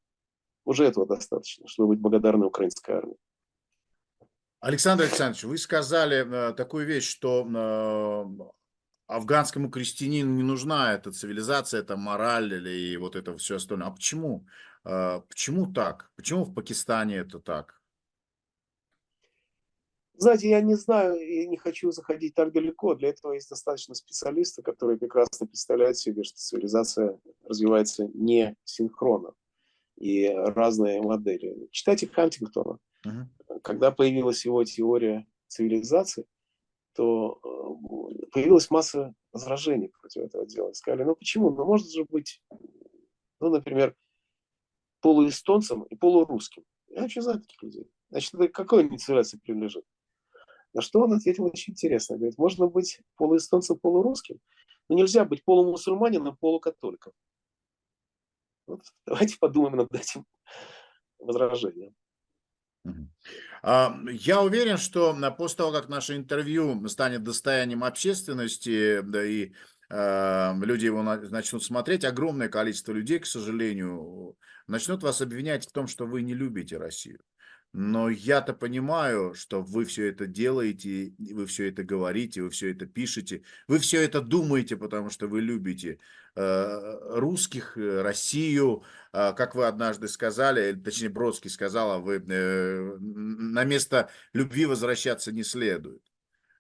Уже 0.64 0.86
этого 0.86 1.06
достаточно, 1.06 1.68
чтобы 1.68 1.90
быть 1.90 2.00
благодарны 2.00 2.46
украинской 2.46 2.96
армии. 2.96 3.16
Александр 4.60 5.04
Александрович, 5.04 5.44
вы 5.44 5.56
сказали 5.56 6.50
э, 6.50 6.52
такую 6.52 6.84
вещь, 6.84 7.08
что 7.08 7.46
э, 7.46 8.50
афганскому 9.06 9.70
крестьянину 9.70 10.34
не 10.34 10.42
нужна 10.42 10.94
эта 10.94 11.12
цивилизация, 11.12 11.80
эта 11.80 11.96
мораль 11.96 12.52
или 12.52 12.96
вот 12.96 13.14
это 13.14 13.36
все 13.36 13.56
остальное. 13.56 13.88
А 13.88 13.90
почему? 13.92 14.46
Э, 14.84 15.20
почему 15.28 15.72
так? 15.72 16.10
Почему 16.16 16.42
в 16.44 16.52
Пакистане 16.52 17.18
это 17.18 17.38
так? 17.38 17.80
Знаете, 20.16 20.50
я 20.50 20.60
не 20.60 20.74
знаю 20.74 21.14
и 21.14 21.46
не 21.46 21.56
хочу 21.56 21.92
заходить 21.92 22.34
так 22.34 22.52
далеко. 22.52 22.96
Для 22.96 23.10
этого 23.10 23.34
есть 23.34 23.50
достаточно 23.50 23.94
специалисты, 23.94 24.62
которые 24.62 24.98
прекрасно 24.98 25.46
представляют 25.46 25.98
себе, 25.98 26.24
что 26.24 26.36
цивилизация 26.36 27.20
развивается 27.44 28.08
не 28.12 28.56
синхронно 28.64 29.34
и 29.96 30.28
разные 30.28 31.00
модели. 31.00 31.68
Читайте 31.70 32.08
Хантингтона. 32.08 32.80
Uh-huh. 33.06 33.60
Когда 33.62 33.90
появилась 33.90 34.44
его 34.44 34.64
теория 34.64 35.26
цивилизации, 35.46 36.26
то 36.94 37.40
э, 37.44 38.26
появилась 38.32 38.70
масса 38.70 39.14
возражений 39.32 39.88
против 39.88 40.22
этого 40.22 40.46
дела. 40.46 40.72
Сказали, 40.72 41.04
ну 41.04 41.14
почему? 41.14 41.50
Ну 41.50 41.64
может 41.64 41.90
же 41.90 42.04
быть, 42.04 42.42
ну, 43.40 43.50
например, 43.50 43.96
полуэстонцем 45.00 45.84
и 45.84 45.94
полурусским. 45.94 46.64
Я 46.88 47.02
вообще 47.02 47.22
знаю 47.22 47.40
таких 47.40 47.62
людей. 47.62 47.90
Значит, 48.10 48.34
это 48.34 48.48
какой 48.48 48.84
они 48.84 48.98
цивилизации 48.98 49.38
принадлежит? 49.38 49.84
На 50.74 50.82
что 50.82 51.00
он 51.00 51.12
ответил 51.12 51.44
очень 51.44 51.72
интересно. 51.72 52.16
Говорит, 52.16 52.38
можно 52.38 52.66
быть 52.66 53.00
полуэстонцем, 53.16 53.78
полурусским, 53.78 54.40
но 54.88 54.96
нельзя 54.96 55.24
быть 55.24 55.44
полумусульманином, 55.44 56.36
полукатоликом. 56.36 57.12
Вот, 58.66 58.82
давайте 59.06 59.38
подумаем 59.38 59.76
над 59.76 59.94
этим 59.94 60.26
возражением. 61.18 61.94
А, 63.62 63.98
я 64.10 64.42
уверен, 64.42 64.76
что 64.76 65.16
после 65.36 65.56
того, 65.56 65.72
как 65.72 65.88
наше 65.88 66.16
интервью 66.16 66.86
станет 66.88 67.22
достоянием 67.22 67.84
общественности, 67.84 69.00
да 69.02 69.24
и 69.24 69.52
э, 69.90 70.54
люди 70.60 70.86
его 70.86 71.02
начнут 71.02 71.64
смотреть, 71.64 72.04
огромное 72.04 72.48
количество 72.48 72.92
людей, 72.92 73.18
к 73.18 73.26
сожалению, 73.26 74.36
начнут 74.66 75.02
вас 75.02 75.20
обвинять 75.20 75.66
в 75.66 75.72
том, 75.72 75.86
что 75.86 76.06
вы 76.06 76.22
не 76.22 76.34
любите 76.34 76.78
Россию. 76.78 77.20
Но 77.74 78.08
я-то 78.08 78.54
понимаю, 78.54 79.34
что 79.34 79.60
вы 79.62 79.84
все 79.84 80.08
это 80.08 80.26
делаете, 80.26 81.12
вы 81.18 81.46
все 81.46 81.68
это 81.68 81.84
говорите, 81.84 82.42
вы 82.42 82.50
все 82.50 82.70
это 82.70 82.86
пишете, 82.86 83.42
вы 83.66 83.78
все 83.78 84.02
это 84.02 84.22
думаете, 84.22 84.76
потому 84.76 85.10
что 85.10 85.26
вы 85.26 85.42
любите 85.42 85.98
русских, 86.38 87.76
э, 87.76 88.02
Россию, 88.02 88.82
э, 89.12 89.32
как 89.32 89.54
вы 89.54 89.66
однажды 89.66 90.08
сказали, 90.08 90.72
точнее 90.72 91.08
Бродский 91.08 91.50
сказал, 91.50 92.00
вы 92.00 92.20
на 92.20 93.64
место 93.64 94.10
любви 94.32 94.66
возвращаться 94.66 95.32
не 95.32 95.42
следует. 95.42 96.02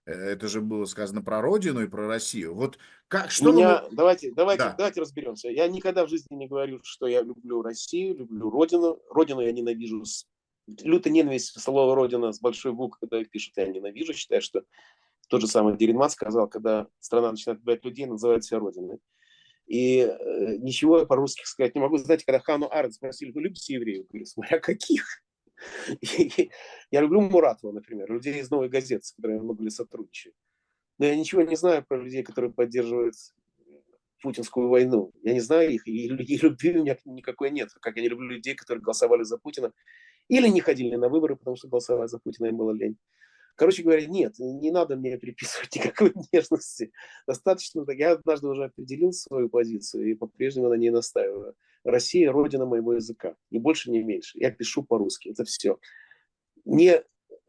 Это 0.04 0.48
же 0.48 0.62
было 0.62 0.86
сказано 0.86 1.20
про 1.20 1.42
Родину 1.42 1.82
и 1.82 1.86
про 1.86 2.06
Россию. 2.06 2.54
Вот 2.54 2.78
как, 3.08 3.30
что 3.30 3.52
Меня, 3.52 3.82
вы... 3.82 3.96
давайте, 3.96 4.32
давайте, 4.32 4.64
да. 4.64 4.74
давайте 4.78 5.02
разберемся. 5.02 5.50
Я 5.50 5.68
никогда 5.68 6.06
в 6.06 6.08
жизни 6.08 6.34
не 6.34 6.48
говорю, 6.48 6.80
что 6.82 7.06
я 7.06 7.20
люблю 7.20 7.60
Россию, 7.60 8.16
люблю 8.16 8.48
Родину. 8.48 9.02
Родину 9.10 9.42
я 9.42 9.52
ненавижу 9.52 10.04
с 10.06 10.26
лютая 10.82 11.12
ненависть 11.12 11.58
слова 11.60 11.94
«родина» 11.94 12.32
с 12.32 12.40
большой 12.40 12.72
буквы, 12.72 13.08
когда 13.08 13.24
пишут, 13.24 13.54
я 13.56 13.66
ненавижу, 13.66 14.12
считаю, 14.12 14.42
что 14.42 14.64
тот 15.28 15.40
же 15.40 15.46
самый 15.46 15.76
Деринман 15.76 16.10
сказал, 16.10 16.48
когда 16.48 16.86
страна 17.00 17.30
начинает 17.30 17.60
убивать 17.60 17.84
людей, 17.84 18.06
называет 18.06 18.44
себя 18.44 18.60
родиной. 18.60 18.98
И 19.68 20.00
э, 20.00 20.56
ничего 20.56 21.00
я 21.00 21.06
по-русски 21.06 21.44
сказать 21.44 21.74
не 21.74 21.80
могу. 21.80 21.98
Знаете, 21.98 22.24
когда 22.24 22.40
Хану 22.40 22.68
Арен 22.70 22.90
спросили, 22.90 23.30
вы 23.30 23.42
любите 23.42 23.74
евреев? 23.74 24.04
Я 24.04 24.08
говорю, 24.08 24.26
смотря 24.26 24.58
каких. 24.60 25.22
я 26.90 27.00
люблю 27.00 27.20
Муратова, 27.20 27.72
например, 27.72 28.10
людей 28.10 28.40
из 28.40 28.50
«Новой 28.50 28.70
газеты», 28.70 29.04
с 29.04 29.12
которыми 29.12 29.36
я 29.36 29.42
много 29.42 29.62
лет 29.62 29.72
сотрудничаю. 29.72 30.32
Но 30.98 31.06
я 31.06 31.14
ничего 31.16 31.42
не 31.42 31.56
знаю 31.56 31.84
про 31.86 31.98
людей, 31.98 32.22
которые 32.22 32.52
поддерживают 32.52 33.14
путинскую 34.22 34.68
войну. 34.68 35.12
Я 35.22 35.34
не 35.34 35.40
знаю 35.40 35.70
их, 35.70 35.86
и, 35.86 36.06
и 36.06 36.38
любви 36.38 36.78
у 36.78 36.82
меня 36.82 36.96
никакой 37.04 37.50
нет. 37.50 37.70
Как 37.80 37.96
я 37.96 38.02
не 38.02 38.08
люблю 38.08 38.28
людей, 38.28 38.54
которые 38.54 38.82
голосовали 38.82 39.22
за 39.22 39.36
Путина 39.36 39.72
или 40.28 40.48
не 40.48 40.60
ходили 40.60 40.96
на 40.96 41.08
выборы, 41.08 41.36
потому 41.36 41.56
что 41.56 41.68
голосовать 41.68 42.10
за 42.10 42.18
Путина 42.18 42.46
им 42.46 42.56
было 42.56 42.72
лень. 42.72 42.96
Короче 43.58 43.82
говоря, 43.82 44.06
нет, 44.06 44.38
не 44.38 44.70
надо 44.70 44.94
мне 44.94 45.18
приписывать 45.18 45.74
никакой 45.74 46.12
нежности. 46.32 46.92
Достаточно, 47.26 47.84
я 47.90 48.12
однажды 48.12 48.46
уже 48.46 48.66
определил 48.66 49.12
свою 49.12 49.48
позицию 49.48 50.08
и 50.08 50.14
по-прежнему 50.14 50.68
на 50.68 50.74
ней 50.74 50.90
настаиваю. 50.90 51.56
Россия– 51.82 52.30
родина 52.32 52.66
моего 52.66 52.94
языка. 52.94 53.34
Ни 53.50 53.58
больше, 53.58 53.90
ни 53.90 53.98
меньше. 53.98 54.38
Я 54.38 54.52
пишу 54.52 54.84
по-русски. 54.84 55.30
Это 55.30 55.42
все. 55.42 55.80
Мне 56.64 57.02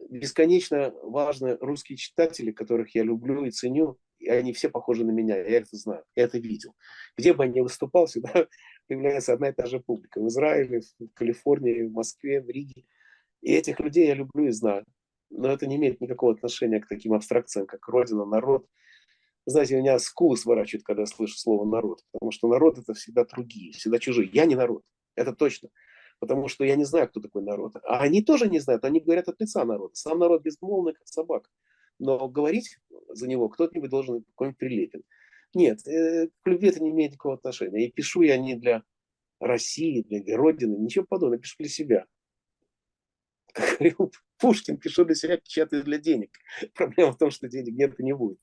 бесконечно 0.10 0.92
важны 1.04 1.58
русские 1.62 1.98
читатели, 1.98 2.52
которых 2.52 2.96
я 2.96 3.04
люблю 3.04 3.46
и 3.46 3.52
ценю, 3.52 4.00
и 4.18 4.30
они 4.30 4.52
все 4.52 4.70
похожи 4.70 5.06
на 5.06 5.12
меня, 5.12 5.38
я 5.38 5.58
это 5.58 5.78
знаю, 5.78 6.04
я 6.16 6.24
это 6.24 6.40
видел. 6.40 6.74
Где 7.18 7.36
бы 7.36 7.46
я 7.46 7.52
ни 7.52 7.60
выступал, 7.60 8.08
всегда 8.08 8.48
появляется 8.88 9.34
одна 9.34 9.50
и 9.50 9.54
та 9.54 9.68
же 9.68 9.80
публика. 9.80 10.20
В 10.20 10.28
Израиле, 10.28 10.82
в 10.82 11.08
Калифорнии, 11.14 11.84
в 11.84 11.92
Москве, 11.92 12.42
в 12.42 12.50
Риге. 12.50 12.86
И 13.42 13.54
этих 13.54 13.80
людей 13.80 14.08
я 14.08 14.16
люблю 14.16 14.48
и 14.48 14.52
знаю. 14.52 14.86
Но 15.30 15.50
это 15.50 15.68
не 15.68 15.76
имеет 15.76 16.02
никакого 16.02 16.34
отношения 16.34 16.80
к 16.80 16.88
таким 16.88 17.14
абстракциям, 17.14 17.68
как 17.68 17.88
Родина, 17.88 18.26
народ. 18.26 18.68
Знаете, 19.46 19.78
у 19.78 19.80
меня 19.80 19.98
скулы 20.00 20.38
сворачивают, 20.38 20.84
когда 20.84 21.04
я 21.04 21.06
слышу 21.06 21.38
слово 21.38 21.66
«народ», 21.66 22.02
потому 22.12 22.32
что 22.32 22.48
народ– 22.48 22.78
это 22.80 22.94
всегда 22.94 23.26
другие, 23.26 23.72
всегда 23.72 23.98
чужие. 23.98 24.30
Я 24.32 24.46
не 24.46 24.56
народ, 24.56 24.84
это 25.16 25.34
точно. 25.34 25.70
Потому 26.20 26.50
что 26.50 26.66
я 26.66 26.76
не 26.76 26.84
знаю, 26.84 27.08
кто 27.08 27.20
такой 27.20 27.44
народ. 27.44 27.76
А 27.84 28.02
они 28.02 28.22
тоже 28.22 28.50
не 28.50 28.60
знают, 28.60 28.84
они 28.84 29.00
говорят 29.00 29.28
от 29.28 29.40
лица 29.40 29.64
народа. 29.66 29.96
Сам 29.96 30.20
народ 30.20 30.44
безмолвный, 30.44 30.94
как 30.94 31.08
собака 31.08 31.50
но 32.00 32.28
говорить 32.30 32.80
за 33.10 33.28
него 33.28 33.50
кто-нибудь 33.50 33.90
должен 33.90 34.24
какой-нибудь 34.24 34.58
Прилепин. 34.58 35.04
Нет, 35.54 35.86
э, 35.88 36.30
к 36.42 36.48
любви 36.48 36.70
это 36.70 36.82
не 36.82 36.92
имеет 36.92 37.12
никакого 37.12 37.36
отношения. 37.36 37.86
И 37.86 37.92
пишу 37.92 38.22
я 38.22 38.38
не 38.38 38.56
для 38.56 38.84
России, 39.40 40.02
для 40.02 40.38
Родины, 40.38 40.78
ничего 40.78 41.06
подобного, 41.06 41.42
пишу 41.42 41.56
для 41.60 41.70
себя. 41.70 42.06
Как 43.54 43.78
говорил 43.80 44.12
Пушкин, 44.40 44.78
пишу 44.78 45.06
для 45.06 45.16
себя, 45.16 45.38
печатаю 45.38 45.84
для 45.84 45.98
денег. 45.98 46.32
Проблема 46.76 47.12
в 47.12 47.18
том, 47.18 47.32
что 47.32 47.48
денег 47.48 47.76
нет 47.76 48.00
и 48.00 48.04
не 48.04 48.14
будет. 48.14 48.40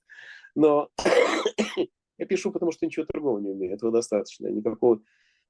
Но 0.54 0.90
я 2.18 2.26
пишу, 2.26 2.52
потому 2.52 2.72
что 2.72 2.86
ничего 2.86 3.06
другого 3.06 3.38
не 3.40 3.50
умею. 3.50 3.74
Этого 3.74 3.92
достаточно. 3.92 4.48
Никакого 4.48 5.02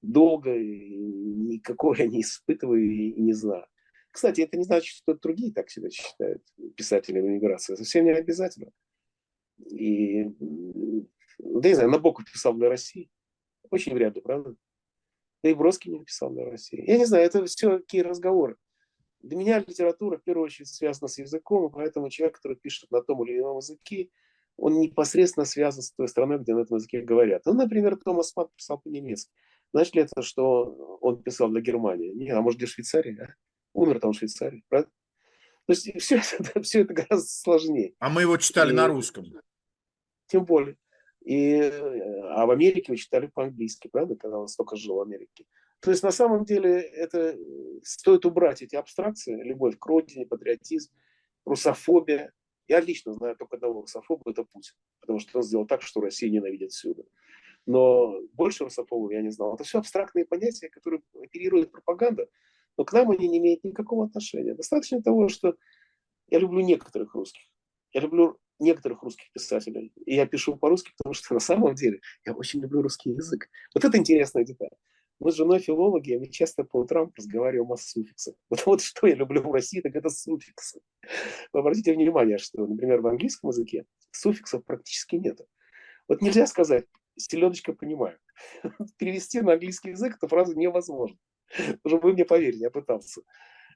долга, 0.03 0.53
никакого 0.57 1.95
я 1.95 2.07
не 2.07 2.23
испытываю 2.23 2.85
и 2.85 3.21
не 3.21 3.33
знаю. 3.33 3.67
Кстати, 4.11 4.41
это 4.41 4.57
не 4.57 4.65
значит, 4.65 4.95
что 4.95 5.15
другие 5.15 5.53
так 5.53 5.69
себя 5.69 5.91
считают, 5.91 6.43
писатели 6.75 7.21
в 7.21 7.27
эмиграции. 7.27 7.75
Совсем 7.75 8.05
не 8.07 8.13
обязательно. 8.13 8.71
И, 9.59 10.25
да 11.39 11.69
не 11.69 11.75
знаю, 11.75 11.91
Набоков 11.91 12.25
писал 12.31 12.55
для 12.55 12.69
России. 12.69 13.11
Очень 13.71 13.95
вряд 13.95 14.15
ли, 14.15 14.23
правда? 14.23 14.57
Да 15.43 15.51
и 15.51 15.55
Бродский 15.55 15.93
не 15.93 16.05
писал 16.05 16.31
для 16.31 16.45
России. 16.45 16.83
Я 16.87 16.97
не 16.99 17.05
знаю, 17.05 17.25
это 17.25 17.45
все 17.45 17.79
такие 17.79 18.03
разговоры. 18.03 18.57
Для 19.27 19.37
меня 19.37 19.59
литература, 19.59 20.19
в 20.19 20.23
первую 20.23 20.47
очередь, 20.47 20.69
связана 20.69 21.09
с 21.09 21.19
языком, 21.19 21.71
поэтому 21.71 22.11
человек, 22.11 22.37
который 22.37 22.57
пишет 22.57 22.91
на 22.91 23.03
том 23.03 23.25
или 23.25 23.39
ином 23.39 23.57
языке, 23.57 24.11
он 24.57 24.81
непосредственно 24.81 25.45
связан 25.45 25.83
с 25.83 25.93
той 25.93 26.09
страной, 26.09 26.39
где 26.39 26.55
на 26.55 26.61
этом 26.61 26.77
языке 26.77 27.03
говорят. 27.03 27.43
Ну, 27.45 27.53
например, 27.53 27.97
Томас 27.97 28.35
Ман 28.37 28.49
писал 28.57 28.79
по-немецки. 28.79 29.33
Значит 29.73 29.95
ли 29.95 30.03
это, 30.03 30.23
что 30.23 30.99
он 31.01 31.23
писал 31.23 31.51
для 31.51 31.61
Германии? 31.61 32.13
Не, 32.13 32.31
а 32.31 32.41
может, 32.41 32.59
для 32.59 32.69
Швейцарии? 32.69 33.19
А? 33.21 33.35
умер 33.77 34.01
там 34.01 34.13
в 34.13 34.17
Швейцарии, 34.17 34.65
правда? 34.69 34.91
То 35.67 35.73
есть 35.73 36.01
все 36.01 36.17
это, 36.39 36.63
все 36.63 36.81
это 36.81 36.95
гораздо 36.95 37.29
сложнее. 37.29 37.95
А 37.99 38.09
мы 38.09 38.23
его 38.23 38.37
читали 38.39 38.73
и, 38.73 38.75
на 38.75 38.89
русском. 38.89 39.27
Тем 40.27 40.45
более. 40.45 40.77
И, 41.25 41.61
а 41.61 42.47
в 42.47 42.51
Америке 42.51 42.93
вы 42.93 42.97
читали 42.97 43.27
по-английски, 43.27 43.89
правда, 43.89 44.17
когда 44.17 44.39
он 44.39 44.49
столько 44.49 44.77
жил 44.77 44.97
в 44.97 45.01
Америке. 45.01 45.45
То 45.87 45.93
есть 45.93 46.03
на 46.03 46.11
самом 46.11 46.45
деле 46.45 46.81
это 46.81 47.39
стоит 47.85 48.27
убрать 48.27 48.61
эти 48.61 48.75
абстракции, 48.75 49.41
любовь 49.41 49.79
к 49.79 49.87
родине, 49.87 50.27
патриотизм, 50.27 50.91
русофобия, 51.45 52.33
Я 52.67 52.81
лично 52.81 53.13
знаю 53.13 53.37
только 53.37 53.55
одного 53.55 53.83
русофоба, 53.83 54.33
это 54.33 54.43
Путин, 54.43 54.75
потому 55.01 55.21
что 55.21 55.39
он 55.39 55.45
сделал 55.45 55.65
так, 55.65 55.83
что 55.83 56.01
Россия 56.01 56.29
ненавидит 56.29 56.73
всюду. 56.73 57.07
Но 57.67 58.21
больше 58.33 58.65
русофобов 58.65 59.13
я 59.13 59.23
не 59.23 59.31
знал. 59.31 59.55
Это 59.55 59.63
все 59.63 59.79
абстрактные 59.79 60.25
понятия, 60.25 60.69
которые 60.71 61.03
оперирует 61.23 61.71
пропаганда, 61.71 62.27
но 62.77 62.85
к 62.85 62.93
нам 62.93 63.13
они 63.13 63.29
не 63.29 63.39
имеют 63.39 63.63
никакого 63.63 64.07
отношения. 64.07 64.55
Достаточно 64.55 65.01
того, 65.01 65.29
что 65.29 65.55
я 66.27 66.41
люблю 66.41 66.63
некоторых 66.63 67.15
русских. 67.15 67.45
Я 67.93 68.01
люблю 68.01 68.41
некоторых 68.59 69.05
русских 69.05 69.31
писателей. 69.31 69.93
И 70.05 70.17
я 70.17 70.27
пишу 70.27 70.57
по-русски, 70.57 70.91
потому 70.99 71.15
что 71.15 71.35
на 71.35 71.41
самом 71.41 71.77
деле 71.77 72.01
я 72.25 72.33
очень 72.33 72.61
люблю 72.61 72.83
русский 72.83 73.11
язык. 73.11 73.49
Вот 73.73 73.85
это 73.85 73.97
интересная 73.97 74.45
деталь. 74.45 74.71
Мы 75.19 75.33
с 75.33 75.35
женой 75.35 75.61
филологи, 75.61 76.13
и 76.13 76.19
мы 76.19 76.29
часто 76.29 76.63
по 76.65 76.79
утрам 76.79 77.11
разговариваем 77.17 77.73
о 77.73 77.77
суффиксах. 77.77 78.35
Вот, 78.51 78.67
вот 78.67 78.83
что 78.83 79.07
я 79.07 79.15
люблю 79.15 79.43
в 79.43 79.53
России, 79.53 79.81
так 79.81 79.97
это 79.97 80.11
суффиксы. 80.11 80.81
Вы 81.53 81.61
обратите 81.61 81.95
внимание, 81.95 82.39
что, 82.39 82.67
например, 82.67 83.01
в 83.01 83.07
английском 83.07 83.51
языке 83.51 83.87
суффиксов 84.11 84.65
практически 84.65 85.17
нет. 85.17 85.41
Вот 86.09 86.21
нельзя 86.21 86.47
сказать 86.47 86.87
«селедочка 87.17 87.73
понимаю». 87.73 88.19
Перевести 88.99 89.41
на 89.41 89.55
английский 89.55 89.91
язык 89.91 90.17
эту 90.17 90.29
фразу 90.29 90.55
невозможно. 90.55 91.19
Уже 91.85 91.97
вы 91.97 92.13
мне 92.13 92.25
поверите, 92.25 92.61
я 92.61 92.71
пытался. 92.71 93.23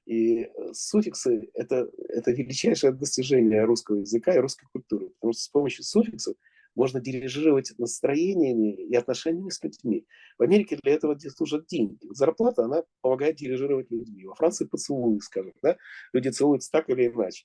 И 0.06 0.42
э, 0.42 0.72
суффиксы 0.72 1.50
это,– 1.54 1.90
это 2.08 2.32
величайшее 2.32 2.92
достижение 2.92 3.64
русского 3.64 4.00
языка 4.00 4.34
и 4.34 4.38
русской 4.38 4.66
культуры, 4.72 5.10
потому 5.10 5.32
что 5.32 5.42
с 5.42 5.48
помощью 5.48 5.84
суффиксов 5.84 6.36
можно 6.74 7.00
дирижировать 7.00 7.72
настроениями 7.78 8.74
и 8.74 8.94
отношениями 8.94 9.50
с 9.50 9.62
людьми. 9.62 10.06
В 10.38 10.42
Америке 10.42 10.78
для 10.82 10.94
этого 10.94 11.18
служат 11.18 11.66
деньги. 11.66 11.98
Зарплата, 12.10 12.64
она 12.64 12.82
помогает 13.00 13.36
дирижировать 13.36 13.90
людьми. 13.90 14.24
Во 14.24 14.34
Франции 14.34 14.64
поцелуи, 14.64 15.18
скажем, 15.18 15.52
да? 15.62 15.76
люди 16.12 16.28
целуются 16.28 16.70
так 16.70 16.88
или 16.88 17.08
иначе. 17.08 17.44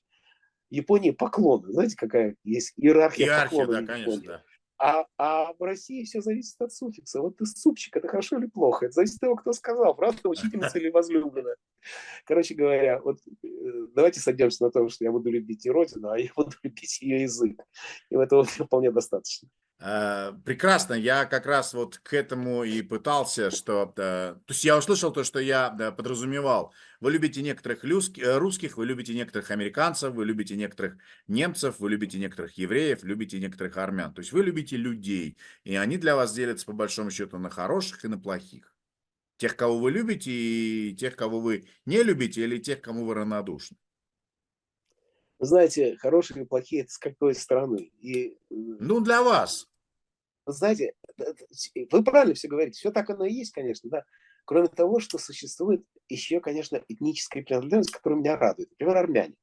В 0.69 0.73
Японии 0.73 1.11
поклоны. 1.11 1.71
Знаете, 1.71 1.95
какая 1.95 2.35
есть 2.43 2.73
иерархия, 2.77 3.25
иерархия 3.25 3.65
да, 3.67 3.85
конечно, 3.85 4.21
да. 4.21 4.43
А, 4.77 5.05
а 5.17 5.53
в 5.53 5.61
России 5.63 6.03
все 6.03 6.21
зависит 6.21 6.59
от 6.61 6.73
суффикса. 6.73 7.21
Вот 7.21 7.37
ты 7.37 7.45
супчик, 7.45 7.95
это 7.95 8.07
хорошо 8.07 8.37
или 8.37 8.47
плохо? 8.47 8.85
Это 8.85 8.93
зависит 8.93 9.15
от 9.15 9.21
того, 9.21 9.35
кто 9.35 9.53
сказал, 9.53 9.95
правда, 9.95 10.27
учительница 10.27 10.77
или 10.79 10.89
возлюбленная. 10.89 11.55
Короче 12.25 12.55
говоря, 12.55 12.99
вот 12.99 13.19
э, 13.43 13.47
давайте 13.93 14.19
сойдемся 14.19 14.63
на 14.63 14.71
том, 14.71 14.89
что 14.89 15.05
я 15.05 15.11
буду 15.11 15.29
любить 15.31 15.65
и 15.65 15.71
Родину, 15.71 16.09
а 16.09 16.19
я 16.19 16.29
буду 16.35 16.51
любить 16.63 17.01
ее 17.01 17.21
язык. 17.21 17.61
И 18.09 18.15
этого 18.15 18.43
вполне 18.43 18.91
достаточно. 18.91 19.49
Э, 19.79 20.31
прекрасно, 20.45 20.93
я 20.93 21.25
как 21.25 21.45
раз 21.45 21.73
вот 21.73 21.97
к 21.97 22.13
этому 22.13 22.63
и 22.63 22.81
пытался, 22.81 23.51
что, 23.51 23.85
то 23.85 24.39
есть 24.47 24.63
я 24.63 24.77
услышал 24.77 25.11
то, 25.11 25.23
что 25.23 25.39
я 25.39 25.69
подразумевал. 25.69 26.73
Вы 27.01 27.11
любите 27.11 27.41
некоторых 27.41 27.83
э, 27.83 28.37
русских, 28.37 28.77
вы 28.77 28.85
любите 28.85 29.13
некоторых 29.13 29.51
американцев, 29.51 30.13
вы 30.13 30.25
любите 30.25 30.55
некоторых 30.55 30.97
немцев, 31.27 31.79
вы 31.79 31.89
любите 31.89 32.17
некоторых 32.19 32.57
евреев, 32.57 33.03
любите 33.03 33.39
некоторых 33.39 33.75
армян. 33.77 34.13
То 34.13 34.21
есть 34.21 34.31
вы 34.31 34.43
любите 34.43 34.77
людей, 34.77 35.37
и 35.65 35.75
они 35.75 35.97
для 35.97 36.15
вас 36.15 36.33
делятся 36.33 36.65
по 36.65 36.73
большому 36.73 37.11
счету 37.11 37.37
на 37.37 37.49
хороших 37.49 38.05
и 38.05 38.07
на 38.07 38.17
плохих. 38.17 38.73
Тех, 39.37 39.57
кого 39.57 39.77
вы 39.77 39.91
любите, 39.91 40.31
и 40.31 40.95
тех, 40.95 41.17
кого 41.17 41.41
вы 41.41 41.67
не 41.85 42.01
любите, 42.01 42.43
или 42.43 42.57
тех, 42.59 42.81
кому 42.81 43.05
вы 43.05 43.15
равнодушны. 43.15 43.75
Знаете, 45.39 45.97
хорошие 45.97 46.43
и 46.43 46.45
плохие– 46.45 46.81
это 46.83 46.91
с 46.91 46.97
какой 46.97 47.35
стороны. 47.35 47.91
И, 47.99 48.29
э, 48.29 48.35
ну, 48.49 48.99
для 49.01 49.21
вас. 49.21 49.67
Знаете, 50.45 50.93
вы 51.91 52.03
правильно 52.03 52.35
все 52.35 52.47
говорите, 52.47 52.77
все 52.77 52.91
так 52.91 53.09
оно 53.09 53.25
и 53.25 53.33
есть, 53.33 53.51
конечно, 53.51 53.89
да. 53.89 54.05
Кроме 54.45 54.67
того, 54.67 54.99
что 54.99 55.17
существует 55.17 55.83
еще, 56.07 56.39
конечно, 56.39 56.81
этническая 56.87 57.43
принадлежность, 57.43 57.91
которая 57.91 58.19
меня 58.19 58.37
радует. 58.37 58.69
Например, 58.71 58.97
армяне. 58.97 59.35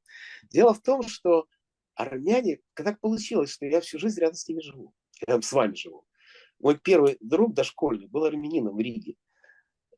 Дело 0.51 0.75
в 0.75 0.81
том, 0.81 1.03
что 1.03 1.47
армяне, 1.95 2.61
так 2.75 3.01
получилось, 3.01 3.51
что 3.51 3.67
я 3.67 3.81
всю 3.81 3.99
жизнь 3.99 4.21
рядом 4.21 4.37
с 4.37 4.49
ними 4.49 4.61
живу. 4.61 4.95
Рядом 5.27 5.43
с 5.43 5.53
вами 5.53 5.75
живу. 5.75 6.07
Мой 6.61 6.79
первый 6.79 7.17
друг 7.21 7.55
дошкольный 7.55 8.07
был 8.07 8.25
армянином 8.25 8.77
в 8.77 8.81
Риге. 8.81 9.17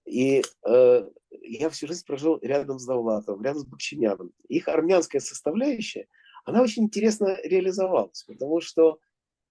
И 0.05 0.43
э, 0.67 1.09
я 1.43 1.71
всю 1.71 1.87
жизнь 1.87 2.05
прожил 2.07 2.39
рядом 2.43 2.79
с 2.79 2.87
Давлатовым, 2.87 3.43
рядом 3.43 3.63
с 3.63 3.67
Бакчиняном. 3.67 4.33
Их 4.49 4.69
армянская 4.69 5.21
составляющая, 5.21 6.07
она 6.45 6.63
очень 6.63 6.85
интересно 6.85 7.39
реализовалась, 7.43 8.25
потому 8.25 8.61
что 8.61 8.99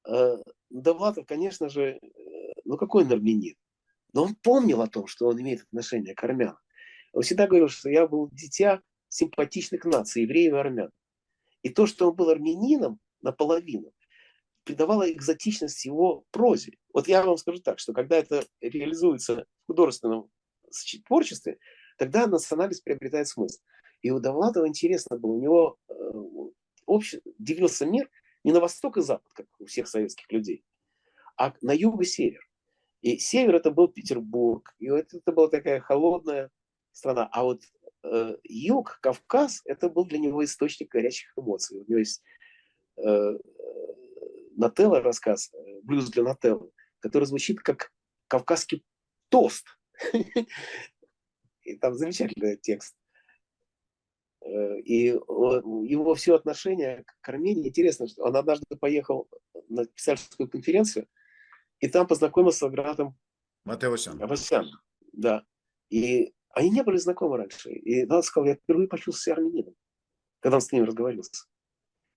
э, 0.07 0.37
Довлатов, 0.69 1.25
конечно 1.25 1.69
же, 1.69 1.99
э, 1.99 1.99
ну 2.65 2.77
какой 2.77 3.03
он 3.03 3.11
армянин? 3.11 3.55
Но 4.13 4.23
он 4.23 4.35
помнил 4.35 4.81
о 4.81 4.87
том, 4.87 5.07
что 5.07 5.27
он 5.27 5.41
имеет 5.41 5.63
отношение 5.63 6.13
к 6.13 6.23
армянам. 6.23 6.59
Он 7.13 7.23
всегда 7.23 7.47
говорил, 7.47 7.67
что 7.67 7.89
я 7.89 8.07
был 8.07 8.29
дитя 8.31 8.81
симпатичных 9.09 9.85
наций, 9.85 10.23
евреев 10.23 10.53
и 10.53 10.57
армян. 10.57 10.91
И 11.63 11.69
то, 11.69 11.87
что 11.87 12.09
он 12.09 12.15
был 12.15 12.29
армянином 12.29 12.99
наполовину, 13.21 13.91
придавало 14.63 15.11
экзотичность 15.11 15.85
его 15.85 16.25
прозе. 16.31 16.77
Вот 16.93 17.07
я 17.07 17.23
вам 17.23 17.37
скажу 17.37 17.59
так, 17.59 17.79
что 17.79 17.93
когда 17.93 18.17
это 18.17 18.45
реализуется 18.61 19.45
в 19.63 19.67
художественном 19.67 20.29
творчестве, 21.05 21.57
тогда 21.97 22.27
национальность 22.27 22.83
приобретает 22.83 23.27
смысл. 23.27 23.61
И 24.01 24.11
у 24.11 24.19
Довлатова 24.19 24.67
интересно 24.67 25.17
было, 25.17 25.33
у 25.33 25.39
него 25.39 25.77
э, 25.87 25.93
общ... 26.85 27.15
делился 27.39 27.85
мир 27.85 28.09
не 28.43 28.51
на 28.51 28.59
восток 28.59 28.97
и 28.97 29.01
запад, 29.01 29.31
как 29.33 29.45
у 29.59 29.65
всех 29.65 29.87
советских 29.87 30.29
людей, 30.31 30.63
а 31.37 31.53
на 31.61 31.71
юг 31.71 32.01
и 32.01 32.05
север. 32.05 32.47
И 33.01 33.17
север 33.17 33.55
это 33.55 33.71
был 33.71 33.87
Петербург, 33.87 34.73
и 34.79 34.89
вот 34.89 35.13
это 35.13 35.31
была 35.31 35.49
такая 35.49 35.79
холодная 35.79 36.49
страна. 36.91 37.29
А 37.31 37.43
вот 37.43 37.61
э, 38.03 38.37
юг, 38.43 38.99
Кавказ, 39.01 39.61
это 39.65 39.89
был 39.89 40.05
для 40.05 40.19
него 40.19 40.43
источник 40.43 40.91
горячих 40.91 41.31
эмоций. 41.37 41.79
У 41.79 41.85
него 41.87 41.99
есть 41.99 42.21
э 42.97 43.37
Нателла 44.55 45.01
рассказ, 45.01 45.51
э, 45.53 45.81
блюз 45.81 46.09
для 46.09 46.23
Нателлы, 46.23 46.71
который 46.99 47.25
звучит 47.25 47.59
как 47.61 47.91
кавказский 48.27 48.83
тост. 49.29 49.65
И 51.63 51.77
там 51.77 51.93
замечательный 51.95 52.57
текст. 52.57 52.95
Э, 54.41 54.79
и 54.81 55.05
его 55.05 56.13
все 56.15 56.35
отношение 56.35 57.05
к 57.21 57.29
Армении 57.29 57.69
интересно, 57.69 58.07
что 58.07 58.23
он 58.23 58.35
однажды 58.35 58.65
поехал 58.77 59.29
на 59.69 59.85
писательскую 59.85 60.49
конференцию, 60.49 61.07
и 61.79 61.87
там 61.87 62.05
познакомился 62.05 62.59
с 62.59 62.63
Агратом 62.63 63.17
Матеосян. 63.65 64.21
Авасян. 64.21 64.69
Да. 65.13 65.43
И 65.89 66.33
они 66.49 66.69
не 66.69 66.83
были 66.83 66.97
знакомы 66.97 67.37
раньше. 67.37 67.71
И 67.71 68.05
он 68.09 68.23
сказал, 68.23 68.47
я 68.47 68.55
впервые 68.55 68.87
почувствовал 68.87 69.17
себя 69.17 69.35
армянином, 69.35 69.75
когда 70.39 70.57
он 70.57 70.61
с 70.61 70.71
ним 70.71 70.83
разговаривался. 70.83 71.45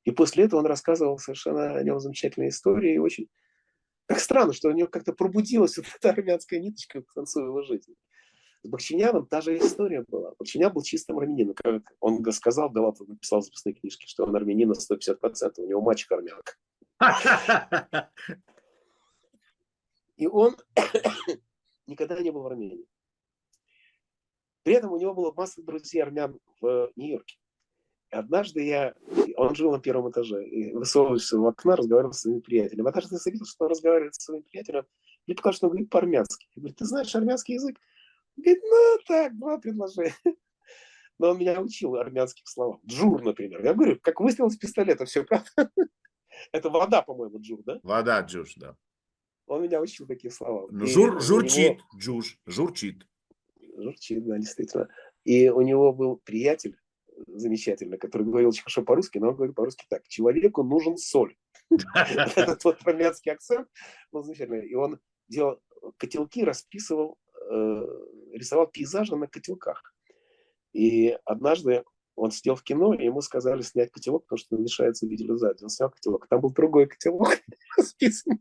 И 0.04 0.10
после 0.10 0.44
этого 0.44 0.60
он 0.60 0.66
рассказывал 0.66 1.18
совершенно 1.18 1.76
о 1.76 1.82
нем 1.82 1.98
замечательные 2.00 2.50
истории. 2.50 2.94
И 2.94 2.98
очень 2.98 3.28
как 4.06 4.20
странно, 4.20 4.52
что 4.52 4.68
у 4.68 4.72
него 4.72 4.88
как-то 4.88 5.12
пробудилась 5.12 5.76
вот 5.76 5.86
эта 5.98 6.10
армянская 6.10 6.60
ниточка 6.60 7.02
к 7.02 7.12
концу 7.12 7.44
его 7.44 7.62
жизни. 7.62 7.94
С 8.62 8.68
Бахчиняном 8.68 9.26
та 9.26 9.40
же 9.40 9.56
история 9.58 10.04
была. 10.08 10.32
Бахчинян 10.38 10.72
был 10.72 10.82
чистым 10.82 11.18
армянином. 11.18 11.54
Как 11.54 11.82
он 12.00 12.24
сказал, 12.32 12.70
Галатов 12.70 13.08
написал 13.08 13.40
в 13.40 13.44
записной 13.44 13.74
книжке, 13.74 14.06
что 14.06 14.24
он 14.24 14.34
армянин 14.34 14.68
на 14.68 14.74
150%. 14.74 15.52
У 15.58 15.66
него 15.66 15.80
мальчик 15.80 16.10
армянка. 16.12 16.54
И 20.16 20.26
он 20.26 20.56
никогда 21.86 22.18
не 22.20 22.30
был 22.30 22.42
в 22.42 22.46
Армении. 22.46 22.86
При 24.62 24.74
этом 24.74 24.92
у 24.92 24.98
него 24.98 25.14
было 25.14 25.32
масса 25.32 25.62
друзей 25.62 26.02
армян 26.02 26.40
в 26.60 26.90
Нью-Йорке. 26.96 27.36
Однажды 28.10 28.64
я, 28.64 28.94
он 29.36 29.54
жил 29.54 29.72
на 29.72 29.80
первом 29.80 30.10
этаже, 30.10 30.46
и 30.46 30.72
высовывался 30.72 31.38
в 31.38 31.44
окна, 31.44 31.76
разговаривал 31.76 32.12
с 32.12 32.20
своими 32.20 32.40
приятелями. 32.40 32.88
Однажды 32.88 33.16
я 33.16 33.18
заметил, 33.18 33.46
что 33.46 33.64
он 33.64 33.70
разговаривает 33.72 34.14
со 34.14 34.20
своим 34.22 34.42
приятелем, 34.42 34.86
мне 35.26 35.34
показалось, 35.34 35.56
что 35.56 35.66
он 35.66 35.70
говорит 35.70 35.90
по-армянски. 35.90 36.46
Я 36.54 36.60
говорю, 36.60 36.74
ты 36.76 36.84
знаешь 36.84 37.14
армянский 37.14 37.54
язык? 37.54 37.80
Он 38.36 38.42
говорит, 38.42 38.62
ну 38.62 38.98
так, 39.06 39.38
два 39.38 39.58
предложения. 39.58 40.14
Но 41.18 41.30
он 41.30 41.38
меня 41.38 41.60
учил 41.60 41.96
армянских 41.96 42.46
словам. 42.46 42.80
Ջուր, 42.86 43.22
например. 43.22 43.64
Я 43.64 43.74
говорю, 43.74 43.98
как 44.00 44.20
выстрел 44.20 44.48
из 44.48 44.56
пистолета, 44.56 45.04
все 45.04 45.24
правда. 45.24 45.48
Это 46.52 46.68
вода, 46.68 47.02
по-моему, 47.02 47.40
ջուր, 47.40 47.62
да? 47.64 47.80
Вода, 47.82 48.20
джуш, 48.20 48.54
да. 48.56 48.76
Он 49.46 49.62
меня 49.62 49.80
учил 49.80 50.06
такие 50.06 50.30
слова. 50.30 50.68
Ну, 50.70 50.86
жур, 50.86 51.20
журчит, 51.20 51.78
него... 51.78 51.98
джуш, 51.98 52.38
журчит. 52.46 53.06
Журчит, 53.76 54.24
да, 54.26 54.36
действительно. 54.38 54.88
И 55.24 55.48
у 55.48 55.62
него 55.62 55.92
был 55.92 56.16
приятель, 56.16 56.76
замечательно, 57.26 57.98
который 57.98 58.24
говорил 58.26 58.50
очень 58.50 58.62
хорошо 58.62 58.82
по-русски, 58.82 59.18
но 59.18 59.28
он 59.28 59.36
говорит 59.36 59.54
по-русски 59.54 59.86
так. 59.88 60.06
Человеку 60.08 60.62
нужен 60.62 60.96
соль. 60.96 61.36
Этот 61.94 62.64
вот 62.64 62.78
армянский 62.84 63.32
акцент 63.32 63.68
был 64.12 64.22
замечательный. 64.22 64.66
И 64.66 64.74
он 64.74 65.00
делал 65.28 65.60
котелки, 65.96 66.44
расписывал, 66.44 67.18
э, 67.50 67.82
рисовал 68.32 68.66
пейзажи 68.66 69.16
на 69.16 69.26
котелках. 69.26 69.94
И 70.72 71.16
однажды 71.24 71.84
он 72.16 72.30
сидел 72.30 72.54
в 72.54 72.62
кино, 72.62 72.94
и 72.94 73.04
ему 73.04 73.20
сказали 73.20 73.62
снять 73.62 73.90
котелок, 73.92 74.24
потому 74.24 74.38
что 74.38 74.56
мешается 74.56 75.06
видеализации. 75.06 75.64
Он 75.64 75.70
снял 75.70 75.90
котелок, 75.90 76.26
там 76.28 76.40
был 76.40 76.50
другой 76.50 76.86
котелок 76.86 77.38
расписан. 77.76 78.40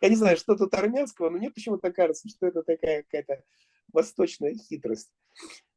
Я 0.00 0.08
не 0.08 0.16
знаю, 0.16 0.36
что 0.36 0.56
тут 0.56 0.72
армянского, 0.74 1.30
но 1.30 1.38
мне 1.38 1.50
почему-то 1.50 1.92
кажется, 1.92 2.28
что 2.28 2.46
это 2.46 2.62
такая 2.62 3.02
какая-то 3.02 3.42
восточная 3.92 4.54
хитрость. 4.54 5.10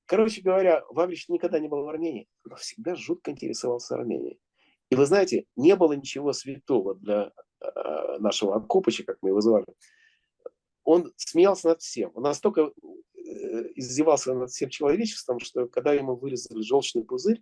Короче 0.05 0.41
говоря, 0.41 0.84
Ваврич 0.89 1.30
никогда 1.30 1.59
не 1.59 1.67
был 1.67 1.84
в 1.84 1.88
Армении, 1.88 2.27
но 2.43 2.55
всегда 2.55 2.95
жутко 2.95 3.31
интересовался 3.31 3.95
Арменией. 3.95 4.39
И 4.89 4.95
вы 4.95 5.05
знаете, 5.05 5.45
не 5.55 5.75
было 5.75 5.93
ничего 5.93 6.34
святого 6.34 6.95
для 6.95 7.31
э, 7.61 8.17
нашего 8.19 8.57
Акопыча, 8.57 9.03
как 9.03 9.17
мы 9.21 9.30
его 9.30 9.41
звали. 9.41 9.65
Он 10.84 11.11
смеялся 11.15 11.69
над 11.69 11.81
всем. 11.81 12.11
Он 12.15 12.23
настолько 12.23 12.61
э, 12.61 12.71
издевался 13.75 14.34
над 14.34 14.51
всем 14.51 14.69
человечеством, 14.69 15.39
что 15.39 15.67
когда 15.67 15.93
ему 15.93 16.15
вырезали 16.15 16.61
желчный 16.61 17.03
пузырь, 17.03 17.41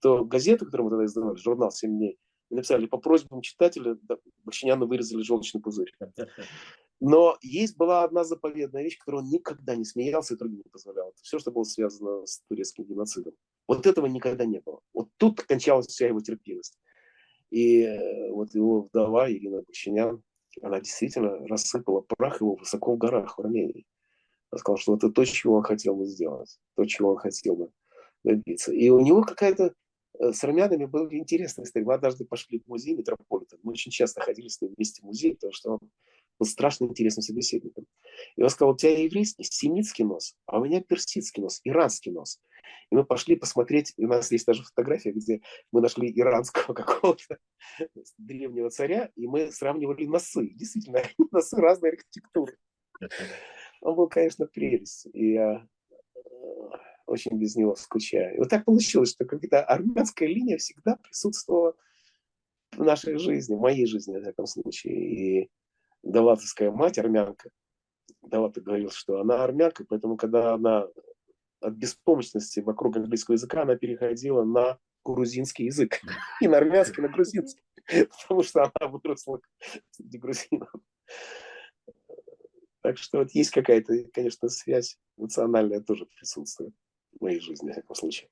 то 0.00 0.24
газету, 0.24 0.66
которую 0.66 0.84
мы 0.84 0.90
тогда 0.90 1.04
издавали, 1.06 1.36
журнал 1.36 1.70
«Семь 1.70 1.96
дней», 1.96 2.18
написали, 2.50 2.86
по 2.86 2.98
просьбам 2.98 3.40
читателя 3.40 3.96
Бахчиняну 4.44 4.86
вырезали 4.86 5.22
желчный 5.22 5.60
пузырь. 5.60 5.92
Но 7.04 7.36
есть 7.42 7.76
была 7.76 8.04
одна 8.04 8.22
заповедная 8.22 8.84
вещь, 8.84 8.96
которую 8.96 9.24
он 9.24 9.28
никогда 9.28 9.74
не 9.74 9.84
смеялся 9.84 10.34
и 10.34 10.36
другим 10.36 10.58
не 10.58 10.70
позволял. 10.70 11.08
Это 11.08 11.18
все, 11.20 11.40
что 11.40 11.50
было 11.50 11.64
связано 11.64 12.24
с 12.24 12.42
турецким 12.48 12.84
геноцидом. 12.84 13.32
Вот 13.66 13.88
этого 13.88 14.06
никогда 14.06 14.44
не 14.44 14.60
было. 14.60 14.78
Вот 14.94 15.08
тут 15.16 15.42
кончалась 15.42 15.88
вся 15.88 16.06
его 16.06 16.20
терпимость. 16.20 16.78
И 17.50 17.82
э, 17.82 18.30
вот 18.30 18.54
его 18.54 18.82
вдова 18.82 19.28
Ирина 19.28 19.62
Бахчинян, 19.62 20.22
она 20.62 20.78
действительно 20.78 21.44
рассыпала 21.48 22.02
прах 22.02 22.40
его 22.40 22.54
высоко 22.54 22.94
в 22.94 22.98
горах 22.98 23.36
в 23.36 23.40
Армении. 23.40 23.84
Она 24.52 24.60
сказала, 24.60 24.78
что 24.78 24.94
это 24.94 25.10
то, 25.10 25.24
чего 25.24 25.56
он 25.56 25.64
хотел 25.64 25.96
бы 25.96 26.06
сделать, 26.06 26.60
то, 26.76 26.84
чего 26.84 27.10
он 27.10 27.16
хотел 27.16 27.56
бы 27.56 27.70
добиться. 28.22 28.72
И 28.72 28.90
у 28.90 29.00
него 29.00 29.22
какая-то 29.22 29.74
Э, 30.18 30.32
с 30.32 30.44
армянами 30.44 30.84
был 30.84 31.08
интересная 31.10 31.64
история. 31.64 31.86
Мы 31.86 31.94
однажды 31.94 32.24
пошли 32.24 32.60
в 32.60 32.68
музей 32.68 32.94
Метрополитен. 32.94 33.58
Мы 33.62 33.72
очень 33.72 33.90
часто 33.90 34.20
ходили 34.20 34.48
с 34.48 34.60
ним 34.60 34.72
вместе 34.76 35.02
в 35.02 35.04
музей, 35.04 35.34
потому 35.34 35.52
что 35.52 35.72
он 35.72 35.78
был 36.42 36.46
страшно 36.46 36.86
интересным 36.86 37.22
собеседником. 37.22 37.86
И 38.36 38.42
он 38.42 38.50
сказал, 38.50 38.74
у 38.74 38.76
тебя 38.76 38.98
еврейский, 38.98 39.44
семитский 39.44 40.04
нос, 40.04 40.34
а 40.46 40.58
у 40.58 40.64
меня 40.64 40.80
персидский 40.80 41.42
нос, 41.42 41.60
иранский 41.64 42.10
нос. 42.10 42.40
И 42.90 42.96
мы 42.96 43.04
пошли 43.04 43.36
посмотреть, 43.36 43.92
и 43.96 44.04
у 44.04 44.08
нас 44.08 44.30
есть 44.32 44.46
даже 44.46 44.64
фотография, 44.64 45.12
где 45.12 45.40
мы 45.70 45.80
нашли 45.80 46.12
иранского 46.14 46.74
какого-то 46.74 47.38
древнего 48.18 48.70
царя, 48.70 49.10
и 49.14 49.26
мы 49.26 49.52
сравнивали 49.52 50.04
носы. 50.06 50.50
Действительно, 50.54 51.02
носы 51.30 51.56
разной 51.56 51.90
архитектуры. 51.90 52.56
Он 53.80 53.96
был, 53.96 54.08
конечно, 54.08 54.46
прелесть. 54.46 55.06
И 55.12 55.32
я 55.32 55.66
очень 57.06 57.38
без 57.38 57.56
него 57.56 57.76
скучаю. 57.76 58.34
И 58.34 58.38
вот 58.38 58.48
так 58.48 58.64
получилось, 58.64 59.10
что 59.10 59.24
какая-то 59.24 59.64
армянская 59.64 60.28
линия 60.28 60.58
всегда 60.58 60.96
присутствовала 60.96 61.74
в 62.72 62.82
нашей 62.82 63.18
жизни, 63.18 63.54
в 63.54 63.60
моей 63.60 63.86
жизни, 63.86 64.18
в 64.18 64.24
таком 64.24 64.46
случае. 64.46 65.42
И 65.42 65.50
Даватовская 66.02 66.70
мать, 66.70 66.98
армянка, 66.98 67.50
Давата 68.22 68.60
говорил, 68.60 68.90
что 68.90 69.20
она 69.20 69.42
армянка, 69.42 69.84
поэтому 69.88 70.16
когда 70.16 70.54
она 70.54 70.88
от 71.60 71.74
беспомощности 71.74 72.60
вокруг 72.60 72.96
английского 72.96 73.34
языка, 73.34 73.62
она 73.62 73.76
переходила 73.76 74.44
на 74.44 74.78
грузинский 75.04 75.64
язык. 75.66 76.00
И 76.40 76.48
на 76.48 76.58
армянский, 76.58 77.02
на 77.02 77.08
грузинский. 77.08 77.62
Потому 78.22 78.42
что 78.42 78.62
она 78.62 78.88
выросла 78.88 79.40
среди 79.90 80.18
грузинов. 80.18 80.72
Так 82.82 82.98
что 82.98 83.18
вот 83.18 83.30
есть 83.30 83.50
какая-то, 83.50 84.04
конечно, 84.12 84.48
связь 84.48 84.98
национальная 85.16 85.80
тоже 85.80 86.06
присутствует 86.06 86.74
в 87.12 87.22
моей 87.22 87.40
жизни, 87.40 87.70
в 87.70 87.72
всяком 87.72 87.94
случае. 87.94 88.28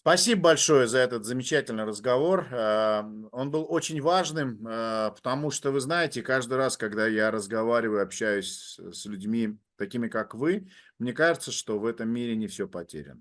Спасибо 0.00 0.42
большое 0.42 0.86
за 0.86 0.98
этот 0.98 1.24
замечательный 1.24 1.82
разговор. 1.82 2.46
Э, 2.52 3.02
он 3.32 3.50
был 3.50 3.66
очень 3.68 4.00
важным, 4.00 4.64
э, 4.64 5.10
потому 5.10 5.50
что, 5.50 5.72
вы 5.72 5.80
знаете, 5.80 6.22
каждый 6.22 6.56
раз, 6.56 6.76
когда 6.76 7.08
я 7.08 7.32
разговариваю, 7.32 8.04
общаюсь 8.04 8.78
с 8.78 9.06
людьми, 9.06 9.58
такими 9.76 10.06
как 10.06 10.36
вы, 10.36 10.68
мне 11.00 11.12
кажется, 11.12 11.50
что 11.50 11.80
в 11.80 11.84
этом 11.84 12.10
мире 12.10 12.36
не 12.36 12.46
все 12.46 12.68
потеряно. 12.68 13.20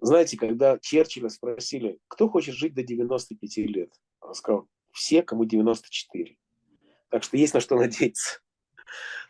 Знаете, 0.00 0.36
когда 0.36 0.78
Черчилля 0.78 1.30
спросили, 1.30 1.98
кто 2.06 2.28
хочет 2.28 2.54
жить 2.54 2.74
до 2.74 2.82
95 2.82 3.56
лет, 3.68 3.90
он 4.20 4.34
сказал, 4.34 4.68
все, 4.92 5.22
кому 5.22 5.46
94. 5.46 6.36
Так 7.08 7.22
что 7.22 7.38
есть 7.38 7.54
на 7.54 7.60
что 7.60 7.76
надеяться. 7.76 8.40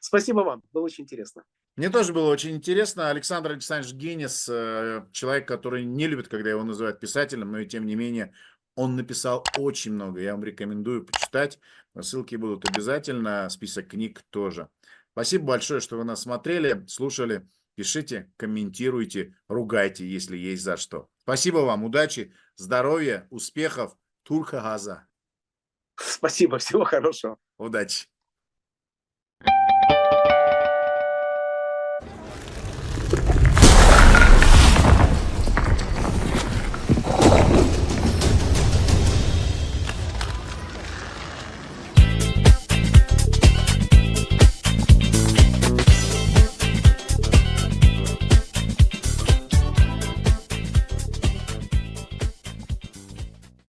Спасибо 0.00 0.40
вам, 0.40 0.64
было 0.72 0.82
очень 0.82 1.04
интересно. 1.04 1.44
Мне 1.78 1.90
тоже 1.90 2.12
было 2.12 2.28
очень 2.28 2.56
интересно. 2.56 3.08
Александр 3.08 3.52
Александрович 3.52 3.94
Генис, 3.94 4.48
э, 4.50 5.06
человек, 5.12 5.46
который 5.46 5.84
не 5.84 6.08
любит, 6.08 6.26
когда 6.26 6.50
его 6.50 6.64
называют 6.64 6.98
писателем, 6.98 7.52
но 7.52 7.60
и 7.60 7.66
тем 7.66 7.86
не 7.86 7.94
менее 7.94 8.32
он 8.74 8.96
написал 8.96 9.44
очень 9.56 9.92
много. 9.92 10.20
Я 10.20 10.32
вам 10.32 10.42
рекомендую 10.42 11.04
почитать. 11.04 11.60
Ссылки 12.00 12.34
будут 12.34 12.68
обязательно, 12.68 13.48
список 13.48 13.86
книг 13.86 14.24
тоже. 14.30 14.68
Спасибо 15.12 15.44
большое, 15.44 15.78
что 15.78 15.96
вы 15.96 16.02
нас 16.02 16.22
смотрели, 16.22 16.84
слушали. 16.88 17.48
Пишите, 17.76 18.28
комментируйте, 18.36 19.36
ругайте, 19.46 20.04
если 20.04 20.36
есть 20.36 20.64
за 20.64 20.76
что. 20.76 21.08
Спасибо 21.22 21.58
вам, 21.58 21.84
удачи, 21.84 22.34
здоровья, 22.56 23.28
успехов. 23.30 23.96
Турка 24.24 24.60
Газа. 24.60 25.06
Спасибо, 25.94 26.58
всего 26.58 26.82
хорошего. 26.82 27.38
Удачи. 27.56 28.08